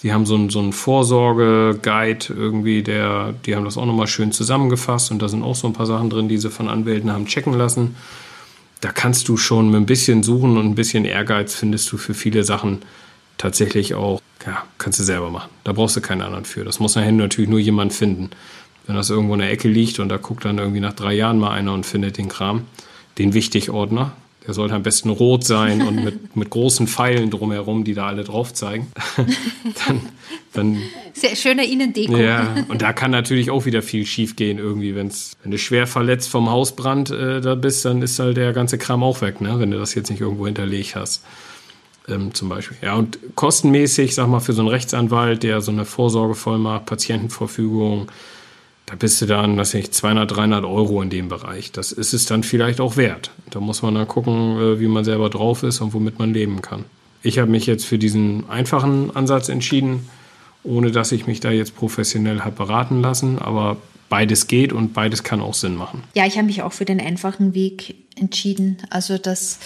Sie 0.02 0.14
haben 0.14 0.24
so 0.24 0.34
einen, 0.34 0.48
so 0.48 0.60
einen 0.60 0.72
Vorsorge-Guide 0.72 2.26
irgendwie, 2.30 2.82
der, 2.82 3.34
die 3.44 3.54
haben 3.54 3.66
das 3.66 3.76
auch 3.76 3.84
nochmal 3.84 4.06
schön 4.06 4.32
zusammengefasst 4.32 5.10
und 5.10 5.20
da 5.20 5.28
sind 5.28 5.42
auch 5.42 5.54
so 5.54 5.66
ein 5.66 5.74
paar 5.74 5.84
Sachen 5.84 6.08
drin, 6.08 6.26
die 6.26 6.38
sie 6.38 6.48
von 6.48 6.70
Anwälten 6.70 7.12
haben 7.12 7.26
checken 7.26 7.52
lassen. 7.52 7.96
Da 8.80 8.92
kannst 8.92 9.28
du 9.28 9.36
schon 9.36 9.70
mit 9.70 9.78
ein 9.78 9.84
bisschen 9.84 10.22
Suchen 10.22 10.56
und 10.56 10.64
ein 10.64 10.74
bisschen 10.74 11.04
Ehrgeiz 11.04 11.54
findest 11.54 11.92
du 11.92 11.98
für 11.98 12.14
viele 12.14 12.44
Sachen 12.44 12.78
tatsächlich 13.36 13.92
auch, 13.92 14.22
ja, 14.46 14.64
kannst 14.78 14.98
du 15.00 15.04
selber 15.04 15.28
machen. 15.28 15.50
Da 15.64 15.74
brauchst 15.74 15.96
du 15.96 16.00
keinen 16.00 16.22
anderen 16.22 16.46
für. 16.46 16.64
Das 16.64 16.80
muss 16.80 16.94
nachher 16.94 17.12
natürlich 17.12 17.50
nur 17.50 17.60
jemand 17.60 17.92
finden. 17.92 18.30
Wenn 18.86 18.96
das 18.96 19.10
irgendwo 19.10 19.34
in 19.34 19.40
der 19.40 19.50
Ecke 19.50 19.68
liegt 19.68 19.98
und 19.98 20.08
da 20.08 20.16
guckt 20.16 20.46
dann 20.46 20.56
irgendwie 20.56 20.80
nach 20.80 20.94
drei 20.94 21.12
Jahren 21.12 21.38
mal 21.38 21.50
einer 21.50 21.74
und 21.74 21.84
findet 21.84 22.16
den 22.16 22.30
Kram, 22.30 22.62
den 23.18 23.34
Wichtig-Ordner, 23.34 24.12
der 24.50 24.54
sollte 24.54 24.74
am 24.74 24.82
besten 24.82 25.10
rot 25.10 25.44
sein 25.44 25.80
und 25.80 26.04
mit, 26.04 26.34
mit 26.36 26.50
großen 26.50 26.88
Pfeilen 26.88 27.30
drumherum, 27.30 27.84
die 27.84 27.94
da 27.94 28.08
alle 28.08 28.24
drauf 28.24 28.52
zeigen. 28.52 28.88
dann, 29.86 30.00
dann, 30.52 30.82
Sehr 31.12 31.36
schöne 31.36 31.70
Innendeko. 31.70 32.16
Ja, 32.16 32.64
und 32.66 32.82
da 32.82 32.92
kann 32.92 33.12
natürlich 33.12 33.52
auch 33.52 33.64
wieder 33.64 33.80
viel 33.80 34.04
schief 34.04 34.34
gehen 34.34 34.58
irgendwie. 34.58 34.96
Wenn's, 34.96 35.36
wenn 35.44 35.52
du 35.52 35.58
schwer 35.58 35.86
verletzt 35.86 36.30
vom 36.30 36.50
Hausbrand 36.50 37.12
äh, 37.12 37.40
da 37.40 37.54
bist, 37.54 37.84
dann 37.84 38.02
ist 38.02 38.18
halt 38.18 38.36
der 38.36 38.52
ganze 38.52 38.76
Kram 38.76 39.04
auch 39.04 39.20
weg, 39.20 39.40
ne? 39.40 39.60
wenn 39.60 39.70
du 39.70 39.78
das 39.78 39.94
jetzt 39.94 40.10
nicht 40.10 40.20
irgendwo 40.20 40.46
hinterlegt 40.46 40.96
hast. 40.96 41.22
Ähm, 42.08 42.34
zum 42.34 42.48
Beispiel. 42.48 42.76
Ja, 42.82 42.94
und 42.94 43.20
kostenmäßig, 43.36 44.16
sag 44.16 44.26
mal, 44.26 44.40
für 44.40 44.52
so 44.52 44.62
einen 44.62 44.68
Rechtsanwalt, 44.68 45.44
der 45.44 45.60
so 45.60 45.70
eine 45.70 45.84
Vorsorgevollmacht, 45.84 46.86
Patientenverfügung, 46.86 48.10
da 48.90 48.96
bist 48.96 49.22
du 49.22 49.26
dann, 49.26 49.56
was 49.56 49.72
ich, 49.74 49.92
200, 49.92 50.28
300 50.28 50.64
Euro 50.64 51.00
in 51.00 51.10
dem 51.10 51.28
Bereich. 51.28 51.70
Das 51.70 51.92
ist 51.92 52.12
es 52.12 52.26
dann 52.26 52.42
vielleicht 52.42 52.80
auch 52.80 52.96
wert. 52.96 53.30
Da 53.50 53.60
muss 53.60 53.82
man 53.82 53.94
dann 53.94 54.08
gucken, 54.08 54.58
äh, 54.58 54.80
wie 54.80 54.88
man 54.88 55.04
selber 55.04 55.30
drauf 55.30 55.62
ist 55.62 55.80
und 55.80 55.94
womit 55.94 56.18
man 56.18 56.34
leben 56.34 56.60
kann. 56.60 56.84
Ich 57.22 57.38
habe 57.38 57.50
mich 57.50 57.66
jetzt 57.66 57.86
für 57.86 57.98
diesen 57.98 58.50
einfachen 58.50 59.14
Ansatz 59.14 59.48
entschieden, 59.48 60.08
ohne 60.64 60.90
dass 60.90 61.12
ich 61.12 61.28
mich 61.28 61.38
da 61.38 61.52
jetzt 61.52 61.76
professionell 61.76 62.40
habe 62.40 62.56
beraten 62.56 63.00
lassen. 63.00 63.38
Aber 63.38 63.76
beides 64.10 64.48
geht 64.48 64.74
und 64.74 64.92
beides 64.92 65.22
kann 65.22 65.40
auch 65.40 65.54
Sinn 65.54 65.76
machen. 65.76 66.04
Ja, 66.14 66.26
ich 66.26 66.36
habe 66.36 66.46
mich 66.46 66.62
auch 66.62 66.74
für 66.74 66.84
den 66.84 67.00
einfachen 67.00 67.54
Weg 67.54 67.94
entschieden. 68.16 68.76
Also 68.90 69.16
das, 69.16 69.58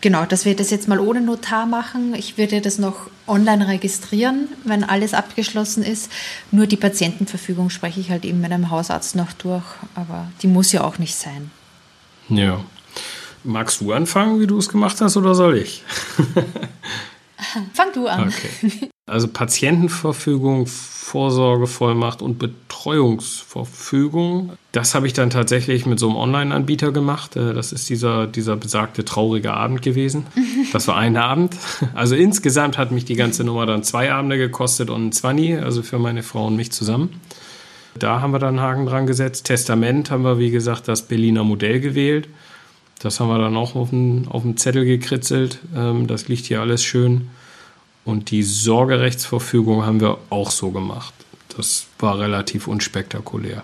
genau, 0.00 0.24
dass 0.24 0.46
wir 0.46 0.56
das 0.56 0.70
jetzt 0.70 0.88
mal 0.88 0.98
ohne 0.98 1.20
Notar 1.20 1.66
machen. 1.66 2.14
Ich 2.14 2.38
würde 2.38 2.62
das 2.62 2.78
noch 2.78 3.10
online 3.26 3.68
registrieren, 3.68 4.48
wenn 4.64 4.84
alles 4.84 5.12
abgeschlossen 5.12 5.82
ist. 5.82 6.10
Nur 6.50 6.66
die 6.66 6.76
Patientenverfügung 6.76 7.68
spreche 7.68 8.00
ich 8.00 8.10
halt 8.10 8.24
eben 8.24 8.40
mit 8.40 8.52
einem 8.52 8.70
Hausarzt 8.70 9.16
noch 9.16 9.32
durch, 9.32 9.64
aber 9.94 10.30
die 10.40 10.46
muss 10.46 10.72
ja 10.72 10.82
auch 10.82 10.98
nicht 10.98 11.16
sein. 11.16 11.50
Ja. 12.30 12.64
Magst 13.42 13.80
du 13.80 13.92
anfangen, 13.92 14.40
wie 14.40 14.46
du 14.46 14.56
es 14.58 14.68
gemacht 14.68 15.00
hast, 15.00 15.16
oder 15.16 15.34
soll 15.34 15.58
ich? 15.58 15.82
Fang 17.74 17.92
du 17.92 18.06
an. 18.06 18.28
Okay. 18.28 18.90
Also 19.10 19.28
Patientenverfügung, 19.28 20.66
Vorsorgevollmacht 20.68 22.22
und 22.22 22.38
Betreuungsverfügung. 22.38 24.52
Das 24.70 24.94
habe 24.94 25.08
ich 25.08 25.12
dann 25.12 25.30
tatsächlich 25.30 25.84
mit 25.84 25.98
so 25.98 26.08
einem 26.08 26.16
Online-Anbieter 26.16 26.92
gemacht. 26.92 27.34
Äh, 27.34 27.52
das 27.52 27.72
ist 27.72 27.88
dieser, 27.88 28.28
dieser 28.28 28.54
besagte 28.54 29.04
traurige 29.04 29.52
Abend 29.52 29.82
gewesen. 29.82 30.28
Das 30.72 30.86
war 30.86 30.96
ein 30.96 31.16
Abend. 31.16 31.56
Also 31.94 32.14
insgesamt 32.14 32.78
hat 32.78 32.92
mich 32.92 33.04
die 33.04 33.16
ganze 33.16 33.42
Nummer 33.42 33.66
dann 33.66 33.82
zwei 33.82 34.12
Abende 34.12 34.38
gekostet 34.38 34.88
und 34.88 35.08
ein 35.08 35.12
Zwanni, 35.12 35.56
also 35.56 35.82
für 35.82 35.98
meine 35.98 36.22
Frau 36.22 36.46
und 36.46 36.54
mich 36.54 36.70
zusammen. 36.70 37.20
Da 37.98 38.20
haben 38.20 38.32
wir 38.32 38.38
dann 38.38 38.60
einen 38.60 38.60
Haken 38.60 38.86
dran 38.86 39.08
gesetzt. 39.08 39.46
Testament 39.46 40.12
haben 40.12 40.22
wir, 40.22 40.38
wie 40.38 40.52
gesagt, 40.52 40.86
das 40.86 41.02
Berliner 41.02 41.42
Modell 41.42 41.80
gewählt. 41.80 42.28
Das 43.00 43.18
haben 43.18 43.26
wir 43.28 43.38
dann 43.38 43.56
auch 43.56 43.74
auf 43.74 43.90
den, 43.90 44.28
auf 44.28 44.42
den 44.42 44.56
Zettel 44.56 44.84
gekritzelt. 44.84 45.58
Ähm, 45.74 46.06
das 46.06 46.28
liegt 46.28 46.46
hier 46.46 46.60
alles 46.60 46.84
schön. 46.84 47.30
Und 48.04 48.30
die 48.30 48.42
Sorgerechtsverfügung 48.42 49.84
haben 49.84 50.00
wir 50.00 50.18
auch 50.30 50.50
so 50.50 50.70
gemacht. 50.70 51.14
Das 51.56 51.86
war 51.98 52.18
relativ 52.18 52.66
unspektakulär. 52.66 53.62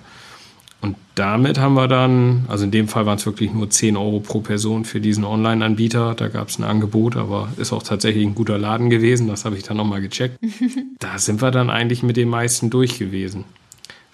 Und 0.82 0.96
damit 1.14 1.58
haben 1.58 1.74
wir 1.74 1.88
dann, 1.88 2.44
also 2.48 2.64
in 2.64 2.70
dem 2.70 2.86
Fall 2.86 3.06
waren 3.06 3.16
es 3.16 3.26
wirklich 3.26 3.52
nur 3.52 3.70
10 3.70 3.96
Euro 3.96 4.20
pro 4.20 4.40
Person 4.40 4.84
für 4.84 5.00
diesen 5.00 5.24
Online-Anbieter. 5.24 6.14
Da 6.14 6.28
gab 6.28 6.48
es 6.48 6.58
ein 6.58 6.64
Angebot, 6.64 7.16
aber 7.16 7.48
ist 7.56 7.72
auch 7.72 7.82
tatsächlich 7.82 8.24
ein 8.24 8.34
guter 8.34 8.58
Laden 8.58 8.90
gewesen. 8.90 9.26
Das 9.26 9.44
habe 9.44 9.56
ich 9.56 9.62
dann 9.62 9.78
nochmal 9.78 10.02
gecheckt. 10.02 10.38
da 10.98 11.18
sind 11.18 11.40
wir 11.40 11.50
dann 11.50 11.70
eigentlich 11.70 12.02
mit 12.02 12.16
den 12.16 12.28
meisten 12.28 12.70
durch 12.70 12.98
gewesen. 12.98 13.44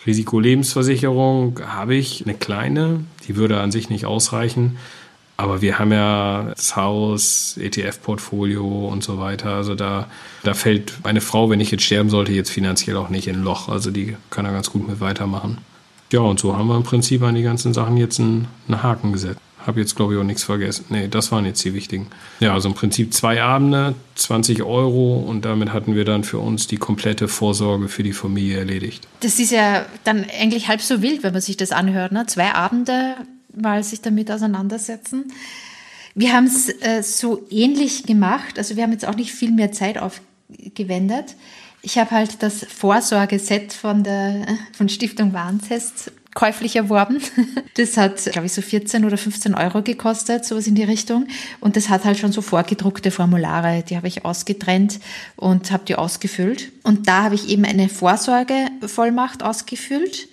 Risikolebensversicherung 0.07 1.61
habe 1.66 1.95
ich 1.95 2.25
eine 2.25 2.35
kleine, 2.35 3.05
die 3.27 3.37
würde 3.37 3.61
an 3.61 3.70
sich 3.70 3.91
nicht 3.91 4.07
ausreichen. 4.07 4.77
Aber 5.37 5.62
wir 5.62 5.78
haben 5.78 5.93
ja 5.93 6.53
das 6.55 6.76
Haus, 6.76 7.57
ETF-Portfolio 7.59 8.89
und 8.89 9.03
so 9.03 9.18
weiter. 9.18 9.55
Also 9.55 9.74
da, 9.74 10.07
da 10.45 10.55
fällt 10.55 10.93
meine 11.03 11.20
Frau, 11.20 11.51
wenn 11.51 11.61
ich 11.61 11.70
jetzt 11.70 11.85
sterben 11.85 12.11
sollte, 12.11 12.33
jetzt 12.33 12.51
finanziell 12.51 12.97
auch 12.97 13.09
nicht 13.09 13.26
in 13.26 13.43
Loch. 13.43 13.68
Also 13.68 13.91
die 13.91 14.16
kann 14.30 14.45
da 14.45 14.53
ganz 14.53 14.70
gut 14.70 14.87
mit 14.87 15.01
weitermachen. 15.01 15.59
Ja, 16.12 16.20
und 16.20 16.39
so 16.39 16.57
haben 16.57 16.68
wir 16.68 16.76
im 16.76 16.83
Prinzip 16.83 17.22
an 17.22 17.35
die 17.35 17.43
ganzen 17.43 17.72
Sachen 17.72 17.97
jetzt 17.97 18.20
einen, 18.20 18.47
einen 18.68 18.83
Haken 18.83 19.12
gesetzt. 19.12 19.41
habe 19.66 19.80
jetzt, 19.80 19.97
glaube 19.97 20.12
ich, 20.12 20.20
auch 20.20 20.24
nichts 20.24 20.45
vergessen. 20.45 20.85
Nee, 20.91 21.09
das 21.09 21.33
waren 21.33 21.47
jetzt 21.47 21.64
die 21.64 21.72
wichtigen. 21.72 22.09
Ja, 22.39 22.53
also 22.53 22.68
im 22.68 22.74
Prinzip 22.74 23.14
zwei 23.14 23.43
Abende, 23.43 23.95
20 24.16 24.62
Euro 24.62 25.16
und 25.16 25.47
damit 25.47 25.72
hatten 25.72 25.95
wir 25.95 26.05
dann 26.05 26.22
für 26.22 26.39
uns 26.39 26.66
die 26.66 26.76
komplette 26.76 27.28
Vorsorge 27.28 27.89
für 27.89 28.03
die 28.03 28.12
Familie 28.12 28.59
erledigt. 28.59 29.09
Das 29.20 29.39
ist 29.39 29.51
ja 29.51 29.87
dann 30.05 30.26
eigentlich 30.39 30.68
halb 30.68 30.83
so 30.83 31.01
wild, 31.01 31.22
wenn 31.22 31.33
man 31.33 31.41
sich 31.41 31.57
das 31.57 31.72
anhört. 31.72 32.12
Ne? 32.12 32.26
Zwei 32.26 32.55
Abende 32.55 33.14
mal 33.55 33.82
sich 33.82 34.00
damit 34.00 34.30
auseinandersetzen. 34.30 35.32
Wir 36.14 36.32
haben 36.32 36.46
es 36.46 36.68
äh, 36.68 37.03
so 37.03 37.46
ähnlich 37.50 38.05
gemacht. 38.05 38.59
Also 38.59 38.76
wir 38.76 38.82
haben 38.82 38.92
jetzt 38.92 39.07
auch 39.07 39.16
nicht 39.16 39.32
viel 39.32 39.50
mehr 39.50 39.72
Zeit 39.72 39.98
aufgewendet. 39.98 41.36
Ich 41.80 41.98
habe 41.98 42.11
halt 42.12 42.42
das 42.42 42.64
Vorsorgeset 42.64 43.72
von 43.72 44.05
der 44.05 44.46
von 44.72 44.88
Stiftung 44.88 45.32
Warentest 45.32 46.12
käuflich 46.34 46.76
erworben. 46.76 47.20
Das 47.76 47.96
hat, 47.96 48.22
glaube 48.24 48.44
ich, 48.44 48.53
so 48.53 48.61
14 48.61 49.07
oder 49.07 49.16
15 49.16 49.55
Euro 49.55 49.80
gekostet, 49.80 50.44
sowas 50.44 50.66
in 50.66 50.74
die 50.74 50.84
Richtung. 50.84 51.26
Und 51.61 51.74
das 51.74 51.88
hat 51.88 52.05
halt 52.05 52.18
schon 52.18 52.30
so 52.30 52.42
vorgedruckte 52.42 53.11
Formulare, 53.11 53.82
die 53.82 53.96
habe 53.96 54.09
ich 54.09 54.26
ausgetrennt 54.26 55.00
und 55.36 55.70
habe 55.70 55.86
die 55.86 55.94
ausgefüllt. 55.94 56.70
Und 56.82 57.09
da 57.09 57.22
habe 57.22 57.34
ich 57.34 57.48
eben 57.48 57.64
eine 57.64 57.88
Vorsorgevollmacht 57.88 59.42
ausgefüllt. 59.42 60.28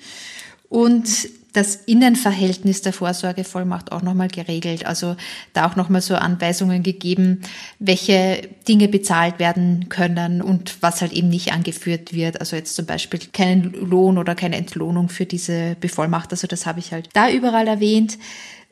Und 0.68 1.30
das 1.54 1.76
Innenverhältnis 1.76 2.82
der 2.82 2.94
Vorsorgevollmacht 2.94 3.92
auch 3.92 4.02
nochmal 4.02 4.28
geregelt. 4.28 4.86
Also 4.86 5.16
da 5.54 5.68
auch 5.68 5.76
nochmal 5.76 6.02
so 6.02 6.16
Anweisungen 6.16 6.84
gegeben, 6.84 7.42
welche 7.80 8.48
Dinge 8.68 8.88
bezahlt 8.88 9.40
werden 9.40 9.90
können 9.90 10.42
und 10.42 10.82
was 10.82 11.02
halt 11.02 11.12
eben 11.14 11.30
nicht 11.30 11.52
angeführt 11.52 12.14
wird. 12.14 12.40
Also 12.40 12.56
jetzt 12.56 12.76
zum 12.76 12.86
Beispiel 12.86 13.20
keinen 13.34 13.74
Lohn 13.74 14.18
oder 14.18 14.36
keine 14.36 14.58
Entlohnung 14.58 15.10
für 15.10 15.26
diese 15.26 15.76
Bevollmacht. 15.80 16.32
Also 16.32 16.46
das 16.48 16.66
habe 16.66 16.80
ich 16.80 16.92
halt 16.92 17.10
da 17.14 17.30
überall 17.30 17.68
erwähnt. 17.68 18.18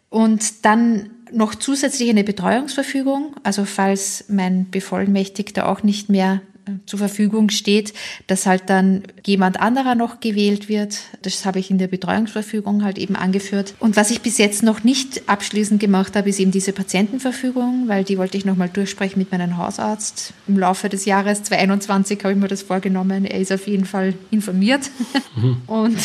Und 0.09 0.65
dann 0.65 1.09
noch 1.31 1.55
zusätzlich 1.55 2.09
eine 2.09 2.23
Betreuungsverfügung, 2.23 3.35
also 3.43 3.65
falls 3.65 4.25
mein 4.29 4.69
Bevollmächtigter 4.69 5.67
auch 5.67 5.83
nicht 5.83 6.09
mehr 6.09 6.41
zur 6.85 6.99
Verfügung 6.99 7.49
steht, 7.49 7.93
dass 8.27 8.45
halt 8.45 8.63
dann 8.69 9.03
jemand 9.25 9.59
anderer 9.59 9.95
noch 9.95 10.19
gewählt 10.19 10.69
wird. 10.69 10.99
Das 11.21 11.45
habe 11.45 11.59
ich 11.59 11.71
in 11.71 11.77
der 11.77 11.87
Betreuungsverfügung 11.87 12.83
halt 12.83 12.97
eben 12.97 13.15
angeführt. 13.15 13.73
Und 13.79 13.95
was 13.95 14.11
ich 14.11 14.21
bis 14.21 14.37
jetzt 14.37 14.63
noch 14.63 14.83
nicht 14.83 15.27
abschließend 15.27 15.79
gemacht 15.79 16.15
habe, 16.15 16.29
ist 16.29 16.39
eben 16.39 16.51
diese 16.51 16.73
Patientenverfügung, 16.73 17.87
weil 17.87 18.03
die 18.03 18.17
wollte 18.17 18.37
ich 18.37 18.45
nochmal 18.45 18.69
durchsprechen 18.69 19.19
mit 19.19 19.31
meinem 19.31 19.57
Hausarzt. 19.57 20.33
Im 20.47 20.57
Laufe 20.57 20.89
des 20.89 21.05
Jahres 21.05 21.43
2021 21.43 22.19
habe 22.23 22.33
ich 22.33 22.39
mir 22.39 22.47
das 22.47 22.61
vorgenommen. 22.63 23.25
Er 23.25 23.39
ist 23.39 23.51
auf 23.51 23.67
jeden 23.67 23.85
Fall 23.85 24.13
informiert. 24.31 24.89
Mhm. 25.35 25.57
Und 25.67 25.97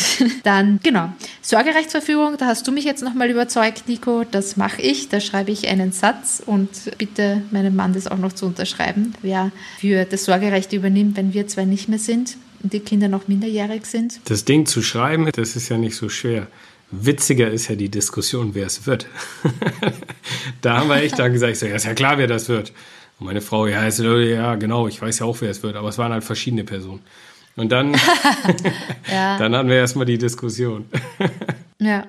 dann, 0.43 0.79
genau, 0.83 1.09
Sorgerechtsverfügung, 1.41 2.37
da 2.37 2.47
hast 2.47 2.67
du 2.67 2.71
mich 2.71 2.85
jetzt 2.85 3.03
nochmal 3.03 3.29
überzeugt, 3.29 3.87
Nico. 3.87 4.23
Das 4.29 4.57
mache 4.57 4.81
ich. 4.81 5.09
Da 5.09 5.19
schreibe 5.19 5.51
ich 5.51 5.67
einen 5.67 5.91
Satz 5.91 6.41
und 6.45 6.69
bitte 6.97 7.41
meinen 7.51 7.75
Mann 7.75 7.93
das 7.93 8.07
auch 8.07 8.17
noch 8.17 8.33
zu 8.33 8.45
unterschreiben, 8.45 9.13
wer 9.21 9.51
für 9.79 10.05
das 10.05 10.25
Sorgerecht 10.25 10.52
Sorgerecht 10.53 10.73
übernimmt, 10.73 11.17
wenn 11.17 11.33
wir 11.33 11.47
zwei 11.47 11.65
nicht 11.65 11.89
mehr 11.89 11.97
sind 11.97 12.37
und 12.61 12.73
die 12.73 12.79
Kinder 12.79 13.07
noch 13.07 13.27
minderjährig 13.27 13.87
sind. 13.87 14.19
Das 14.25 14.45
Ding 14.45 14.67
zu 14.67 14.83
schreiben, 14.83 15.27
das 15.33 15.55
ist 15.55 15.69
ja 15.69 15.79
nicht 15.79 15.95
so 15.95 16.09
schwer. 16.09 16.45
Witziger 16.91 17.49
ist 17.49 17.69
ja 17.69 17.75
die 17.75 17.89
Diskussion, 17.89 18.53
wer 18.53 18.67
es 18.67 18.85
wird. 18.85 19.07
da 20.61 20.77
haben 20.77 20.89
wir 20.89 20.97
echt 20.97 21.17
dann 21.17 21.33
gesagt, 21.33 21.53
ich 21.53 21.59
so, 21.59 21.65
ja, 21.65 21.75
ist 21.75 21.85
ja 21.85 21.95
klar, 21.95 22.19
wer 22.19 22.27
das 22.27 22.49
wird. 22.49 22.71
Und 23.19 23.25
meine 23.25 23.41
Frau, 23.41 23.65
ja, 23.65 23.87
ist, 23.87 23.97
ja, 23.97 24.53
genau, 24.53 24.87
ich 24.87 25.01
weiß 25.01 25.19
ja 25.19 25.25
auch, 25.25 25.41
wer 25.41 25.49
es 25.49 25.63
wird, 25.63 25.75
aber 25.75 25.89
es 25.89 25.97
waren 25.97 26.11
halt 26.11 26.23
verschiedene 26.23 26.63
Personen. 26.63 27.01
Und 27.55 27.71
dann, 27.71 27.93
ja. 29.11 29.37
dann 29.39 29.55
hatten 29.55 29.69
wir 29.69 29.77
erstmal 29.77 30.05
die 30.05 30.19
Diskussion. 30.19 30.85
ja. 31.79 32.05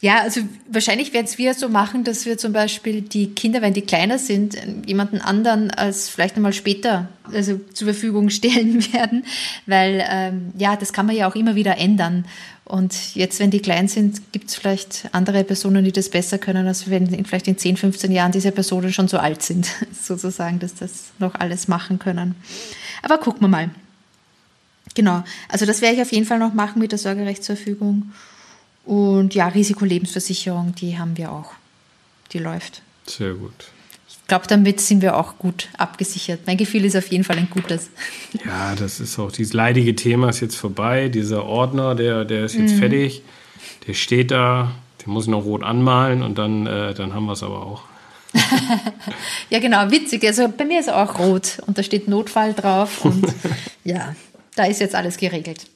Ja, 0.00 0.20
also 0.20 0.42
wahrscheinlich 0.68 1.14
werden 1.14 1.24
es 1.24 1.38
wir 1.38 1.54
so 1.54 1.70
machen, 1.70 2.04
dass 2.04 2.26
wir 2.26 2.36
zum 2.36 2.52
Beispiel 2.52 3.00
die 3.00 3.28
Kinder, 3.30 3.62
wenn 3.62 3.72
die 3.72 3.82
kleiner 3.82 4.18
sind, 4.18 4.56
jemanden 4.86 5.22
anderen 5.22 5.70
als 5.70 6.10
vielleicht 6.10 6.36
einmal 6.36 6.52
später 6.52 7.08
also 7.32 7.58
zur 7.72 7.86
Verfügung 7.86 8.28
stellen 8.30 8.92
werden, 8.92 9.24
weil 9.64 10.04
ähm, 10.08 10.52
ja, 10.58 10.76
das 10.76 10.92
kann 10.92 11.06
man 11.06 11.16
ja 11.16 11.28
auch 11.28 11.34
immer 11.34 11.54
wieder 11.54 11.78
ändern. 11.78 12.26
Und 12.66 13.14
jetzt, 13.14 13.38
wenn 13.38 13.50
die 13.50 13.60
klein 13.60 13.86
sind, 13.86 14.32
gibt 14.32 14.50
es 14.50 14.56
vielleicht 14.56 15.08
andere 15.12 15.44
Personen, 15.44 15.84
die 15.84 15.92
das 15.92 16.10
besser 16.10 16.36
können, 16.36 16.66
als 16.66 16.90
wenn 16.90 17.24
vielleicht 17.24 17.46
in 17.46 17.56
10, 17.56 17.76
15 17.76 18.10
Jahren 18.10 18.32
diese 18.32 18.50
Personen 18.50 18.92
schon 18.92 19.06
so 19.06 19.18
alt 19.18 19.40
sind, 19.42 19.68
sozusagen, 20.02 20.58
dass 20.58 20.74
das 20.74 21.12
noch 21.18 21.36
alles 21.36 21.68
machen 21.68 21.98
können. 21.98 22.34
Aber 23.02 23.18
gucken 23.18 23.42
wir 23.42 23.48
mal. 23.48 23.70
Genau, 24.94 25.22
also 25.48 25.64
das 25.64 25.80
werde 25.80 25.96
ich 25.96 26.02
auf 26.02 26.12
jeden 26.12 26.26
Fall 26.26 26.38
noch 26.38 26.54
machen 26.54 26.80
mit 26.80 26.90
der 26.90 26.98
Sorgerechtsverfügung. 26.98 28.12
Und 28.86 29.34
ja, 29.34 29.48
Risikolebensversicherung, 29.48 30.74
die 30.76 30.96
haben 30.96 31.16
wir 31.16 31.32
auch. 31.32 31.50
Die 32.32 32.38
läuft. 32.38 32.82
Sehr 33.04 33.34
gut. 33.34 33.52
Ich 34.08 34.28
glaube, 34.28 34.46
damit 34.48 34.80
sind 34.80 35.02
wir 35.02 35.16
auch 35.16 35.38
gut 35.38 35.68
abgesichert. 35.76 36.40
Mein 36.46 36.56
Gefühl 36.56 36.84
ist 36.84 36.96
auf 36.96 37.08
jeden 37.08 37.24
Fall 37.24 37.36
ein 37.36 37.50
gutes. 37.50 37.90
Ja, 38.44 38.74
das 38.76 39.00
ist 39.00 39.18
auch, 39.18 39.32
dieses 39.32 39.52
leidige 39.52 39.94
Thema 39.94 40.28
ist 40.28 40.40
jetzt 40.40 40.56
vorbei. 40.56 41.08
Dieser 41.08 41.44
Ordner, 41.44 41.94
der, 41.96 42.24
der 42.24 42.44
ist 42.44 42.54
jetzt 42.54 42.74
mhm. 42.74 42.78
fertig. 42.78 43.22
Der 43.86 43.94
steht 43.94 44.30
da, 44.30 44.72
den 45.04 45.12
muss 45.12 45.24
ich 45.24 45.30
noch 45.30 45.44
rot 45.44 45.64
anmalen 45.64 46.22
und 46.22 46.38
dann, 46.38 46.66
äh, 46.66 46.94
dann 46.94 47.12
haben 47.12 47.26
wir 47.26 47.32
es 47.32 47.42
aber 47.42 47.62
auch. 47.62 47.82
ja, 49.50 49.58
genau, 49.58 49.90
witzig. 49.90 50.24
Also 50.24 50.48
bei 50.48 50.64
mir 50.64 50.80
ist 50.80 50.88
er 50.88 51.02
auch 51.02 51.18
rot 51.18 51.58
und 51.66 51.78
da 51.78 51.82
steht 51.82 52.08
Notfall 52.08 52.54
drauf 52.54 53.04
und 53.04 53.24
ja, 53.84 54.14
da 54.54 54.64
ist 54.64 54.80
jetzt 54.80 54.94
alles 54.94 55.16
geregelt. 55.16 55.66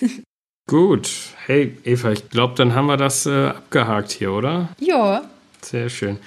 Gut. 0.68 1.10
Hey, 1.46 1.78
Eva, 1.82 2.12
ich 2.12 2.28
glaube, 2.28 2.52
dann 2.54 2.74
haben 2.74 2.86
wir 2.86 2.98
das 2.98 3.24
äh, 3.24 3.46
abgehakt 3.46 4.12
hier, 4.12 4.32
oder? 4.32 4.68
Ja. 4.78 5.22
Sehr 5.62 5.88
schön. 5.88 6.18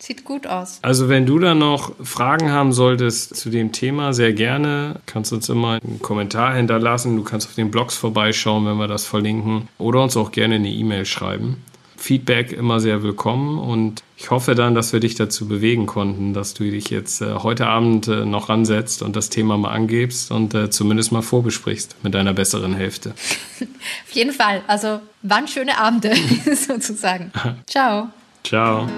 Sieht 0.00 0.24
gut 0.24 0.48
aus. 0.48 0.80
Also 0.82 1.08
wenn 1.08 1.24
du 1.24 1.38
da 1.38 1.54
noch 1.54 1.92
Fragen 2.04 2.50
haben 2.50 2.72
solltest 2.72 3.36
zu 3.36 3.48
dem 3.48 3.70
Thema, 3.70 4.12
sehr 4.12 4.32
gerne. 4.32 4.96
Kannst 5.06 5.32
uns 5.32 5.48
immer 5.48 5.78
einen 5.80 6.00
Kommentar 6.02 6.56
hinterlassen. 6.56 7.16
Du 7.16 7.22
kannst 7.22 7.46
auf 7.46 7.54
den 7.54 7.70
Blogs 7.70 7.96
vorbeischauen, 7.96 8.66
wenn 8.66 8.76
wir 8.76 8.88
das 8.88 9.06
verlinken. 9.06 9.68
Oder 9.78 10.02
uns 10.02 10.16
auch 10.16 10.32
gerne 10.32 10.56
eine 10.56 10.68
E-Mail 10.68 11.06
schreiben. 11.06 11.62
Feedback 12.06 12.52
immer 12.52 12.78
sehr 12.78 13.02
willkommen 13.02 13.58
und 13.58 14.04
ich 14.16 14.30
hoffe 14.30 14.54
dann, 14.54 14.76
dass 14.76 14.92
wir 14.92 15.00
dich 15.00 15.16
dazu 15.16 15.48
bewegen 15.48 15.86
konnten, 15.86 16.34
dass 16.34 16.54
du 16.54 16.62
dich 16.62 16.88
jetzt 16.88 17.20
äh, 17.20 17.34
heute 17.34 17.66
Abend 17.66 18.06
äh, 18.06 18.24
noch 18.24 18.48
ransetzt 18.48 19.02
und 19.02 19.16
das 19.16 19.28
Thema 19.28 19.58
mal 19.58 19.72
angibst 19.72 20.30
und 20.30 20.54
äh, 20.54 20.70
zumindest 20.70 21.10
mal 21.10 21.22
vorbesprichst 21.22 21.96
mit 22.04 22.14
deiner 22.14 22.32
besseren 22.32 22.76
Hälfte. 22.76 23.10
Auf 23.60 24.12
jeden 24.12 24.30
Fall. 24.30 24.62
Also 24.68 25.00
waren 25.22 25.48
schöne 25.48 25.80
Abende 25.80 26.14
sozusagen. 26.54 27.32
Ciao. 27.66 28.10
Ciao. 28.44 28.88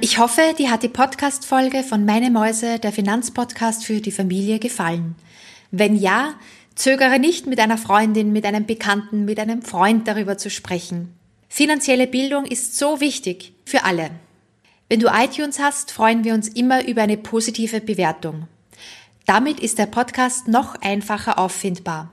Ich 0.00 0.18
hoffe, 0.18 0.40
dir 0.58 0.72
hat 0.72 0.82
die 0.82 0.88
Podcast-Folge 0.88 1.84
von 1.84 2.04
Meine 2.04 2.32
Mäuse, 2.32 2.80
der 2.80 2.90
Finanzpodcast 2.90 3.84
für 3.84 4.00
die 4.00 4.10
Familie, 4.10 4.58
gefallen. 4.58 5.14
Wenn 5.70 5.94
ja, 5.94 6.34
Zögere 6.76 7.18
nicht, 7.18 7.46
mit 7.46 7.58
einer 7.58 7.78
Freundin, 7.78 8.32
mit 8.32 8.44
einem 8.44 8.66
Bekannten, 8.66 9.24
mit 9.24 9.40
einem 9.40 9.62
Freund 9.62 10.06
darüber 10.06 10.38
zu 10.38 10.50
sprechen. 10.50 11.14
Finanzielle 11.48 12.06
Bildung 12.06 12.44
ist 12.44 12.76
so 12.78 13.00
wichtig 13.00 13.54
für 13.64 13.84
alle. 13.84 14.10
Wenn 14.88 15.00
du 15.00 15.08
iTunes 15.08 15.58
hast, 15.58 15.90
freuen 15.90 16.22
wir 16.22 16.34
uns 16.34 16.48
immer 16.48 16.86
über 16.86 17.02
eine 17.02 17.16
positive 17.16 17.80
Bewertung. 17.80 18.46
Damit 19.24 19.58
ist 19.58 19.78
der 19.78 19.86
Podcast 19.86 20.48
noch 20.48 20.76
einfacher 20.82 21.38
auffindbar. 21.38 22.12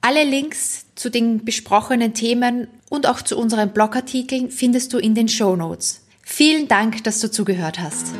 Alle 0.00 0.22
Links 0.22 0.86
zu 0.94 1.10
den 1.10 1.44
besprochenen 1.44 2.14
Themen 2.14 2.68
und 2.88 3.06
auch 3.06 3.20
zu 3.20 3.36
unseren 3.36 3.72
Blogartikeln 3.72 4.50
findest 4.50 4.92
du 4.92 4.98
in 4.98 5.14
den 5.14 5.28
Show 5.28 5.56
Notes. 5.56 6.06
Vielen 6.22 6.68
Dank, 6.68 7.02
dass 7.04 7.20
du 7.20 7.30
zugehört 7.30 7.80
hast. 7.80 8.14